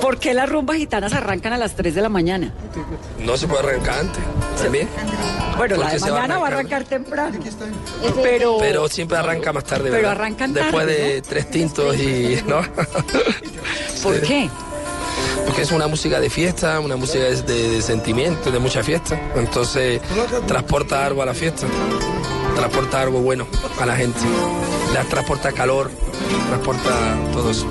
¿Por 0.00 0.18
qué 0.18 0.34
las 0.34 0.48
rumbas 0.48 0.76
gitanas 0.76 1.12
arrancan 1.12 1.52
a 1.52 1.58
las 1.58 1.74
3 1.74 1.94
de 1.94 2.02
la 2.02 2.08
mañana? 2.08 2.52
No 3.18 3.36
se 3.36 3.46
puede 3.48 3.62
arrancar 3.68 4.00
antes, 4.00 4.22
¿también? 4.62 4.88
Bueno, 5.56 5.76
la 5.76 5.90
de 5.90 5.98
se 5.98 6.10
va 6.10 6.18
a 6.18 6.20
mañana 6.20 6.38
va 6.38 6.46
a 6.46 6.50
arrancar. 6.50 6.84
temprano. 6.84 7.38
Pero, 8.22 8.58
Pero 8.58 8.88
siempre 8.88 9.18
arranca 9.18 9.52
más 9.52 9.64
tarde, 9.64 9.84
Pero 9.84 9.94
¿verdad? 9.96 10.12
arrancan 10.12 10.52
Después 10.54 10.86
de 10.86 11.22
tres 11.22 11.50
tintos 11.50 11.96
y... 11.96 12.40
¿no? 12.46 12.60
¿por 14.02 14.20
qué? 14.20 14.48
Porque 15.46 15.62
es 15.62 15.72
una 15.72 15.86
música 15.88 16.20
de 16.20 16.30
fiesta, 16.30 16.78
una 16.80 16.96
música 16.96 17.24
de, 17.24 17.42
de- 17.42 17.68
de 17.70 17.82
sentimiento, 17.82 18.50
de 18.50 18.58
mucha 18.58 18.82
fiesta. 18.82 19.18
Entonces 19.36 20.00
transporta 20.46 21.04
algo 21.06 21.22
a 21.22 21.26
la 21.26 21.34
fiesta, 21.34 21.66
transporta 22.56 23.00
algo 23.02 23.20
bueno 23.20 23.46
a 23.80 23.86
la 23.86 23.96
gente. 23.96 24.20
Le 24.92 25.04
transporta 25.04 25.52
calor, 25.52 25.90
transporta 26.48 26.90
todo 27.32 27.50
eso. 27.50 27.66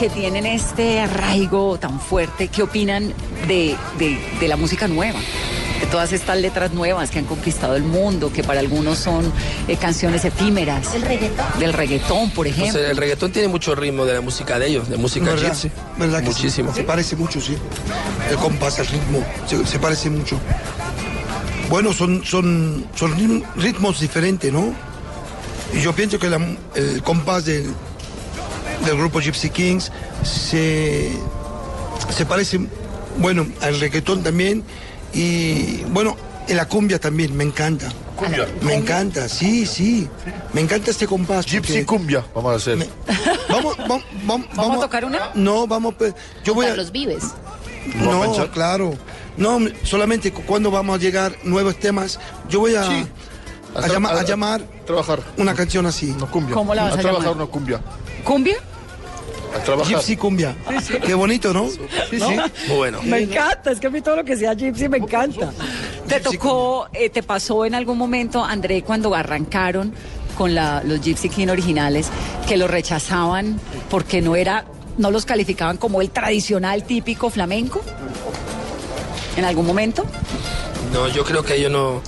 Que 0.00 0.08
tienen 0.08 0.46
este 0.46 0.98
arraigo 1.00 1.78
tan 1.78 2.00
fuerte, 2.00 2.48
¿qué 2.48 2.62
opinan 2.62 3.12
de, 3.46 3.76
de- 3.98 4.18
de 4.40 4.48
la 4.48 4.56
música 4.56 4.88
nueva? 4.88 5.18
De 5.78 5.86
todas 5.86 6.12
estas 6.14 6.38
letras 6.38 6.72
nuevas 6.72 7.10
que 7.10 7.18
han 7.18 7.26
conquistado 7.26 7.76
el 7.76 7.82
mundo, 7.82 8.32
que 8.32 8.42
para 8.42 8.60
algunos 8.60 8.96
son 8.98 9.30
eh, 9.68 9.76
canciones 9.76 10.24
efímeras. 10.24 10.94
¿El 10.94 11.02
reggaetón? 11.02 11.46
Del 11.58 11.72
reggaetón, 11.74 12.30
por 12.30 12.46
ejemplo. 12.46 12.80
El 12.80 12.96
reggaetón 12.96 13.30
tiene 13.30 13.48
mucho 13.48 13.74
ritmo 13.74 14.06
de 14.06 14.14
la 14.14 14.20
música 14.22 14.58
de 14.58 14.68
ellos, 14.68 14.88
de 14.88 14.96
música 14.96 15.26
¿Verdad? 15.26 15.48
gypsy. 15.52 15.70
¿Verdad 15.98 16.20
que 16.20 16.32
sí? 16.32 16.32
Muchísimo. 16.32 16.74
Se 16.74 16.82
parece 16.82 17.16
mucho, 17.16 17.38
sí. 17.40 17.56
El 18.30 18.36
compás, 18.36 18.78
el 18.78 18.86
ritmo, 18.86 19.22
se, 19.46 19.66
se 19.66 19.78
parece 19.78 20.08
mucho. 20.08 20.38
Bueno, 21.68 21.92
son, 21.92 22.24
son, 22.24 22.86
son 22.94 23.12
ritm- 23.18 23.44
ritmos 23.56 24.00
diferentes, 24.00 24.50
¿no? 24.50 24.72
Y 25.74 25.80
yo 25.82 25.94
pienso 25.94 26.18
que 26.18 26.28
la- 26.30 26.56
el 26.74 27.02
compás 27.02 27.44
del, 27.44 27.72
del 28.84 28.96
grupo 28.96 29.20
Gypsy 29.20 29.50
Kings 29.50 29.90
se, 30.22 31.10
se 32.16 32.26
parece, 32.26 32.60
bueno, 33.18 33.46
al 33.60 33.78
reggaetón 33.80 34.22
también. 34.22 34.64
Y 35.12 35.82
bueno, 35.90 36.16
en 36.48 36.56
la 36.56 36.66
cumbia 36.68 36.98
también, 36.98 37.36
me 37.36 37.44
encanta. 37.44 37.88
Cumbia. 38.16 38.46
Me 38.62 38.74
encanta, 38.74 39.28
sí, 39.28 39.64
sí. 39.66 40.08
Me 40.52 40.60
encanta 40.60 40.90
este 40.90 41.06
compás. 41.06 41.46
Gypsy 41.46 41.72
porque- 41.72 41.86
cumbia, 41.86 42.24
vamos 42.34 42.52
a 42.52 42.56
hacer. 42.56 42.86
Vamos, 43.48 43.76
vamos, 43.78 44.04
vamos, 44.24 44.46
¿Vamos 44.54 44.76
a 44.78 44.80
tocar 44.82 45.04
una? 45.04 45.30
No, 45.34 45.66
vamos, 45.66 45.94
pues, 45.96 46.14
yo 46.44 46.54
voy 46.54 46.66
a... 46.66 46.70
Carlos 46.70 46.92
Vives. 46.92 47.24
¿Lo 48.00 48.18
va 48.18 48.24
a 48.26 48.28
No, 48.28 48.50
claro. 48.52 48.94
No, 49.36 49.58
solamente 49.84 50.32
cu- 50.32 50.42
cuando 50.42 50.70
vamos 50.70 50.96
a 50.96 51.00
llegar 51.00 51.34
nuevos 51.44 51.76
temas, 51.78 52.20
yo 52.48 52.60
voy 52.60 52.74
a, 52.74 52.84
Sí. 52.84 53.06
a, 53.74 53.88
llama- 53.88 54.10
a 54.10 54.22
llamar 54.22 54.62
Trabajar. 54.86 55.20
una 55.38 55.54
canción 55.54 55.86
así. 55.86 56.10
Una 56.10 56.26
cumbia. 56.26 56.54
¿Cómo 56.54 56.74
la 56.74 56.82
vas 56.84 56.94
a 56.94 56.98
trabajar 56.98 57.22
llamar? 57.30 57.42
una 57.42 57.46
cumbia. 57.50 57.80
¿Cumbia? 58.22 58.56
A 59.54 59.58
trabajar. 59.64 59.96
Gypsy 59.96 60.16
cumbia. 60.16 60.54
Qué 61.04 61.14
bonito, 61.14 61.52
¿no? 61.52 61.68
Sí, 61.68 61.78
sí. 62.20 62.72
Bueno. 62.74 63.00
Me 63.02 63.18
encanta, 63.20 63.70
es 63.72 63.80
que 63.80 63.88
a 63.88 63.90
mí 63.90 64.00
todo 64.00 64.16
lo 64.16 64.24
que 64.24 64.36
sea 64.36 64.54
gypsy 64.54 64.88
me 64.88 64.98
encanta. 64.98 65.52
¿Te 66.08 66.20
tocó, 66.20 66.88
eh, 66.92 67.10
te 67.10 67.22
pasó 67.22 67.64
en 67.64 67.74
algún 67.74 67.98
momento, 67.98 68.44
André, 68.44 68.82
cuando 68.82 69.14
arrancaron 69.14 69.92
con 70.36 70.54
la- 70.54 70.82
los 70.84 71.00
Gypsy 71.00 71.28
King 71.28 71.48
originales, 71.48 72.08
que 72.48 72.56
los 72.56 72.70
rechazaban 72.70 73.60
porque 73.90 74.22
no 74.22 74.36
era, 74.36 74.64
no 74.98 75.10
los 75.10 75.24
calificaban 75.26 75.76
como 75.76 76.00
el 76.00 76.10
tradicional 76.10 76.84
típico 76.84 77.28
flamenco? 77.30 77.82
¿En 79.36 79.44
algún 79.44 79.66
momento? 79.66 80.04
No, 80.92 81.08
yo 81.08 81.24
creo 81.24 81.42
que 81.42 81.56
ellos 81.56 81.70
no. 81.70 82.00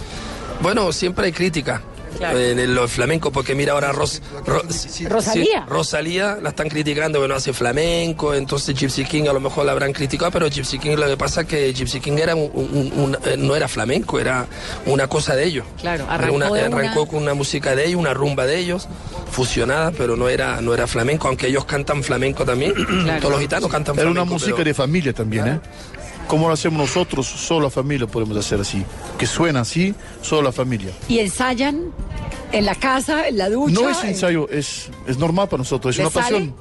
Bueno, 0.60 0.92
siempre 0.92 1.26
hay 1.26 1.32
crítica. 1.32 1.82
Claro. 2.22 2.38
en 2.38 2.58
el, 2.58 2.74
lo 2.74 2.88
flamenco, 2.88 3.30
porque 3.32 3.54
mira 3.54 3.72
ahora 3.72 3.92
Ros, 3.92 4.22
Ro- 4.46 4.62
Rosalía. 5.08 5.44
sí, 5.44 5.68
Rosalía 5.68 6.38
la 6.40 6.50
están 6.50 6.68
criticando 6.68 7.20
que 7.20 7.28
no 7.28 7.34
hace 7.34 7.52
flamenco, 7.52 8.34
entonces 8.34 8.74
Gypsy 8.78 9.04
King 9.04 9.24
a 9.28 9.32
lo 9.32 9.40
mejor 9.40 9.66
la 9.66 9.72
habrán 9.72 9.92
criticado, 9.92 10.30
pero 10.30 10.48
Gypsy 10.48 10.78
King 10.78 10.96
lo 10.96 11.06
que 11.06 11.16
pasa 11.16 11.42
es 11.42 11.46
que 11.46 11.72
Gypsy 11.72 12.00
King 12.00 12.18
era 12.18 12.34
un- 12.34 12.50
un- 12.54 12.92
un- 12.96 13.18
eh, 13.24 13.36
no 13.38 13.56
era 13.56 13.68
flamenco, 13.68 14.18
era 14.20 14.46
una 14.86 15.06
cosa 15.08 15.34
de 15.36 15.44
ellos. 15.44 15.64
Claro, 15.80 16.04
Era 16.04 16.14
arrancó 16.14 16.34
una- 16.36 16.50
de 16.50 16.60
arrancó 16.62 17.02
una- 17.02 17.10
con 17.10 17.22
una 17.22 17.34
música 17.34 17.74
de 17.76 17.86
ellos, 17.86 18.00
una 18.00 18.14
rumba 18.14 18.46
de 18.46 18.58
ellos, 18.58 18.88
fusionada, 19.30 19.90
pero 19.92 20.16
no 20.16 20.28
era, 20.28 20.60
no 20.60 20.74
era 20.74 20.86
flamenco, 20.86 21.28
aunque 21.28 21.46
ellos 21.48 21.64
cantan 21.64 22.02
flamenco 22.02 22.44
también. 22.44 22.74
Todos 23.20 23.32
los 23.32 23.40
gitanos 23.40 23.70
cantan 23.70 23.94
Era 23.94 24.02
flamenco. 24.04 24.22
una 24.22 24.30
música 24.32 24.52
pero- 24.56 24.64
de 24.68 24.74
familia 24.74 25.12
también, 25.12 25.46
¿eh? 25.48 25.60
Como 26.28 26.48
lo 26.48 26.54
hacemos 26.54 26.78
nosotros, 26.78 27.26
solo 27.26 27.64
la 27.64 27.70
familia 27.70 28.06
podemos 28.06 28.36
hacer 28.36 28.60
así. 28.60 28.84
Que 29.18 29.26
suena 29.26 29.60
así, 29.60 29.94
solo 30.22 30.42
la 30.42 30.52
familia. 30.52 30.92
Y 31.08 31.18
ensayan 31.18 31.92
en 32.52 32.64
la 32.64 32.74
casa, 32.74 33.28
en 33.28 33.36
la 33.38 33.50
ducha. 33.50 33.74
No 33.80 33.88
es 33.90 34.02
en- 34.02 34.10
ensayo, 34.10 34.48
es, 34.50 34.88
es 35.06 35.18
normal 35.18 35.48
para 35.48 35.58
nosotros, 35.58 35.94
es 35.94 35.98
¿Le 35.98 36.04
una 36.04 36.10
pasión. 36.10 36.54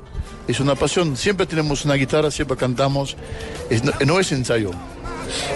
Es 0.47 0.59
una 0.59 0.76
pasión. 0.76 1.16
Siempre 1.16 1.45
tenemos 1.45 1.86
una 1.86 1.93
guitarra, 1.93 2.32
siempre 2.32 2.57
cantamos. 2.57 3.16
Es- 3.70 3.84
no, 3.84 3.93
no 4.05 4.20
es 4.20 4.32
ensayo, 4.34 4.72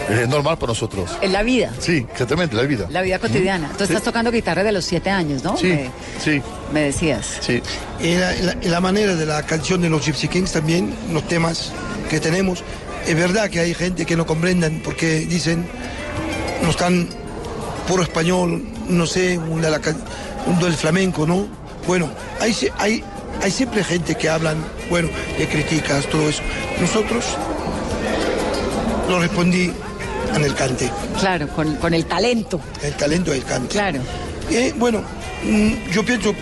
es 0.10 0.30
normal 0.30 0.58
para 0.58 0.72
nosotros. 0.72 1.12
En 1.22 1.34
la 1.34 1.44
vida. 1.44 1.74
Sí, 1.80 2.06
exactamente, 2.10 2.56
la 2.56 2.64
vida. 2.64 2.88
La 2.90 3.02
vida 3.02 3.20
cotidiana. 3.20 3.72
Tú 3.78 3.84
estás 3.84 4.04
tocando 4.04 4.32
guitarra 4.32 4.64
de 4.64 4.72
los 4.72 4.86
siete 4.86 5.10
años, 5.10 5.44
¿no? 5.44 5.58
Sí, 5.58 5.68
Me, 5.68 5.92
sí. 6.24 6.42
me 6.72 6.82
decías. 6.82 7.38
Sí. 7.42 7.62
Y 8.00 8.16
la, 8.16 8.34
la 8.64 8.80
manera 8.80 9.16
de 9.16 9.26
la 9.26 9.44
canción 9.46 9.82
de 9.82 9.90
los 9.90 10.06
Gypsy 10.06 10.30
Kings 10.30 10.54
también, 10.54 10.94
los 11.12 11.28
temas 11.28 11.74
que 12.10 12.20
tenemos, 12.20 12.64
es 13.08 13.16
verdad 13.16 13.50
que 13.50 13.60
hay 13.60 13.74
gente 13.74 14.06
que 14.06 14.16
no 14.16 14.26
comprendan 14.26 14.82
porque 14.84 15.20
dicen, 15.20 15.66
no 16.64 16.70
están 16.70 17.08
puro 17.88 18.04
español, 18.04 18.64
no 18.88 19.06
sé, 19.06 19.38
un 19.38 19.62
del 20.60 20.74
flamenco, 20.74 21.26
¿no? 21.26 21.48
Bueno, 21.88 22.10
hay, 22.40 22.56
hay, 22.78 23.04
hay 23.42 23.52
siempre 23.52 23.84
gente 23.84 24.16
que 24.16 24.30
hablan, 24.30 24.58
bueno, 24.90 25.10
que 25.38 25.48
criticas, 25.48 26.08
todo 26.08 26.30
eso. 26.30 26.42
Nosotros 26.80 27.26
lo 29.10 29.20
respondí 29.20 29.72
en 30.36 30.44
el 30.44 30.54
cante. 30.56 30.90
Claro, 31.20 31.48
con, 31.50 31.76
con 31.76 31.94
el 31.94 32.06
talento. 32.06 32.60
El 32.82 32.94
talento 32.94 33.32
del 33.32 33.44
cante. 33.44 33.70
Claro. 33.70 34.00
Eh, 34.50 34.74
bueno, 34.78 35.02
mm, 35.44 35.92
yo 35.92 36.04
pienso 36.04 36.34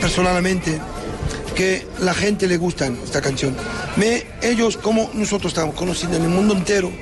personalmente 0.00 0.78
que 1.56 1.86
la 2.00 2.14
gente 2.14 2.46
le 2.46 2.56
gusta 2.58 2.86
esta 3.04 3.20
canción. 3.20 3.56
Me, 3.96 4.24
ellos, 4.42 4.76
como 4.76 5.10
nosotros 5.14 5.52
estamos 5.52 5.74
conocidos 5.74 6.14
en 6.16 6.22
el 6.22 6.28
mundo 6.28 6.54
entero, 6.54 6.92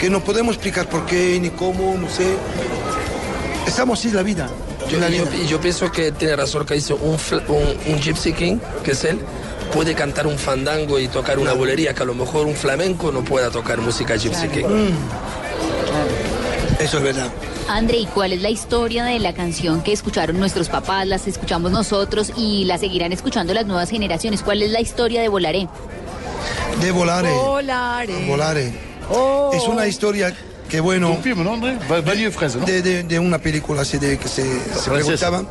que 0.00 0.10
no 0.10 0.24
podemos 0.24 0.54
explicar 0.56 0.88
por 0.88 1.06
qué 1.06 1.38
ni 1.40 1.50
cómo, 1.50 1.96
no 1.96 2.08
sé. 2.08 2.34
Estamos 3.66 3.98
así 4.00 4.10
la 4.10 4.22
vida. 4.22 4.48
Yo, 4.90 4.98
la 4.98 5.08
yo- 5.10 5.24
vida. 5.26 5.44
y 5.44 5.46
yo 5.46 5.60
pienso 5.60 5.92
que 5.92 6.10
tiene 6.12 6.34
razón 6.34 6.64
que 6.66 6.74
dice 6.74 6.94
un, 6.94 7.16
un, 7.48 7.92
un 7.94 8.00
Gypsy 8.00 8.32
King, 8.32 8.56
que 8.82 8.92
es 8.92 9.04
él, 9.04 9.20
puede 9.72 9.94
cantar 9.94 10.26
un 10.26 10.38
fandango 10.38 10.98
y 10.98 11.06
tocar 11.06 11.38
una 11.38 11.52
bolería, 11.52 11.94
que 11.94 12.02
a 12.02 12.06
lo 12.06 12.14
mejor 12.14 12.46
un 12.46 12.56
flamenco 12.56 13.12
no 13.12 13.22
pueda 13.22 13.50
tocar 13.50 13.78
música 13.78 14.16
Gypsy 14.16 14.48
King. 14.48 14.64
Eso 16.80 16.96
es 16.98 17.02
verdad. 17.04 17.28
André, 17.72 17.98
¿y 17.98 18.06
cuál 18.06 18.32
es 18.32 18.42
la 18.42 18.50
historia 18.50 19.04
de 19.04 19.18
la 19.20 19.32
canción 19.32 19.82
que 19.82 19.92
escucharon 19.92 20.38
nuestros 20.38 20.68
papás, 20.68 21.06
las 21.06 21.26
escuchamos 21.28 21.70
nosotros 21.70 22.32
y 22.36 22.64
la 22.64 22.78
seguirán 22.78 23.12
escuchando 23.12 23.54
las 23.54 23.64
nuevas 23.66 23.90
generaciones? 23.90 24.42
¿Cuál 24.42 24.62
es 24.62 24.70
la 24.70 24.80
historia 24.80 25.22
de 25.22 25.28
Volaré? 25.28 25.68
De 26.80 26.90
Volare. 26.90 27.30
Volare. 27.30 28.26
Volare. 28.26 28.72
Oh. 29.10 29.50
Es 29.54 29.62
una 29.64 29.86
historia 29.86 30.34
que 30.68 30.80
bueno. 30.80 31.10
Un 31.10 31.22
film, 31.22 31.44
¿no, 31.44 31.54
André? 31.54 31.78
Va- 31.90 32.00
Vanille 32.00 32.30
Fraise, 32.30 32.58
¿no? 32.58 32.64
De, 32.66 32.80
de- 32.82 33.02
de 33.04 33.18
una 33.18 33.38
película 33.38 33.82
así 33.82 33.98
de 33.98 34.18
que 34.18 34.28
se, 34.28 34.42
se 34.42 34.48
Francesa. 34.80 34.90
preguntaba. 35.30 35.42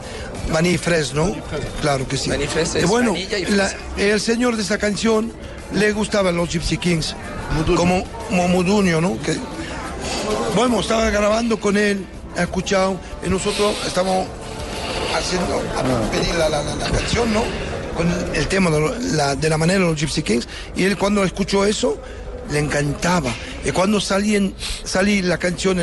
Vanille 0.52 0.78
Fraise, 0.78 1.14
¿no? 1.14 1.34
Claro 1.82 2.08
que 2.08 2.18
sí. 2.18 2.30
Vanille 2.30 2.50
Fraise 2.50 2.80
Y 2.80 2.84
es 2.84 2.90
bueno, 2.90 3.16
y 3.16 3.28
la- 3.52 3.72
el 3.98 4.20
señor 4.20 4.56
de 4.56 4.64
esa 4.64 4.78
canción 4.78 5.32
le 5.74 5.92
gustaban 5.94 6.36
los 6.36 6.50
Gypsy 6.50 6.78
Kings. 6.78 7.16
Como 7.76 8.04
Momudunio, 8.30 9.00
¿no? 9.02 9.18
Que, 9.22 9.38
bueno, 10.56 10.80
estaba 10.80 11.10
grabando 11.10 11.60
con 11.60 11.78
él, 11.78 12.06
ha 12.38 12.44
escuchado, 12.44 13.00
y 13.26 13.30
nosotros 13.30 13.76
estamos 13.86 14.28
haciendo, 15.16 15.62
a 15.78 16.12
pedir 16.12 16.36
la, 16.36 16.50
la- 16.50 16.64
la- 16.64 16.90
canción, 16.90 17.34
¿no? 17.34 17.44
Con 17.96 18.08
el 18.34 18.48
tema 18.48 18.70
de, 18.70 18.80
la, 19.16 19.36
de 19.36 19.50
la 19.50 19.58
manera 19.58 19.80
de 19.82 19.86
los 19.88 20.00
Gypsy 20.00 20.22
Kings, 20.24 20.48
y 20.76 20.84
él 20.86 20.98
cuando 20.98 21.24
escuchó 21.24 21.66
eso, 21.66 21.98
le 22.52 22.60
encantaba. 22.60 23.32
Y 23.66 23.72
cuando 23.72 24.00
salí, 24.00 24.36
en, 24.36 24.56
salí 24.84 25.22
la 25.22 25.38
canción, 25.38 25.80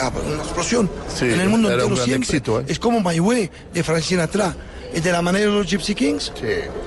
ah, 0.00 0.10
una 0.26 0.42
explosión 0.42 0.90
Sí, 1.14 1.26
en 1.26 1.40
el 1.40 1.48
mundo 1.48 1.70
entero 1.70 1.94
siempre. 1.96 2.16
éxito, 2.16 2.60
¿eh? 2.60 2.64
Es 2.68 2.78
como 2.78 3.00
My 3.00 3.20
Way 3.20 3.50
de 3.74 3.82
Francina 3.84 4.22
Sinatra. 4.26 4.56
Y 4.94 5.00
de 5.00 5.10
la 5.10 5.22
manera 5.22 5.46
de 5.50 5.52
los 5.56 5.66
Gypsy 5.66 5.94
Kings, 5.94 6.32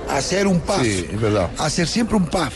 hacer 0.08 0.46
un 0.46 0.60
puff. 0.60 0.80
Sí, 0.82 1.06
es 1.12 1.20
verdad. 1.20 1.50
Hacer 1.58 1.88
siempre 1.88 2.16
un 2.16 2.26
puff. 2.26 2.52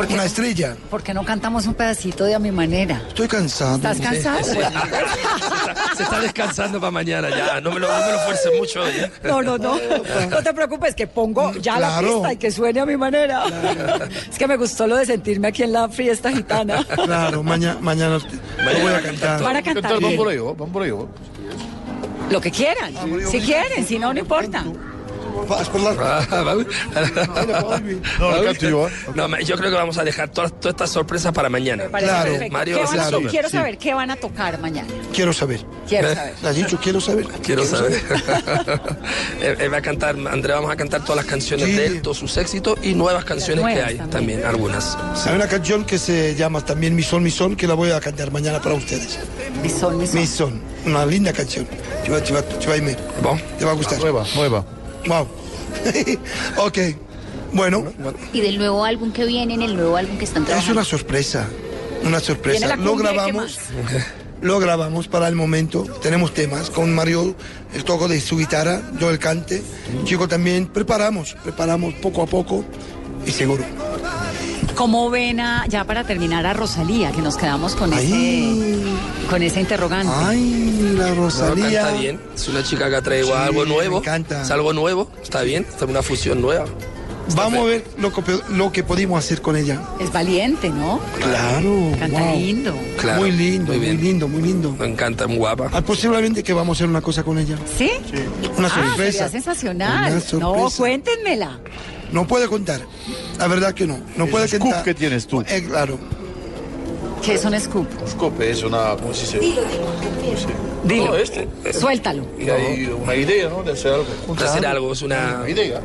Porque 0.00 0.14
Una 0.14 0.24
estrella. 0.24 0.76
¿Por 0.88 1.02
qué 1.02 1.12
no 1.12 1.22
cantamos 1.26 1.66
un 1.66 1.74
pedacito 1.74 2.24
de 2.24 2.34
a 2.34 2.38
mi 2.38 2.50
manera? 2.50 3.02
Estoy 3.08 3.28
cansado. 3.28 3.76
¿Estás 3.76 3.98
Sí. 3.98 4.02
cansado? 4.02 4.42
Se 4.42 4.52
está, 4.52 4.72
se 5.94 6.02
está 6.04 6.20
descansando 6.20 6.80
para 6.80 6.90
mañana 6.90 7.28
ya, 7.28 7.60
no 7.60 7.70
me 7.72 7.80
lo, 7.80 7.86
no 7.86 8.06
me 8.06 8.12
lo 8.12 8.18
fuerces 8.20 8.50
mucho. 8.58 8.80
ya. 8.90 9.10
No, 9.28 9.42
no, 9.42 9.58
no. 9.58 9.76
No 10.30 10.42
te 10.42 10.54
preocupes, 10.54 10.94
que 10.94 11.06
pongo 11.06 11.52
ya 11.56 11.78
la 11.78 11.98
pista 12.00 12.32
y 12.32 12.36
que 12.38 12.50
suene 12.50 12.80
a 12.80 12.86
mi 12.86 12.96
manera. 12.96 13.44
Es 14.30 14.38
que 14.38 14.46
me 14.46 14.56
gustó 14.56 14.86
lo 14.86 14.96
de 14.96 15.04
sentirme 15.04 15.48
aquí 15.48 15.64
en 15.64 15.72
la 15.74 15.86
fiesta 15.90 16.30
gitana. 16.32 16.82
Claro, 17.04 17.42
mañana, 17.42 17.78
mañana 17.82 18.16
lo 18.16 18.80
voy 18.80 18.92
a 18.94 19.02
cantar. 19.02 19.42
Para 19.42 19.60
cantar 19.60 19.98
bien. 19.98 20.16
por 20.16 20.28
ahí, 20.28 20.38
van 20.38 20.72
por 20.72 20.82
ahí. 20.82 20.90
¿no? 20.92 21.08
Lo 22.30 22.40
que 22.40 22.50
quieran. 22.50 22.94
Si 23.30 23.38
quieren, 23.42 23.86
si 23.86 23.98
no, 23.98 24.14
no 24.14 24.20
importa. 24.20 24.64
Vas 25.48 25.68
por 25.68 25.80
la- 25.80 25.90
Ah, 26.30 26.42
vamos. 26.42 26.66
No, 28.18 28.42
canto 28.44 28.88
¿eh? 28.88 28.92
No, 29.14 29.28
ma- 29.28 29.40
yo 29.40 29.56
creo 29.56 29.70
que 29.70 29.76
vamos 29.76 29.98
a 29.98 30.04
dejar 30.04 30.28
todas, 30.30 30.52
todas 30.60 30.74
estas 30.74 30.90
sorpresas 30.90 31.32
para 31.32 31.48
mañana. 31.48 31.84
Claro. 31.86 32.32
Mario 32.50 32.78
¿Qué 32.78 32.84
van 32.84 33.00
a- 33.00 33.10
súper, 33.10 33.30
quiero 33.30 33.48
sí. 33.48 33.56
saber 33.56 33.78
qué 33.78 33.94
van 33.94 34.10
a 34.10 34.16
tocar 34.16 34.58
mañana. 34.60 34.88
Quiero 35.12 35.32
saber. 35.32 35.60
Quiero 35.88 36.14
saber. 36.14 36.34
¿Le 36.42 36.48
has 36.48 36.56
dicho 36.56 36.78
quiero 36.82 37.00
saber? 37.00 37.26
Quiero 37.42 37.64
saber. 37.64 38.00
él, 39.42 39.56
él 39.60 39.72
va 39.72 39.78
a 39.78 39.82
cantar, 39.82 40.16
André, 40.30 40.52
vamos 40.52 40.70
a 40.70 40.76
cantar 40.76 41.00
todas 41.02 41.16
las 41.16 41.26
canciones 41.26 41.66
Sí. 41.66 41.72
de 41.72 41.86
él, 41.86 42.02
todos 42.02 42.18
sus 42.18 42.36
éxitos 42.36 42.78
y 42.82 42.94
nuevas 42.94 43.24
canciones 43.24 43.64
que 43.64 43.72
nuevas 43.72 43.88
hay 43.88 43.96
también. 43.96 44.10
también, 44.40 44.44
algunas. 44.44 44.96
Hay 45.26 45.34
una 45.36 45.48
canción 45.48 45.84
que 45.84 45.98
se 45.98 46.34
llama 46.34 46.64
también 46.64 46.94
Mi 46.94 47.02
Sol, 47.02 47.20
Mi 47.22 47.30
Sol, 47.30 47.56
que 47.56 47.66
la 47.66 47.74
voy 47.74 47.90
a 47.90 48.00
cantar 48.00 48.30
mañana 48.30 48.60
para 48.60 48.74
ustedes. 48.74 49.18
Mi 49.62 49.68
sol, 49.68 49.96
mi 49.96 50.06
sol. 50.06 50.20
Mi 50.20 50.26
Sol, 50.26 50.60
una 50.86 51.04
linda 51.06 51.32
canción. 51.32 51.66
Te 52.04 52.10
va, 52.10 52.20
te 52.22 52.32
va- 52.32 52.42
te 52.42 52.66
va 52.66 52.74
a 52.74 52.76
ir- 52.78 52.96
Bon. 53.22 53.40
te 53.58 53.64
va 53.64 53.72
a 53.72 53.74
gustar. 53.74 53.98
Nueva, 53.98 54.24
nueva. 54.34 54.64
Wow. 55.06 55.26
ok. 56.66 56.78
Bueno, 57.52 57.84
Y 58.32 58.40
del 58.42 58.58
nuevo 58.58 58.84
álbum 58.84 59.12
que 59.12 59.24
viene, 59.24 59.54
en 59.54 59.62
el 59.62 59.74
nuevo 59.76 59.96
álbum 59.96 60.18
que 60.18 60.24
están 60.24 60.42
es 60.42 60.48
trabajando. 60.48 60.72
una 60.80 60.84
sorpresa. 60.84 61.48
Una 62.04 62.20
sorpresa. 62.20 62.76
Lo 62.76 62.92
cumbia, 62.92 62.92
¿y 62.92 62.96
qué 62.96 63.02
grabamos. 63.22 63.58
Lo 64.42 64.58
grabamos 64.58 65.08
para 65.08 65.28
el 65.28 65.34
momento. 65.34 65.82
Tenemos 66.00 66.32
temas 66.32 66.70
con 66.70 66.94
Mario, 66.94 67.34
el 67.74 67.84
toco 67.84 68.08
de 68.08 68.20
su 68.20 68.38
guitarra, 68.38 68.80
yo 68.98 69.10
el 69.10 69.18
cante. 69.18 69.62
Chico 70.04 70.28
también. 70.28 70.66
Preparamos, 70.66 71.36
preparamos 71.42 71.92
poco 71.94 72.22
a 72.22 72.26
poco 72.26 72.64
y 73.26 73.32
seguro. 73.32 73.64
¿Cómo 74.80 75.10
ven 75.10 75.40
a, 75.40 75.66
ya 75.68 75.84
para 75.84 76.04
terminar 76.04 76.46
a 76.46 76.54
Rosalía, 76.54 77.12
que 77.12 77.20
nos 77.20 77.36
quedamos 77.36 77.74
con 77.74 77.92
ese 77.92 78.78
con 79.28 79.42
ese 79.42 79.60
interrogante? 79.60 80.10
Ay, 80.16 80.94
la 80.96 81.10
No, 81.10 81.16
Rosalía. 81.16 81.82
canta 81.82 82.00
bien. 82.00 82.18
Es 82.34 82.48
una 82.48 82.62
chica 82.64 82.88
que 82.88 82.96
ha 82.96 83.02
traído 83.02 83.26
Sí, 83.26 83.32
algo 83.34 83.64
me 83.64 83.68
nuevo. 83.68 83.98
encanta. 83.98 84.40
Es 84.40 84.50
algo 84.50 84.72
nuevo. 84.72 85.10
Está 85.22 85.42
bien. 85.42 85.66
Está 85.68 85.84
una 85.84 86.00
fusión 86.02 86.40
nueva. 86.40 86.64
Está 87.28 87.42
Vamos 87.42 87.58
a 87.60 87.64
ver 87.64 87.84
lo 87.98 88.10
que, 88.10 88.22
lo 88.54 88.72
que 88.72 88.82
pudimos 88.82 89.22
hacer 89.22 89.42
con 89.42 89.54
ella. 89.54 89.82
Es 90.00 90.10
valiente, 90.10 90.70
¿no? 90.70 90.98
Claro. 91.18 91.92
Canta 91.98 92.18
wow. 92.18 92.36
lindo. 92.38 92.74
Claro, 92.96 93.20
muy 93.20 93.32
lindo, 93.32 93.72
muy, 93.74 93.80
bien. 93.82 94.00
lindo, 94.00 94.28
muy 94.28 94.40
lindo. 94.40 94.74
Me 94.78 94.86
encanta, 94.86 95.26
muy 95.26 95.36
guapa. 95.36 95.68
Ah, 95.74 95.82
posiblemente 95.82 96.42
que 96.42 96.54
vamos 96.54 96.74
a 96.74 96.78
hacer 96.78 96.88
una 96.88 97.02
cosa 97.02 97.22
con 97.22 97.38
ella. 97.38 97.58
¿Sí? 97.76 97.90
Una 98.56 98.68
ah, 98.68 98.70
sorpresa. 98.70 99.12
sería 99.12 99.28
sensacional. 99.28 100.06
Una 100.06 100.14
No, 100.14 100.20
sorpresa. 100.54 100.76
cuéntenmela. 100.78 101.58
No 102.12 102.26
puede 102.26 102.48
contar. 102.48 102.80
La 103.38 103.46
verdad 103.48 103.72
que 103.74 103.86
no. 103.86 103.98
No 104.16 104.26
puede 104.26 104.48
scoop 104.48 104.62
contar. 104.62 104.84
que 104.84 104.94
tienes 104.94 105.26
tú. 105.26 105.40
Eh, 105.42 105.64
claro. 105.66 105.98
Que 107.24 107.34
es 107.34 107.44
un 107.44 107.58
scoop. 107.60 107.86
Scope 108.08 108.50
es 108.50 108.62
una. 108.62 108.96
¿Cómo 108.96 109.12
se 109.14 109.22
dice? 109.38 109.38
Dilo. 110.84 111.06
No, 111.06 111.16
este. 111.16 111.46
Suéltalo. 111.78 112.24
Y 112.38 112.48
hay 112.48 112.86
una 112.86 113.14
idea, 113.14 113.48
¿no? 113.50 113.62
De 113.62 113.72
hacer 113.72 113.92
algo. 113.92 114.34
De 114.34 114.44
hacer 114.44 114.66
algo. 114.66 114.92
Es 114.92 115.02
una, 115.02 115.40
Una 115.40 115.48
idea. 115.50 115.80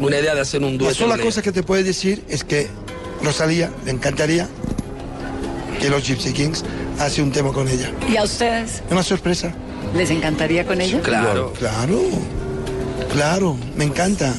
una 0.00 0.18
idea 0.18 0.34
de 0.34 0.40
hacer 0.40 0.60
un 0.62 0.72
La 0.72 0.78
dueto. 0.78 0.94
sola 0.96 1.16
con 1.16 1.26
cosa 1.26 1.40
que 1.42 1.52
te 1.52 1.62
puede 1.62 1.84
decir 1.84 2.24
es 2.28 2.42
que 2.44 2.68
Rosalía 3.22 3.70
le 3.84 3.92
encantaría 3.92 4.48
que 5.80 5.88
los 5.88 6.06
Gypsy 6.06 6.32
Kings 6.32 6.64
hace 6.98 7.22
un 7.22 7.30
tema 7.32 7.52
con 7.52 7.68
ella. 7.68 7.90
¿Y 8.12 8.16
a 8.16 8.24
ustedes? 8.24 8.82
Una 8.90 9.02
sorpresa. 9.04 9.52
¿Les 9.96 10.10
encantaría 10.10 10.66
con 10.66 10.80
ella? 10.80 10.94
ella. 10.96 11.02
Claro. 11.02 11.52
Claro. 11.58 12.00
Claro. 13.12 13.56
Me 13.76 13.84
encanta. 13.84 14.34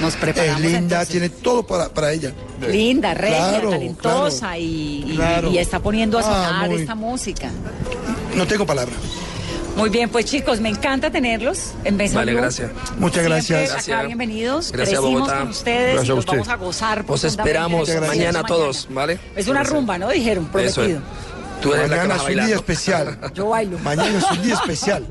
Nos 0.00 0.14
Es 0.14 0.20
preparamos. 0.20 0.60
linda, 0.60 0.78
entonces. 0.78 1.08
tiene 1.08 1.28
todo 1.30 1.62
para, 1.66 1.88
para 1.88 2.12
ella. 2.12 2.32
Linda, 2.68 3.14
regia, 3.14 3.36
Claro, 3.50 3.70
talentosa 3.70 4.38
claro. 4.48 4.58
y, 4.60 5.04
y- 5.08 5.16
Claro. 5.16 5.50
y 5.50 5.58
está 5.58 5.80
poniendo 5.80 6.18
a 6.18 6.20
Ah, 6.20 6.24
sonar 6.24 6.70
muy- 6.70 6.80
esta 6.80 6.94
música. 6.94 7.50
No 8.34 8.46
tengo 8.46 8.66
palabra. 8.66 8.94
Muy 9.76 9.90
bien, 9.90 10.08
pues 10.08 10.24
chicos, 10.24 10.58
me 10.60 10.70
encanta 10.70 11.10
tenerlos 11.10 11.72
en 11.84 11.96
Mesa 11.96 12.16
Vale, 12.16 12.32
gracias. 12.32 12.70
Muchas 12.98 13.16
Siempre 13.20 13.22
gracias. 13.24 13.62
Acá 13.64 13.72
Gracias. 13.74 14.06
bienvenidos. 14.06 14.72
Gracias, 14.72 14.98
Crecimos 15.00 15.20
Bogotá. 15.20 15.38
con 15.40 15.48
ustedes 15.48 15.92
Gracias 15.94 16.08
y 16.08 16.10
a 16.10 16.14
usted. 16.14 16.32
vamos 16.32 16.48
a 16.48 16.56
gozar. 16.56 16.98
Os 17.00 17.04
profundamente 17.06 17.42
esperamos 17.42 17.88
Gracias. 17.88 18.08
mañana 18.08 18.32
mañana. 18.32 18.48
todos, 18.48 18.86
¿vale? 18.90 19.18
Es 19.36 19.48
una 19.48 19.62
rumba, 19.64 19.98
¿no? 19.98 20.08
Dijeron, 20.08 20.44
Eso 20.44 20.52
prometido. 20.52 20.98
es. 20.98 21.04
Tú 21.66 21.74
eres 21.74 21.90
Mañana 21.90 22.14
es 22.16 22.22
un 22.22 22.46
día 22.46 22.54
especial. 22.54 23.18
Yo 23.34 23.48
bailo. 23.48 23.78
Mañana 23.80 24.18
es 24.18 24.30
un 24.30 24.42
día 24.42 24.54
especial. 24.54 25.06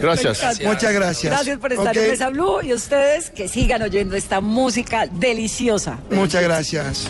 Gracias. 0.00 0.60
Muchas 0.62 0.92
gracias. 0.92 1.32
Gracias 1.32 1.58
por 1.58 1.72
estar 1.72 1.88
Ok, 1.88 1.96
en 1.96 2.10
Mesa 2.10 2.28
Blue 2.28 2.62
y 2.62 2.72
ustedes 2.72 3.30
que 3.30 3.48
sigan 3.48 3.82
oyendo 3.82 4.16
esta 4.16 4.40
música 4.40 5.06
deliciosa. 5.06 5.98
Muchas 6.10 6.42
gracias. 6.42 7.08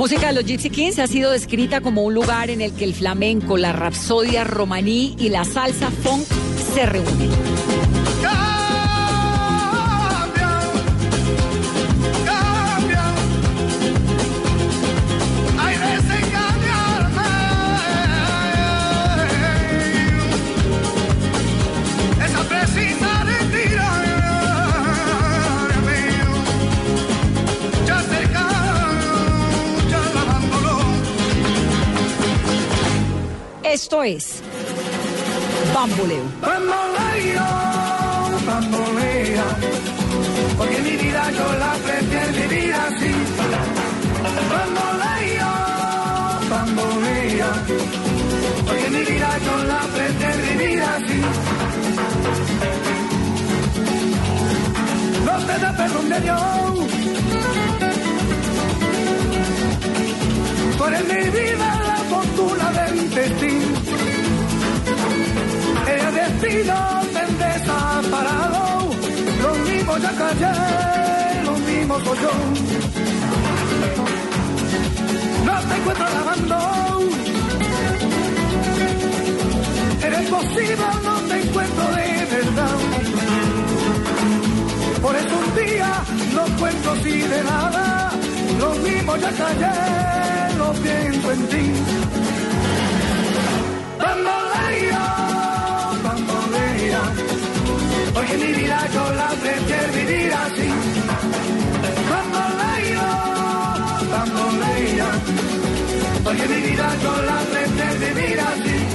Música 0.00 0.28
de 0.28 0.32
los 0.32 0.46
Gypsy 0.46 0.70
Kings 0.70 0.98
ha 0.98 1.06
sido 1.06 1.30
descrita 1.30 1.82
como 1.82 2.04
un 2.04 2.14
lugar 2.14 2.48
en 2.48 2.62
el 2.62 2.72
que 2.72 2.84
el 2.84 2.94
flamenco, 2.94 3.58
la 3.58 3.74
rapsodia 3.74 4.44
romaní 4.44 5.14
y 5.18 5.28
la 5.28 5.44
salsa 5.44 5.90
funk 5.90 6.24
se 6.74 6.86
reúnen. 6.86 7.49
Esto 33.70 34.02
es 34.02 34.42
Bamboleo. 35.72 36.24
Bamboleo, 36.40 37.46
bambolea, 38.44 39.44
porque 40.58 40.78
mi 40.80 40.96
vida 40.96 41.30
yo 41.30 41.52
la 41.56 41.72
prefiero 41.74 42.32
vivir 42.32 42.74
así. 42.74 43.12
Bamboleo, 44.50 45.52
bambolea, 46.50 47.50
porque 48.66 48.90
mi 48.90 49.04
vida 49.04 49.38
yo 49.46 49.64
la 49.64 49.80
prefiero 49.94 50.38
vivir 50.48 50.82
así. 50.82 51.20
No 55.26 55.46
te 55.46 55.58
da 55.60 55.76
perdón 55.76 56.08
de 56.08 56.20
Dios. 56.20 56.40
Tú 60.76 60.84
eres 60.86 61.04
mi 61.04 61.30
destino. 63.14 63.66
El 65.88 66.14
destino 66.14 67.00
te 67.12 67.44
desaparado, 67.44 68.90
lo 69.42 69.54
mismo 69.70 69.98
ya 69.98 70.12
callé, 70.12 71.44
lo 71.44 71.52
mismo 71.52 72.00
soy 72.00 72.18
yo. 72.18 72.30
No 75.44 75.54
te 75.68 75.76
encuentro 75.76 76.06
lavando, 76.16 76.58
eres 80.02 80.28
posible, 80.28 80.86
no 81.04 81.14
te 81.28 81.40
encuentro 81.42 81.84
de 81.96 82.26
verdad. 82.36 82.76
Por 85.02 85.16
eso 85.16 85.34
un 85.46 85.64
día 85.64 85.92
no 86.34 86.58
cuento 86.58 86.90
así 86.92 87.10
de 87.10 87.44
nada, 87.44 88.12
lo 88.58 88.70
mismo 88.74 89.16
ya 89.16 89.32
callé, 89.32 90.56
lo 90.58 90.72
pienso 90.72 91.32
en 91.32 91.48
ti. 91.48 92.09
Bambolea, 94.24 95.04
bambolea, 96.04 97.02
porque 98.14 98.36
mi 98.36 98.52
vida 98.52 98.78
yo 98.94 99.04
la 99.20 99.28
prefiero 99.42 99.92
vivir 99.92 100.32
así. 100.44 100.68
Bambolea, 102.10 103.08
bambolea, 104.12 105.08
porque 106.24 106.46
mi 106.48 106.60
vida 106.68 106.88
yo 107.02 107.12
la 107.22 107.38
prefiero 107.52 108.14
vivir 108.14 108.40
así. 108.40 108.89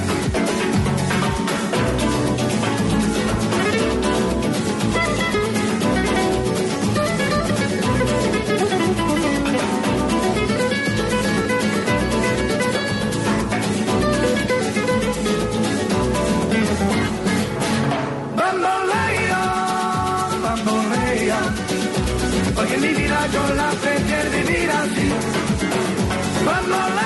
yo 23.32 23.54
la 23.54 23.70
fe 23.72 23.94
vivir 24.30 24.70
así. 24.70 25.08
Cuando 26.44 26.76
la 26.76 27.05